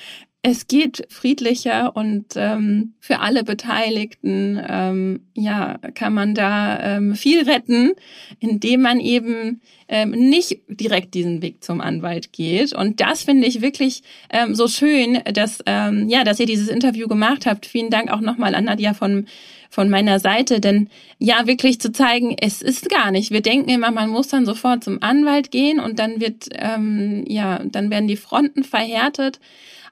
es 0.49 0.69
geht 0.69 1.09
friedlicher 1.09 1.97
und 1.97 2.35
ähm, 2.37 2.95
für 3.01 3.19
alle 3.19 3.43
Beteiligten 3.43 4.63
ähm, 4.65 5.23
ja 5.35 5.79
kann 5.95 6.15
man 6.15 6.37
da 6.37 6.79
ähm, 6.99 7.17
viel 7.17 7.43
retten, 7.43 7.95
indem 8.39 8.83
man 8.83 9.01
eben 9.01 9.61
ähm, 9.89 10.11
nicht 10.13 10.61
direkt 10.69 11.15
diesen 11.15 11.43
Weg 11.43 11.65
zum 11.65 11.81
Anwalt 11.81 12.33
geht. 12.33 12.73
Und 12.73 13.01
das 13.01 13.25
finde 13.25 13.49
ich 13.49 13.61
wirklich 13.61 14.05
ähm, 14.31 14.55
so 14.55 14.69
schön, 14.69 15.19
dass 15.35 15.65
ähm, 15.67 16.09
ja, 16.09 16.23
dass 16.23 16.39
ihr 16.39 16.47
dieses 16.47 16.69
Interview 16.69 17.09
gemacht 17.09 17.45
habt. 17.45 17.67
Vielen 17.67 17.91
Dank 17.91 18.13
auch 18.13 18.21
nochmal 18.21 18.55
an 18.55 18.67
Nadja 18.67 18.95
von 18.95 19.27
von 19.69 19.91
meiner 19.91 20.21
Seite, 20.21 20.61
denn 20.61 20.89
ja, 21.19 21.49
wirklich 21.49 21.81
zu 21.81 21.91
zeigen, 21.91 22.37
es 22.41 22.63
ist 22.63 22.89
gar 22.89 23.11
nicht. 23.11 23.33
Wir 23.33 23.43
denken 23.43 23.69
immer, 23.69 23.91
man 23.91 24.11
muss 24.11 24.29
dann 24.29 24.47
sofort 24.47 24.85
zum 24.85 25.03
Anwalt 25.03 25.51
gehen 25.51 25.81
und 25.81 25.99
dann 25.99 26.21
wird, 26.21 26.49
ähm, 26.53 27.25
ja, 27.27 27.59
dann 27.65 27.91
werden 27.91 28.07
die 28.07 28.17
Fronten 28.17 28.63
verhärtet. 28.63 29.41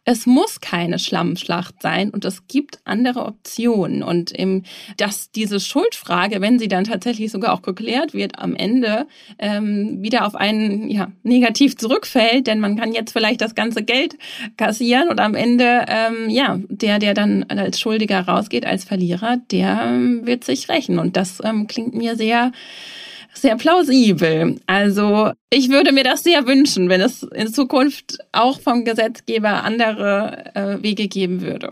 Es 0.05 0.27
muss 0.27 0.61
keine 0.61 0.99
Schlammschlacht 0.99 1.81
sein 1.81 2.11
und 2.11 2.25
es 2.25 2.47
gibt 2.47 2.79
andere 2.85 3.25
Optionen. 3.25 4.03
Und 4.03 4.31
im, 4.33 4.65
dass 4.99 5.31
diese 5.31 5.61
Schuldfrage, 5.61 6.41
wenn 6.43 6.59
sie 6.59 6.69
dann 6.69 6.85
tatsächlich 6.85 7.33
sogar 7.33 7.55
auch 7.55 7.63
geklärt 7.63 8.13
wird, 8.13 8.39
am 8.39 8.55
Ende 8.55 9.07
ähm, 9.39 10.03
wieder 10.03 10.27
auf 10.27 10.35
einen 10.35 10.91
ja, 10.91 11.11
negativ 11.23 11.77
zurückfällt, 11.77 12.47
denn 12.47 12.61
man 12.61 12.77
kann 12.77 12.93
jetzt 12.93 13.13
vielleicht 13.13 13.41
das 13.41 13.55
ganze 13.55 13.83
Geld 13.83 14.19
kassieren 14.59 15.09
und 15.09 15.21
am 15.21 15.35
Ende, 15.35 15.87
ähm, 15.89 16.29
ja, 16.29 16.61
der, 16.69 16.99
der 16.99 17.15
dann 17.15 17.45
als 17.45 17.81
Schuldiger 17.81 18.21
rausgeht, 18.21 18.67
als 18.67 18.85
Verlierer, 18.85 19.39
der 19.51 19.85
ähm, 19.87 20.27
wird 20.27 20.45
sich 20.45 20.69
rächen. 20.69 20.99
Und 20.99 21.17
das 21.17 21.39
ähm, 21.43 21.67
klingt 21.67 21.95
mir 21.95 22.17
sehr 22.17 22.53
sehr 23.35 23.57
plausibel. 23.57 24.61
Also 24.67 25.33
ich 25.51 25.69
würde 25.69 25.93
mir 25.93 26.05
das 26.05 26.23
sehr 26.23 26.47
wünschen, 26.47 26.89
wenn 26.89 27.01
es 27.01 27.23
in 27.23 27.53
Zukunft 27.53 28.19
auch 28.33 28.61
vom 28.61 28.85
Gesetzgeber 28.85 29.65
andere 29.65 30.55
äh, 30.55 30.83
Wege 30.83 31.09
geben 31.09 31.43
würde. 31.43 31.71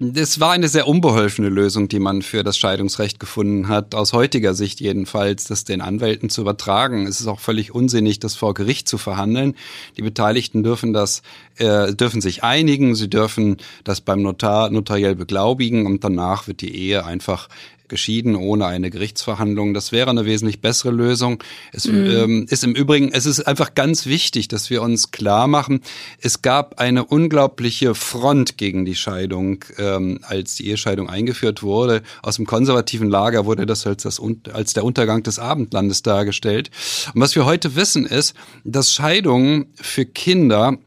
Das 0.00 0.40
war 0.40 0.50
eine 0.50 0.66
sehr 0.66 0.88
unbeholfene 0.88 1.48
Lösung, 1.48 1.86
die 1.86 2.00
man 2.00 2.22
für 2.22 2.42
das 2.42 2.58
Scheidungsrecht 2.58 3.20
gefunden 3.20 3.68
hat, 3.68 3.94
aus 3.94 4.12
heutiger 4.12 4.52
Sicht 4.52 4.80
jedenfalls, 4.80 5.44
das 5.44 5.62
den 5.62 5.80
Anwälten 5.80 6.28
zu 6.30 6.40
übertragen. 6.40 7.06
Es 7.06 7.20
ist 7.20 7.28
auch 7.28 7.38
völlig 7.38 7.72
unsinnig, 7.72 8.18
das 8.18 8.34
vor 8.34 8.54
Gericht 8.54 8.88
zu 8.88 8.98
verhandeln. 8.98 9.54
Die 9.96 10.02
Beteiligten 10.02 10.64
dürfen 10.64 10.92
das, 10.92 11.22
äh, 11.58 11.94
dürfen 11.94 12.20
sich 12.20 12.42
einigen, 12.42 12.96
sie 12.96 13.08
dürfen 13.08 13.58
das 13.84 14.00
beim 14.00 14.20
Notar 14.20 14.68
notariell 14.70 15.14
beglaubigen 15.14 15.86
und 15.86 16.02
danach 16.02 16.48
wird 16.48 16.60
die 16.60 16.74
Ehe 16.74 17.06
einfach 17.06 17.48
geschieden 17.88 18.36
ohne 18.36 18.66
eine 18.66 18.90
Gerichtsverhandlung. 18.90 19.74
Das 19.74 19.92
wäre 19.92 20.10
eine 20.10 20.24
wesentlich 20.24 20.60
bessere 20.60 20.90
Lösung. 20.90 21.42
Es 21.72 21.86
mhm. 21.86 22.06
ähm, 22.06 22.46
ist 22.48 22.64
im 22.64 22.74
Übrigen, 22.74 23.10
es 23.12 23.26
ist 23.26 23.40
einfach 23.46 23.74
ganz 23.74 24.06
wichtig, 24.06 24.48
dass 24.48 24.70
wir 24.70 24.82
uns 24.82 25.10
klar 25.10 25.46
machen, 25.46 25.80
es 26.20 26.42
gab 26.42 26.80
eine 26.80 27.04
unglaubliche 27.04 27.94
Front 27.94 28.56
gegen 28.56 28.84
die 28.84 28.94
Scheidung, 28.94 29.64
ähm, 29.78 30.20
als 30.22 30.56
die 30.56 30.68
Ehescheidung 30.68 31.08
eingeführt 31.08 31.62
wurde. 31.62 32.02
Aus 32.22 32.36
dem 32.36 32.46
konservativen 32.46 33.08
Lager 33.08 33.44
wurde 33.44 33.66
das 33.66 33.86
als, 33.86 34.02
das, 34.02 34.20
als 34.52 34.72
der 34.72 34.84
Untergang 34.84 35.22
des 35.22 35.38
Abendlandes 35.38 36.02
dargestellt. 36.02 36.70
Und 37.14 37.20
was 37.20 37.34
wir 37.34 37.44
heute 37.44 37.76
wissen 37.76 38.06
ist, 38.06 38.34
dass 38.64 38.92
Scheidungen 38.92 39.66
für 39.74 40.04
Kinder 40.04 40.78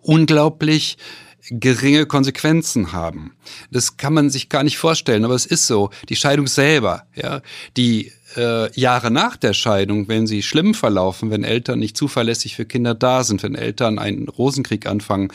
unglaublich 0.00 0.98
geringe 1.50 2.06
Konsequenzen 2.06 2.92
haben. 2.92 3.32
Das 3.70 3.96
kann 3.96 4.14
man 4.14 4.30
sich 4.30 4.48
gar 4.48 4.64
nicht 4.64 4.78
vorstellen, 4.78 5.24
aber 5.24 5.34
es 5.34 5.46
ist 5.46 5.66
so. 5.66 5.90
Die 6.08 6.16
Scheidung 6.16 6.46
selber, 6.46 7.04
ja, 7.14 7.42
die 7.76 8.12
äh, 8.36 8.70
Jahre 8.78 9.10
nach 9.10 9.36
der 9.36 9.52
Scheidung, 9.52 10.08
wenn 10.08 10.26
sie 10.26 10.42
schlimm 10.42 10.74
verlaufen, 10.74 11.30
wenn 11.30 11.44
Eltern 11.44 11.78
nicht 11.78 11.96
zuverlässig 11.96 12.56
für 12.56 12.64
Kinder 12.64 12.94
da 12.94 13.24
sind, 13.24 13.42
wenn 13.42 13.54
Eltern 13.54 13.98
einen 13.98 14.28
Rosenkrieg 14.28 14.86
anfangen, 14.86 15.28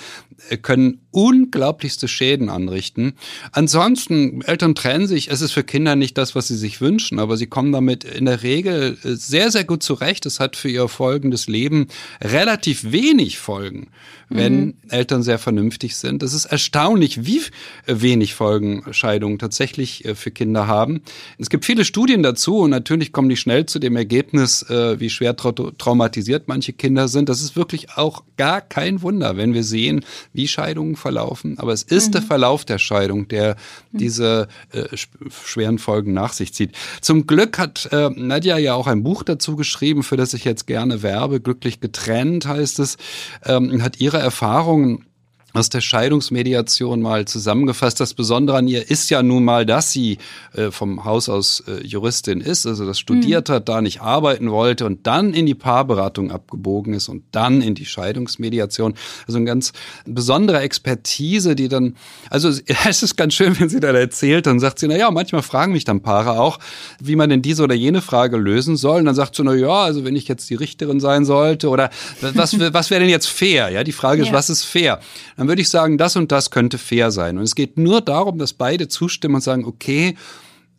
können 0.62 1.02
unglaublichste 1.12 2.08
Schäden 2.08 2.50
anrichten. 2.50 3.14
Ansonsten, 3.52 4.42
Eltern 4.42 4.76
trennen 4.76 5.08
sich, 5.08 5.30
es 5.30 5.42
ist 5.42 5.52
für 5.52 5.64
Kinder 5.64 5.96
nicht 5.96 6.18
das, 6.18 6.36
was 6.36 6.48
sie 6.48 6.56
sich 6.56 6.82
wünschen, 6.82 7.20
aber 7.20 7.38
sie 7.38 7.48
kommen 7.48 7.72
damit 7.72 8.04
in 8.04 8.26
der 8.26 8.44
Regel 8.44 8.98
äh, 9.04 9.16
sehr, 9.16 9.52
sehr 9.52 9.64
gut 9.64 9.84
zurecht. 9.84 10.26
Es 10.26 10.40
hat 10.40 10.56
für 10.56 10.70
ihr 10.70 10.88
folgendes 10.88 11.48
Leben 11.48 11.88
relativ 12.22 12.92
wenig 12.92 13.40
Folgen, 13.40 13.88
wenn 14.30 14.66
mhm. 14.66 14.74
Eltern 14.90 15.24
sehr 15.24 15.40
vernünftig 15.40 15.98
sind. 15.98 16.24
Es 16.24 16.34
ist 16.34 16.46
erstaunlich, 16.46 17.26
wie 17.26 17.42
wenig 17.86 18.34
Folgen 18.34 18.84
Scheidungen 18.92 19.40
tatsächlich 19.40 20.04
für 20.16 20.32
Kinder 20.32 20.68
haben. 20.68 21.02
Es 21.38 21.50
gibt 21.50 21.66
viele 21.66 21.86
Studien 21.86 22.24
dazu 22.24 22.60
und 22.60 22.70
natürlich 22.70 23.12
kommen 23.12 23.30
die 23.30 23.38
schnell 23.38 23.66
zu 23.66 23.80
dem 23.80 23.96
Ergebnis, 23.96 24.64
äh, 24.70 25.00
wie 25.00 25.10
schwer 25.10 25.36
tra 25.36 25.52
traumatisiert 25.52 26.48
manche 26.48 26.74
Kinder 26.74 27.08
sind. 27.08 27.30
Das 27.30 27.42
ist 27.42 27.56
wirklich 27.56 27.98
auch 27.98 28.24
gar 28.38 28.62
kein 28.62 29.02
Wunder, 29.02 29.38
wenn 29.38 29.54
wir 29.54 29.64
sehen, 29.64 30.06
wie 30.34 30.48
Scheidungen 30.48 30.96
verlaufen. 30.96 31.58
Aber 31.60 31.74
es 31.74 31.84
ist 31.84 32.08
mhm. 32.08 32.12
der 32.14 32.22
Verlauf 32.22 32.66
der 32.66 32.78
Scheidung, 32.78 33.28
der 33.28 33.56
mhm. 33.92 33.98
diese 33.98 34.48
äh, 34.72 34.86
schweren 35.30 35.80
Folgen 35.80 36.14
nach 36.14 36.34
sich 36.34 36.54
zieht. 36.54 36.76
Zum 37.02 37.28
Glück 37.28 37.58
hat 37.58 37.90
äh, 37.92 38.10
Nadja 38.10 38.58
ja 38.58 38.74
auch 38.74 38.88
ein 38.88 39.04
Buch 39.04 39.24
dazu 39.24 39.56
geschrieben, 39.56 40.04
für 40.04 40.18
das 40.18 40.34
ich 40.34 40.46
jetzt 40.46 40.68
gerne 40.68 41.04
werbe. 41.04 41.42
Glücklich 41.42 41.80
getrennt 41.80 42.48
heißt 42.48 42.80
es, 42.80 42.98
ähm, 43.46 43.84
hat 43.84 44.00
ihre 44.00 44.20
Erfahrungen 44.20 45.06
aus 45.54 45.70
der 45.70 45.82
Scheidungsmediation 45.82 47.02
mal 47.02 47.26
zusammengefasst. 47.26 48.00
Das 48.00 48.14
Besondere 48.14 48.58
an 48.58 48.68
ihr 48.68 48.90
ist 48.90 49.10
ja 49.10 49.22
nun 49.24 49.44
mal, 49.44 49.66
dass 49.66 49.92
sie 49.92 50.18
äh, 50.54 50.72
vom 50.72 51.04
Haus 51.04 51.30
aus 51.30 51.64
äh, 51.68 51.86
Juristin 51.86 52.42
ist, 52.42 52.66
also 52.66 52.86
das 52.86 53.00
studiert 53.00 53.50
mhm. 53.50 53.54
hat, 53.54 53.70
da 53.70 53.82
nicht 53.82 54.02
arbeiten 54.02 54.52
wollte 54.52 54.86
und 54.86 55.06
dann 55.08 55.34
in 55.34 55.46
die 55.46 55.56
Paarberatung 55.56 56.32
abgebogen 56.32 56.94
ist 56.94 57.10
und 57.10 57.24
dann 57.32 57.62
in 57.62 57.76
die 57.76 57.86
Scheidungsmediation. 57.86 58.94
Also 59.28 59.38
eine 59.38 59.46
ganz 59.46 59.74
besondere 60.06 60.60
Expertise, 60.60 61.56
die 61.56 61.68
dann, 61.68 61.96
also 62.30 62.50
es 62.88 63.04
ist 63.04 63.18
ganz 63.18 63.34
schön, 63.34 63.60
wenn 63.60 63.70
sie 63.70 63.80
dann 63.80 63.96
erzählt, 63.96 64.48
dann 64.48 64.60
sagt 64.60 64.80
sie, 64.80 64.88
na 64.88 64.98
ja, 64.98 65.12
manchmal 65.12 65.42
fragen 65.42 65.74
mich 65.74 65.84
dann 65.84 66.02
Paare 66.02 66.40
auch, 66.40 66.60
wie 67.00 67.16
man 67.16 67.30
denn 67.30 67.42
diese 67.42 67.64
oder 67.64 67.76
jene 67.76 68.02
Frage 68.02 68.38
lösen 68.38 68.78
soll. 68.78 69.00
Und 69.00 69.06
dann 69.06 69.16
sagt 69.16 69.36
sie, 69.36 69.44
na 69.44 69.54
ja, 69.54 69.84
also 69.84 70.06
wenn 70.06 70.16
ich 70.16 70.28
jetzt 70.28 70.50
die 70.50 70.56
Richterin 70.56 71.00
sein 71.00 71.26
sollte 71.26 71.70
oder 71.70 71.90
was, 72.22 72.58
was 72.60 72.90
wäre 72.90 73.02
denn 73.02 73.10
jetzt 73.10 73.28
fair? 73.28 73.70
Ja, 73.70 73.84
die 73.84 73.92
Frage 73.92 74.22
ist, 74.22 74.30
ja. 74.30 74.34
was 74.34 74.50
ist 74.50 74.64
fair? 74.64 75.00
Dann 75.42 75.48
würde 75.48 75.64
ich 75.64 75.70
sagen, 75.70 75.98
das 75.98 76.16
und 76.16 76.32
das 76.32 76.52
könnte 76.52 76.78
fair 76.78 77.10
sein. 77.10 77.40
Und 77.40 77.44
es 77.46 77.56
geht 77.56 77.76
nur 77.76 78.02
darum, 78.02 78.38
dass 78.38 78.54
beide 78.54 78.88
zustimmen 78.90 79.34
und 79.34 79.42
sagen, 79.42 79.66
okay, 79.66 80.16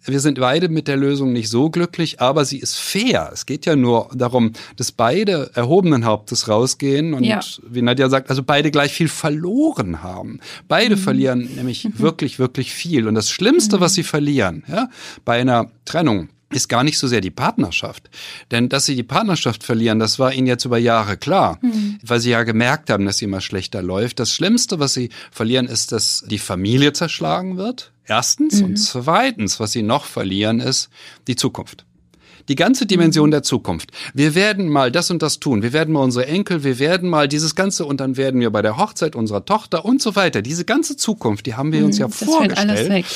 wir 0.04 0.20
sind 0.20 0.38
beide 0.38 0.68
mit 0.68 0.86
der 0.86 0.96
Lösung 0.96 1.32
nicht 1.32 1.48
so 1.48 1.68
glücklich, 1.68 2.20
aber 2.20 2.44
sie 2.44 2.58
ist 2.58 2.78
fair. 2.78 3.28
Es 3.32 3.44
geht 3.44 3.66
ja 3.66 3.74
nur 3.74 4.08
darum, 4.14 4.52
dass 4.76 4.92
beide 4.92 5.50
erhobenen 5.54 6.04
Hauptes 6.04 6.46
rausgehen 6.46 7.12
und 7.12 7.24
ja. 7.24 7.40
wie 7.68 7.82
Nadja 7.82 8.08
sagt, 8.08 8.30
also 8.30 8.44
beide 8.44 8.70
gleich 8.70 8.92
viel 8.92 9.08
verloren 9.08 10.04
haben. 10.04 10.38
Beide 10.68 10.94
mhm. 10.94 11.00
verlieren 11.00 11.48
nämlich 11.56 11.84
mhm. 11.84 11.94
wirklich, 11.98 12.38
wirklich 12.38 12.72
viel. 12.72 13.08
Und 13.08 13.16
das 13.16 13.30
Schlimmste, 13.30 13.78
mhm. 13.78 13.80
was 13.80 13.94
sie 13.94 14.04
verlieren, 14.04 14.62
ja, 14.68 14.90
bei 15.24 15.40
einer 15.40 15.72
Trennung, 15.84 16.28
ist 16.52 16.68
gar 16.68 16.84
nicht 16.84 16.98
so 16.98 17.06
sehr 17.06 17.20
die 17.20 17.30
Partnerschaft. 17.30 18.10
Denn 18.50 18.68
dass 18.68 18.86
sie 18.86 18.96
die 18.96 19.02
Partnerschaft 19.02 19.64
verlieren, 19.64 19.98
das 19.98 20.18
war 20.18 20.32
ihnen 20.32 20.46
jetzt 20.46 20.64
über 20.64 20.78
Jahre 20.78 21.16
klar, 21.16 21.58
mhm. 21.62 21.98
weil 22.02 22.20
sie 22.20 22.30
ja 22.30 22.42
gemerkt 22.42 22.90
haben, 22.90 23.04
dass 23.04 23.18
sie 23.18 23.26
immer 23.26 23.40
schlechter 23.40 23.82
läuft. 23.82 24.18
Das 24.18 24.32
Schlimmste, 24.32 24.78
was 24.78 24.94
sie 24.94 25.10
verlieren, 25.30 25.66
ist, 25.66 25.92
dass 25.92 26.24
die 26.26 26.38
Familie 26.38 26.92
zerschlagen 26.92 27.56
wird. 27.56 27.92
Erstens. 28.06 28.60
Mhm. 28.60 28.64
Und 28.64 28.76
zweitens, 28.76 29.60
was 29.60 29.72
sie 29.72 29.82
noch 29.82 30.04
verlieren, 30.04 30.60
ist 30.60 30.88
die 31.28 31.36
Zukunft. 31.36 31.84
Die 32.48 32.54
ganze 32.54 32.86
Dimension 32.86 33.28
mhm. 33.28 33.32
der 33.32 33.42
Zukunft. 33.42 33.90
Wir 34.14 34.34
werden 34.34 34.68
mal 34.68 34.90
das 34.90 35.10
und 35.10 35.22
das 35.22 35.40
tun. 35.40 35.62
Wir 35.62 35.72
werden 35.72 35.92
mal 35.92 36.00
unsere 36.00 36.26
Enkel, 36.26 36.64
wir 36.64 36.78
werden 36.78 37.08
mal 37.08 37.28
dieses 37.28 37.54
Ganze 37.54 37.84
und 37.84 38.00
dann 38.00 38.16
werden 38.16 38.40
wir 38.40 38.50
bei 38.50 38.62
der 38.62 38.76
Hochzeit 38.76 39.16
unserer 39.16 39.44
Tochter 39.44 39.84
und 39.84 40.02
so 40.02 40.16
weiter. 40.16 40.42
Diese 40.42 40.64
ganze 40.64 40.96
Zukunft, 40.96 41.46
die 41.46 41.54
haben 41.54 41.72
wir 41.72 41.84
uns 41.84 41.98
ja 41.98 42.06
das 42.06 42.22
vorgestellt. 42.22 43.06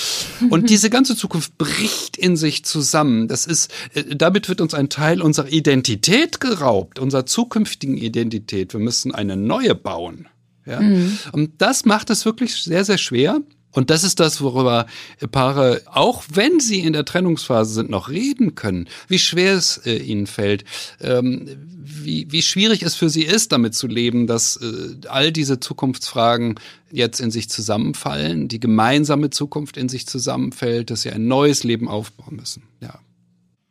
Und 0.51 0.71
diese 0.71 0.91
ganze 0.91 1.17
Zukunft 1.17 1.59
bricht 1.59 2.17
in 2.17 2.37
sich 2.37 2.65
zusammen. 2.65 3.29
Das 3.29 3.47
ist, 3.47 3.73
äh, 3.95 4.17
damit 4.17 4.49
wird 4.49 4.61
uns 4.61 4.75
ein 4.75 4.89
Teil 4.89 5.23
unserer 5.23 5.49
Identität 5.49 6.41
geraubt, 6.41 6.99
unserer 6.99 7.27
zukünftigen 7.27 7.97
Identität. 7.97 8.73
Wir 8.73 8.81
müssen 8.81 9.15
eine 9.15 9.37
neue 9.37 9.75
bauen. 9.75 10.29
Ja? 10.67 10.81
Mhm. 10.81 11.19
Und 11.33 11.63
das 11.63 11.85
macht 11.85 12.11
es 12.11 12.25
wirklich 12.25 12.57
sehr, 12.57 12.85
sehr 12.85 12.99
schwer. 12.99 13.41
Und 13.73 13.91
das 13.91 14.05
ist 14.05 14.21
das, 14.21 14.41
worüber 14.41 14.87
Paare, 15.33 15.83
auch 15.85 16.25
wenn 16.33 16.61
sie 16.61 16.81
in 16.81 16.95
der 16.95 17.05
Trennungsphase 17.05 17.75
sind, 17.75 17.91
noch 17.91 18.09
reden 18.09 18.55
können, 18.55 18.89
wie 19.09 19.19
schwer 19.19 19.55
es 19.55 19.79
äh, 19.85 19.97
ihnen 19.97 20.27
fällt, 20.27 20.65
ähm, 21.01 21.47
wie, 21.87 22.31
wie 22.33 22.43
schwierig 22.43 22.83
es 22.83 22.95
für 22.95 23.11
sie 23.11 23.25
ist, 23.25 23.53
damit 23.53 23.75
zu 23.75 23.87
leben, 23.87 24.27
dass 24.27 24.57
äh, 24.57 25.09
all 25.09 25.31
diese 25.31 25.61
Zukunftsfragen 25.61 26.59
jetzt 26.91 27.21
in 27.21 27.31
sich 27.31 27.51
zusammenfallen, 27.51 28.49
die 28.49 28.61
gemeinsame 28.61 29.31
Zukunft 29.31 29.77
in 29.77 29.89
sich 29.89 30.07
zusammenfällt, 30.07 30.91
dass 30.91 31.03
sie 31.03 31.11
ein 31.11 31.27
neues 31.27 31.63
Leben 31.63 31.89
aufbauen 31.89 32.37
müssen. 32.37 32.63
Ja. 32.81 32.99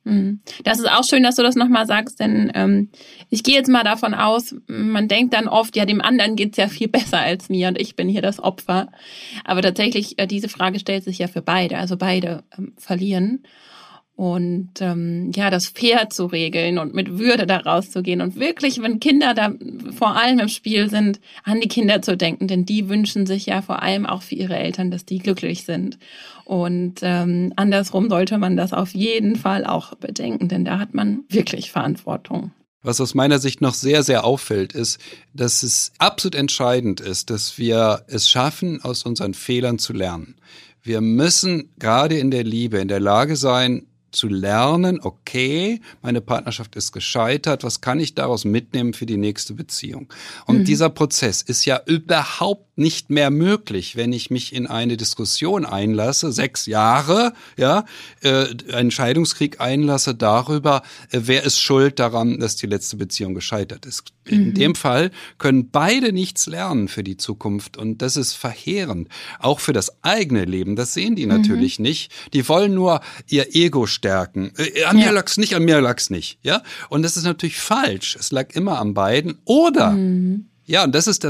Mhm. 0.06 0.39
Das 0.64 0.80
ist 0.80 0.89
auch 0.89 1.03
schön, 1.03 1.24
dass 1.24 1.36
du 1.36 1.43
das 1.43 1.56
nochmal 1.56 1.88
sagst, 1.88 2.20
denn 2.20 2.51
ähm, 2.53 2.89
ich 3.30 3.43
gehe 3.43 3.56
jetzt 3.56 3.70
mal 3.70 3.84
davon 3.84 4.14
aus, 4.14 4.56
man 4.68 5.08
denkt 5.08 5.34
dann 5.34 5.47
oft, 5.47 5.76
ja, 5.76 5.86
dem 5.86 5.99
anderen 5.99 6.36
geht's 6.36 6.58
ja 6.58 6.68
viel 6.68 6.88
besser 6.88 7.20
als 7.20 7.49
mir 7.49 7.68
und 7.68 7.82
ich 7.82 7.95
bin 7.95 8.08
hier 8.08 8.22
das 8.22 8.39
Opfer. 8.39 8.88
Aber 9.43 9.62
tatsächlich, 9.62 10.18
äh, 10.20 10.28
diese 10.28 10.47
Frage 10.47 10.80
stellt 10.80 11.03
sich 11.03 11.18
ja 11.18 11.28
für 11.28 11.41
beide, 11.41 11.78
also 11.78 11.97
beide 11.97 12.43
ähm, 12.58 12.74
verlieren 12.78 13.43
und 14.16 14.70
ähm, 14.80 15.32
ja, 15.36 15.49
das 15.49 15.68
fair 15.68 16.09
zu 16.09 16.28
regeln 16.28 16.78
und 16.78 16.93
mit 16.93 17.20
Würde 17.20 17.45
da 17.45 17.57
rauszugehen 17.57 18.22
und 18.22 18.39
wirklich, 18.39 18.82
wenn 18.82 19.01
Kinder 19.01 19.34
da 19.34 19.53
vor 19.97 20.16
allem 20.16 20.39
im 20.39 20.47
Spiel 20.47 20.89
sind, 20.89 21.20
an 21.43 21.59
die 21.59 21.68
Kinder 21.68 22.01
zu 22.01 22.16
denken, 22.16 22.47
denn 22.47 22.66
die 22.66 22.88
wünschen 22.88 23.26
sich 23.26 23.45
ja 23.45 23.61
vor 23.61 23.82
allem 23.82 24.05
auch 24.05 24.22
für 24.22 24.36
ihre 24.36 24.55
Eltern, 24.55 24.89
dass 24.89 25.05
die 25.05 25.20
glücklich 25.20 25.66
sind. 25.66 25.97
Und 26.45 26.99
ähm, 27.01 27.51
andersrum 27.57 28.07
sollte 28.09 28.38
man 28.38 28.55
das 28.55 28.72
auf 28.72 28.93
jeden 28.93 29.36
Fall 29.36 29.66
auch 29.66 29.95
bedenken, 29.95 30.47
denn 30.47 30.63
da 30.63 30.80
hat 30.80 30.93
man 30.93 31.26
wirklich 31.28 31.72
Verantwortung. 31.72 32.51
Was 32.84 33.01
aus 33.01 33.16
meiner 33.16 33.39
Sicht 33.39 33.61
noch 33.61 33.74
sehr, 33.74 34.03
sehr 34.03 34.24
auffällt, 34.24 34.72
ist, 34.72 34.99
dass 35.34 35.63
es 35.63 35.91
absolut 35.97 36.36
entscheidend 36.36 37.01
ist, 37.01 37.32
dass 37.32 37.57
wir 37.57 38.05
es 38.07 38.30
schaffen, 38.30 38.82
aus 38.82 39.03
unseren 39.03 39.34
Fehlern 39.34 39.80
zu 39.80 39.91
lernen. 39.91 40.36
Wir 40.84 41.01
müssen 41.01 41.72
gerade 41.80 42.18
in 42.18 42.30
der 42.30 42.43
Liebe 42.43 42.78
in 42.78 42.88
der 42.88 42.99
Lage 42.99 43.36
sein, 43.38 43.88
zu 44.16 44.28
lernen, 44.28 44.99
okay, 45.01 45.82
meine 46.01 46.22
Partnerschaft 46.22 46.76
ist 46.76 46.91
gescheitert, 46.91 47.63
was 47.63 47.82
kann 47.82 47.99
ich 47.99 48.16
daraus 48.16 48.45
mitnehmen 48.45 48.93
für 48.93 49.05
die 49.05 49.18
nächste 49.18 49.53
Beziehung? 49.53 50.11
Und 50.45 50.59
mhm. 50.59 50.66
dieser 50.66 50.89
Prozess 50.89 51.41
ist 51.41 51.66
ja 51.66 51.82
überhaupt 51.86 52.64
nicht 52.76 53.09
mehr 53.09 53.32
möglich, 53.32 53.95
wenn 53.95 54.11
ich 54.11 54.30
mich 54.30 54.53
in 54.53 54.67
eine 54.67 54.97
Diskussion 54.97 55.65
einlasse, 55.65 56.32
sechs 56.32 56.65
Jahre, 56.65 57.34
ja, 57.57 57.86
äh, 58.21 58.47
einen 58.73 58.91
Scheidungskrieg 58.91 59.61
einlasse 59.61 60.13
darüber, 60.13 60.82
äh, 61.11 61.21
wer 61.23 61.43
ist 61.43 61.61
schuld 61.61 61.99
daran, 61.99 62.39
dass 62.39 62.57
die 62.57 62.67
letzte 62.67 62.97
Beziehung 62.97 63.34
gescheitert 63.34 63.86
ist. 63.86 64.11
In 64.26 64.47
mhm. 64.47 64.53
dem 64.55 64.76
Fall 64.76 65.11
können 65.38 65.69
beide 65.69 66.11
nichts 66.11 66.47
lernen 66.47 66.88
für 66.88 67.03
die 67.03 67.17
Zukunft 67.17 67.78
und 67.78 68.01
das 68.01 68.17
ist 68.17 68.34
verheerend. 68.34 69.07
Auch 69.39 69.59
für 69.59 69.73
das 69.73 70.03
eigene 70.03 70.45
Leben, 70.45 70.76
das 70.76 70.93
sehen 70.93 71.15
die 71.15 71.26
mhm. 71.26 71.38
natürlich 71.38 71.80
nicht. 71.80 72.11
Die 72.34 72.47
wollen 72.49 72.73
nur 72.73 73.01
ihr 73.28 73.55
Ego 73.55 73.86
stärken. 73.86 74.51
Äh, 74.57 74.84
an 74.84 74.97
mir 74.97 75.05
ja. 75.05 75.11
lag's 75.11 75.38
nicht, 75.38 75.55
an 75.55 75.63
mir 75.63 75.80
lag's 75.80 76.09
nicht, 76.09 76.39
ja. 76.41 76.61
Und 76.89 77.03
das 77.03 77.15
ist 77.15 77.23
natürlich 77.23 77.57
falsch. 77.57 78.17
Es 78.19 78.32
lag 78.32 78.53
immer 78.53 78.80
an 78.80 78.93
beiden. 78.93 79.39
Oder 79.45 79.91
mhm 79.91 80.47
ja, 80.66 80.84
und 80.84 80.93
das 80.93 81.07
ist 81.07 81.22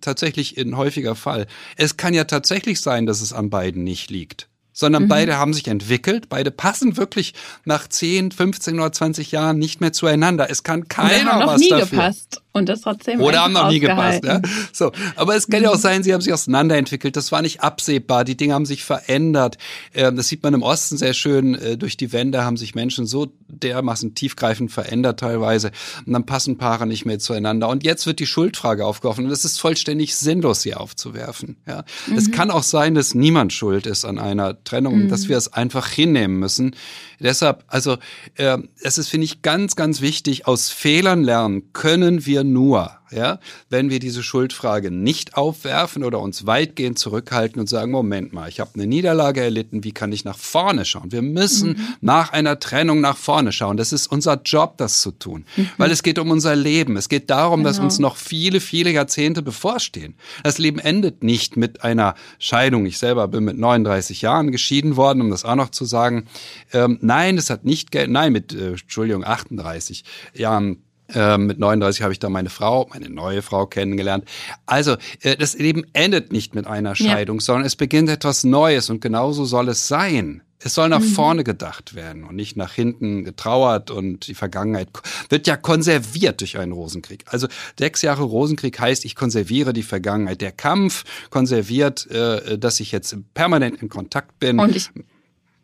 tatsächlich 0.00 0.56
ein 0.56 0.76
häufiger 0.76 1.14
Fall. 1.14 1.46
Es 1.76 1.96
kann 1.96 2.14
ja 2.14 2.24
tatsächlich 2.24 2.80
sein, 2.80 3.06
dass 3.06 3.20
es 3.20 3.32
an 3.32 3.50
beiden 3.50 3.84
nicht 3.84 4.10
liegt 4.10 4.48
sondern 4.76 5.04
mhm. 5.04 5.08
beide 5.08 5.38
haben 5.38 5.54
sich 5.54 5.68
entwickelt, 5.68 6.28
beide 6.28 6.50
passen 6.50 6.96
wirklich 6.96 7.32
nach 7.64 7.86
10, 7.86 8.32
15 8.32 8.74
oder 8.74 8.90
20 8.90 9.30
Jahren 9.30 9.56
nicht 9.56 9.80
mehr 9.80 9.92
zueinander. 9.92 10.50
Es 10.50 10.64
kann 10.64 10.88
keiner 10.88 11.30
haben 11.30 11.38
noch 11.38 11.46
was 11.46 11.60
nie 11.60 11.68
dafür. 11.68 11.86
gepasst 11.90 12.42
und 12.56 12.68
das 12.68 12.82
trotzdem 12.82 13.20
Oder 13.20 13.40
haben 13.40 13.52
noch 13.52 13.68
nie 13.68 13.80
gepasst. 13.80 14.24
Ja? 14.24 14.40
So, 14.72 14.92
aber 15.16 15.34
es 15.34 15.48
kann 15.48 15.64
ja 15.64 15.70
auch 15.70 15.74
mhm. 15.74 15.80
sein, 15.80 16.02
sie 16.04 16.14
haben 16.14 16.20
sich 16.20 16.32
auseinanderentwickelt. 16.32 17.16
Das 17.16 17.32
war 17.32 17.42
nicht 17.42 17.62
absehbar. 17.62 18.24
Die 18.24 18.36
Dinge 18.36 18.54
haben 18.54 18.64
sich 18.64 18.84
verändert. 18.84 19.58
Ähm, 19.92 20.14
das 20.14 20.28
sieht 20.28 20.44
man 20.44 20.54
im 20.54 20.62
Osten 20.62 20.96
sehr 20.96 21.14
schön. 21.14 21.56
Äh, 21.56 21.76
durch 21.76 21.96
die 21.96 22.12
Wände 22.12 22.44
haben 22.44 22.56
sich 22.56 22.76
Menschen 22.76 23.06
so 23.06 23.32
dermaßen 23.48 24.14
tiefgreifend 24.14 24.70
verändert 24.70 25.18
teilweise. 25.18 25.72
Und 26.06 26.12
dann 26.12 26.26
passen 26.26 26.56
Paare 26.56 26.86
nicht 26.86 27.04
mehr 27.04 27.18
zueinander. 27.18 27.68
Und 27.68 27.82
jetzt 27.82 28.06
wird 28.06 28.20
die 28.20 28.26
Schuldfrage 28.26 28.86
aufgeworfen. 28.86 29.24
Und 29.24 29.32
es 29.32 29.44
ist 29.44 29.58
vollständig 29.58 30.14
sinnlos, 30.14 30.62
sie 30.62 30.74
aufzuwerfen. 30.74 31.56
Ja? 31.66 31.84
Mhm. 32.06 32.16
Es 32.16 32.30
kann 32.30 32.52
auch 32.52 32.62
sein, 32.62 32.94
dass 32.94 33.14
niemand 33.14 33.52
schuld 33.52 33.84
ist 33.84 34.04
an 34.04 34.20
einer 34.20 34.62
Trennung, 34.62 35.04
mhm. 35.04 35.08
dass 35.08 35.28
wir 35.28 35.36
es 35.36 35.52
einfach 35.52 35.88
hinnehmen 35.88 36.38
müssen. 36.38 36.76
Deshalb, 37.18 37.64
also 37.66 37.96
äh, 38.36 38.58
es 38.80 38.98
ist, 38.98 39.08
finde 39.08 39.24
ich, 39.24 39.42
ganz, 39.42 39.74
ganz 39.74 40.00
wichtig, 40.00 40.46
aus 40.46 40.70
Fehlern 40.70 41.24
lernen 41.24 41.72
können 41.72 42.26
wir 42.26 42.43
nur 42.52 42.98
ja, 43.14 43.38
wenn 43.70 43.90
wir 43.90 43.98
diese 43.98 44.22
Schuldfrage 44.22 44.90
nicht 44.90 45.36
aufwerfen 45.36 46.04
oder 46.04 46.20
uns 46.20 46.46
weitgehend 46.46 46.98
zurückhalten 46.98 47.60
und 47.60 47.68
sagen, 47.68 47.90
Moment 47.90 48.32
mal, 48.32 48.48
ich 48.48 48.60
habe 48.60 48.70
eine 48.74 48.86
Niederlage 48.86 49.40
erlitten, 49.40 49.84
wie 49.84 49.92
kann 49.92 50.12
ich 50.12 50.24
nach 50.24 50.36
vorne 50.36 50.84
schauen? 50.84 51.12
Wir 51.12 51.22
müssen 51.22 51.70
mhm. 51.70 51.86
nach 52.00 52.32
einer 52.32 52.58
Trennung 52.58 53.00
nach 53.00 53.16
vorne 53.16 53.52
schauen. 53.52 53.76
Das 53.76 53.92
ist 53.92 54.08
unser 54.08 54.40
Job, 54.42 54.78
das 54.78 55.00
zu 55.00 55.12
tun, 55.12 55.44
mhm. 55.56 55.68
weil 55.76 55.90
es 55.90 56.02
geht 56.02 56.18
um 56.18 56.30
unser 56.30 56.56
Leben. 56.56 56.96
Es 56.96 57.08
geht 57.08 57.30
darum, 57.30 57.60
genau. 57.60 57.68
dass 57.68 57.78
uns 57.78 57.98
noch 57.98 58.16
viele, 58.16 58.60
viele 58.60 58.90
Jahrzehnte 58.90 59.42
bevorstehen. 59.42 60.14
Das 60.42 60.58
Leben 60.58 60.78
endet 60.78 61.22
nicht 61.22 61.56
mit 61.56 61.84
einer 61.84 62.14
Scheidung. 62.38 62.86
Ich 62.86 62.98
selber 62.98 63.28
bin 63.28 63.44
mit 63.44 63.58
39 63.58 64.22
Jahren 64.22 64.50
geschieden 64.50 64.96
worden, 64.96 65.20
um 65.20 65.30
das 65.30 65.44
auch 65.44 65.56
noch 65.56 65.70
zu 65.70 65.84
sagen. 65.84 66.26
Ähm, 66.72 66.98
nein, 67.00 67.38
es 67.38 67.50
hat 67.50 67.64
nicht, 67.64 67.94
nein, 67.94 68.32
mit, 68.32 68.52
äh, 68.52 68.70
Entschuldigung, 68.70 69.24
38 69.24 70.04
Jahren 70.34 70.83
ähm, 71.12 71.46
mit 71.46 71.58
39 71.58 72.02
habe 72.02 72.12
ich 72.12 72.18
da 72.18 72.28
meine 72.28 72.50
Frau, 72.50 72.88
meine 72.92 73.10
neue 73.10 73.42
Frau 73.42 73.66
kennengelernt. 73.66 74.24
Also 74.66 74.96
äh, 75.20 75.36
das 75.36 75.58
Leben 75.58 75.84
endet 75.92 76.32
nicht 76.32 76.54
mit 76.54 76.66
einer 76.66 76.94
Scheidung, 76.94 77.38
ja. 77.38 77.44
sondern 77.44 77.66
es 77.66 77.76
beginnt 77.76 78.08
etwas 78.08 78.44
Neues 78.44 78.90
und 78.90 79.00
genauso 79.00 79.44
soll 79.44 79.68
es 79.68 79.88
sein. 79.88 80.42
Es 80.60 80.72
soll 80.72 80.88
nach 80.88 81.00
mhm. 81.00 81.04
vorne 81.04 81.44
gedacht 81.44 81.94
werden 81.94 82.24
und 82.24 82.36
nicht 82.36 82.56
nach 82.56 82.72
hinten 82.72 83.22
getrauert 83.24 83.90
und 83.90 84.28
die 84.28 84.34
Vergangenheit 84.34 84.88
wird 85.28 85.46
ja 85.46 85.58
konserviert 85.58 86.40
durch 86.40 86.58
einen 86.58 86.72
Rosenkrieg. 86.72 87.24
Also 87.26 87.48
sechs 87.78 88.00
Jahre 88.00 88.22
Rosenkrieg 88.22 88.80
heißt, 88.80 89.04
ich 89.04 89.14
konserviere 89.14 89.74
die 89.74 89.82
Vergangenheit. 89.82 90.40
Der 90.40 90.52
Kampf 90.52 91.04
konserviert, 91.28 92.10
äh, 92.10 92.56
dass 92.58 92.80
ich 92.80 92.92
jetzt 92.92 93.14
permanent 93.34 93.82
in 93.82 93.90
Kontakt 93.90 94.38
bin. 94.38 94.58
Und 94.58 94.74
ich 94.74 94.88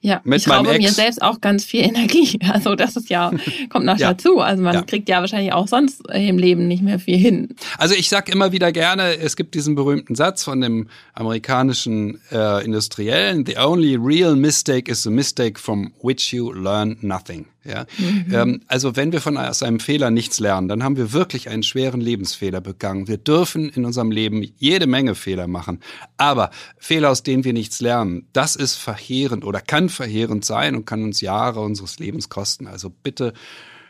ja, 0.03 0.21
mit 0.25 0.41
ich 0.41 0.49
raube 0.49 0.77
mir 0.79 0.91
selbst 0.91 1.21
auch 1.21 1.41
ganz 1.41 1.65
viel 1.65 1.81
Energie. 1.85 2.39
Also 2.49 2.75
das 2.75 2.97
ist 2.97 3.11
ja, 3.11 3.31
kommt 3.69 3.85
noch 3.85 3.99
ja. 3.99 4.13
dazu. 4.13 4.41
Also 4.41 4.63
man 4.63 4.75
ja. 4.75 4.83
kriegt 4.83 5.09
ja 5.09 5.21
wahrscheinlich 5.21 5.53
auch 5.53 5.69
sonst 5.69 6.03
im 6.11 6.39
Leben 6.39 6.69
nicht 6.69 6.83
mehr 6.83 6.99
viel 6.99 7.19
hin. 7.19 7.49
Also 7.77 7.95
ich 7.95 8.09
sag 8.09 8.29
immer 8.31 8.53
wieder 8.53 8.73
gerne, 8.73 9.19
es 9.19 9.37
gibt 9.37 9.55
diesen 9.55 9.75
berühmten 9.75 10.15
Satz 10.15 10.45
von 10.45 10.61
dem 10.61 10.89
amerikanischen 11.15 12.19
äh, 12.33 12.65
Industriellen, 12.65 13.45
The 13.45 13.59
only 13.59 13.97
real 13.97 14.37
mistake 14.37 14.91
is 14.91 15.07
a 15.07 15.11
mistake 15.11 15.59
from 15.59 15.93
which 16.03 16.33
you 16.33 16.53
learn 16.53 16.97
nothing. 17.03 17.47
Ja? 17.65 17.87
Mhm. 17.99 18.27
Ähm, 18.33 18.61
also 18.67 18.97
wenn 18.97 19.13
wir 19.13 19.21
von 19.21 19.37
aus 19.37 19.63
einem 19.63 19.81
Fehler 19.81 20.11
nichts 20.11 20.41
lernen, 20.41 20.69
dann 20.69 20.83
haben 20.83 20.97
wir 20.97 21.13
wirklich 21.13 21.49
einen 21.49 21.63
schweren 21.63 22.01
Lebensfehler 22.01 22.61
begangen. 22.61 23.09
Wir 23.09 23.19
dürfen 23.19 23.69
in 23.69 23.85
unserem 23.85 24.11
Leben 24.11 24.43
jede 24.57 24.87
Menge 24.87 25.15
Fehler 25.15 25.47
machen. 25.47 25.81
Aber 26.17 26.51
Fehler, 26.79 27.11
aus 27.11 27.23
denen 27.23 27.45
wir 27.45 27.53
nichts 27.53 27.81
lernen, 27.81 28.27
das 28.33 28.57
ist 28.57 28.77
verheerend 28.77 29.45
oder 29.45 29.61
kann 29.61 29.89
verheerend 29.89 30.45
sein 30.45 30.75
und 30.75 30.87
kann 30.87 31.03
uns 31.03 31.21
Jahre 31.21 31.61
unseres 31.61 31.99
Lebens 31.99 32.29
kosten. 32.29 32.67
Also 32.67 32.91
bitte 32.91 33.33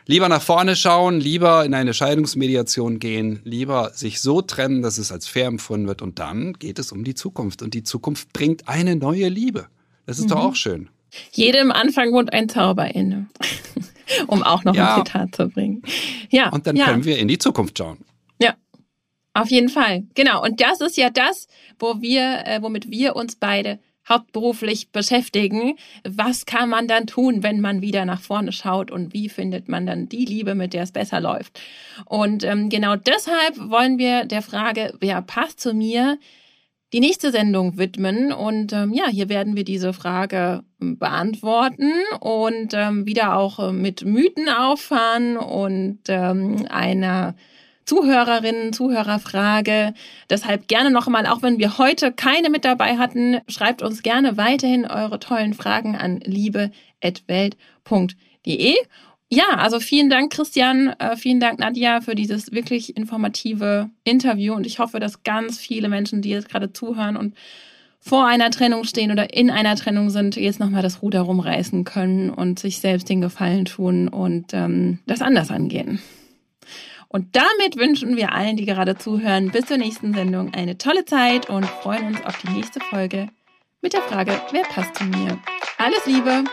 lieber 0.05 0.29
nach 0.29 0.41
vorne 0.41 0.75
schauen, 0.75 1.19
lieber 1.19 1.65
in 1.65 1.73
eine 1.73 1.93
Scheidungsmediation 1.93 2.99
gehen, 2.99 3.39
lieber 3.43 3.91
sich 3.93 4.19
so 4.19 4.41
trennen, 4.41 4.81
dass 4.81 4.97
es 4.97 5.11
als 5.11 5.27
fair 5.27 5.47
empfunden 5.47 5.87
wird. 5.87 6.01
Und 6.01 6.19
dann 6.19 6.53
geht 6.53 6.79
es 6.79 6.91
um 6.91 7.03
die 7.03 7.15
Zukunft. 7.15 7.61
Und 7.61 7.73
die 7.73 7.83
Zukunft 7.83 8.33
bringt 8.33 8.67
eine 8.67 8.95
neue 8.95 9.29
Liebe. 9.29 9.67
Das 10.05 10.19
ist 10.19 10.25
mhm. 10.25 10.29
doch 10.29 10.39
auch 10.39 10.55
schön. 10.55 10.89
Jedem 11.31 11.71
Anfang 11.71 12.11
wohnt 12.13 12.31
ein 12.33 12.49
Zauber 12.49 12.93
inne. 12.93 13.27
Um 14.27 14.43
auch 14.43 14.63
noch 14.63 14.75
ja. 14.75 14.95
ein 14.95 15.05
Zitat 15.05 15.35
zu 15.35 15.49
bringen. 15.49 15.81
Ja. 16.29 16.49
Und 16.49 16.67
dann 16.67 16.75
ja. 16.75 16.85
können 16.85 17.05
wir 17.05 17.17
in 17.17 17.27
die 17.27 17.37
Zukunft 17.37 17.77
schauen. 17.77 17.99
Ja. 18.39 18.55
Auf 19.33 19.49
jeden 19.49 19.69
Fall. 19.69 20.03
Genau. 20.15 20.43
Und 20.43 20.61
das 20.61 20.81
ist 20.81 20.97
ja 20.97 21.09
das, 21.09 21.47
wo 21.79 22.01
wir, 22.01 22.43
äh, 22.45 22.61
womit 22.61 22.89
wir 22.89 23.15
uns 23.15 23.35
beide 23.35 23.79
hauptberuflich 24.07 24.91
beschäftigen. 24.91 25.77
Was 26.03 26.45
kann 26.45 26.69
man 26.69 26.87
dann 26.87 27.07
tun, 27.07 27.43
wenn 27.43 27.61
man 27.61 27.81
wieder 27.81 28.05
nach 28.05 28.21
vorne 28.21 28.51
schaut 28.51 28.91
und 28.91 29.13
wie 29.13 29.29
findet 29.29 29.69
man 29.69 29.85
dann 29.85 30.09
die 30.09 30.25
Liebe, 30.25 30.55
mit 30.55 30.73
der 30.73 30.83
es 30.83 30.91
besser 30.91 31.21
läuft? 31.21 31.59
Und 32.05 32.43
ähm, 32.43 32.69
genau 32.69 32.95
deshalb 32.95 33.57
wollen 33.57 33.97
wir 33.97 34.25
der 34.25 34.41
Frage, 34.41 34.93
wer 34.99 35.21
passt 35.21 35.59
zu 35.59 35.73
mir, 35.73 36.17
die 36.93 36.99
nächste 36.99 37.31
Sendung 37.31 37.77
widmen. 37.77 38.33
Und 38.33 38.73
ähm, 38.73 38.93
ja, 38.93 39.07
hier 39.07 39.29
werden 39.29 39.55
wir 39.55 39.63
diese 39.63 39.93
Frage 39.93 40.63
ähm, 40.81 40.97
beantworten 40.97 41.91
und 42.19 42.73
ähm, 42.73 43.05
wieder 43.05 43.37
auch 43.37 43.59
äh, 43.59 43.71
mit 43.71 44.03
Mythen 44.05 44.49
auffahren 44.49 45.37
und 45.37 45.99
ähm, 46.07 46.65
einer 46.69 47.35
Zuhörerinnen, 47.85 48.73
Zuhörerfrage. 48.73 49.93
Deshalb 50.29 50.67
gerne 50.67 50.91
nochmal, 50.91 51.25
auch 51.25 51.41
wenn 51.41 51.59
wir 51.59 51.77
heute 51.77 52.11
keine 52.11 52.49
mit 52.49 52.65
dabei 52.65 52.97
hatten, 52.97 53.39
schreibt 53.47 53.81
uns 53.81 54.03
gerne 54.03 54.35
weiterhin 54.37 54.85
eure 54.85 55.19
tollen 55.19 55.53
Fragen 55.53 55.95
an 55.95 56.19
liebe.welt.de. 56.19 58.75
Ja, 59.33 59.51
also 59.55 59.79
vielen 59.79 60.09
Dank, 60.09 60.33
Christian, 60.33 60.89
äh, 60.99 61.15
vielen 61.15 61.39
Dank, 61.39 61.57
Nadja, 61.57 62.01
für 62.01 62.15
dieses 62.15 62.51
wirklich 62.51 62.97
informative 62.97 63.89
Interview. 64.03 64.53
Und 64.53 64.67
ich 64.67 64.79
hoffe, 64.79 64.99
dass 64.99 65.23
ganz 65.23 65.57
viele 65.57 65.87
Menschen, 65.87 66.21
die 66.21 66.31
jetzt 66.31 66.49
gerade 66.49 66.73
zuhören 66.73 67.15
und 67.15 67.35
vor 68.01 68.27
einer 68.27 68.49
Trennung 68.49 68.83
stehen 68.83 69.09
oder 69.09 69.33
in 69.33 69.49
einer 69.49 69.77
Trennung 69.77 70.09
sind, 70.09 70.35
jetzt 70.35 70.59
nochmal 70.59 70.81
das 70.81 71.01
Ruder 71.01 71.21
rumreißen 71.21 71.85
können 71.85 72.29
und 72.29 72.59
sich 72.59 72.79
selbst 72.79 73.07
den 73.07 73.21
Gefallen 73.21 73.63
tun 73.63 74.09
und 74.09 74.53
ähm, 74.53 74.99
das 75.05 75.21
anders 75.21 75.49
angehen. 75.49 76.01
Und 77.07 77.33
damit 77.33 77.77
wünschen 77.77 78.17
wir 78.17 78.33
allen, 78.33 78.57
die 78.57 78.65
gerade 78.65 78.97
zuhören, 78.97 79.51
bis 79.51 79.65
zur 79.65 79.77
nächsten 79.77 80.13
Sendung 80.13 80.53
eine 80.53 80.77
tolle 80.77 81.05
Zeit 81.05 81.49
und 81.49 81.65
freuen 81.65 82.07
uns 82.07 82.25
auf 82.25 82.37
die 82.41 82.49
nächste 82.49 82.81
Folge 82.81 83.29
mit 83.81 83.93
der 83.93 84.01
Frage, 84.01 84.41
wer 84.51 84.63
passt 84.63 84.95
zu 84.97 85.05
mir? 85.05 85.39
Alles 85.77 86.05
Liebe! 86.05 86.43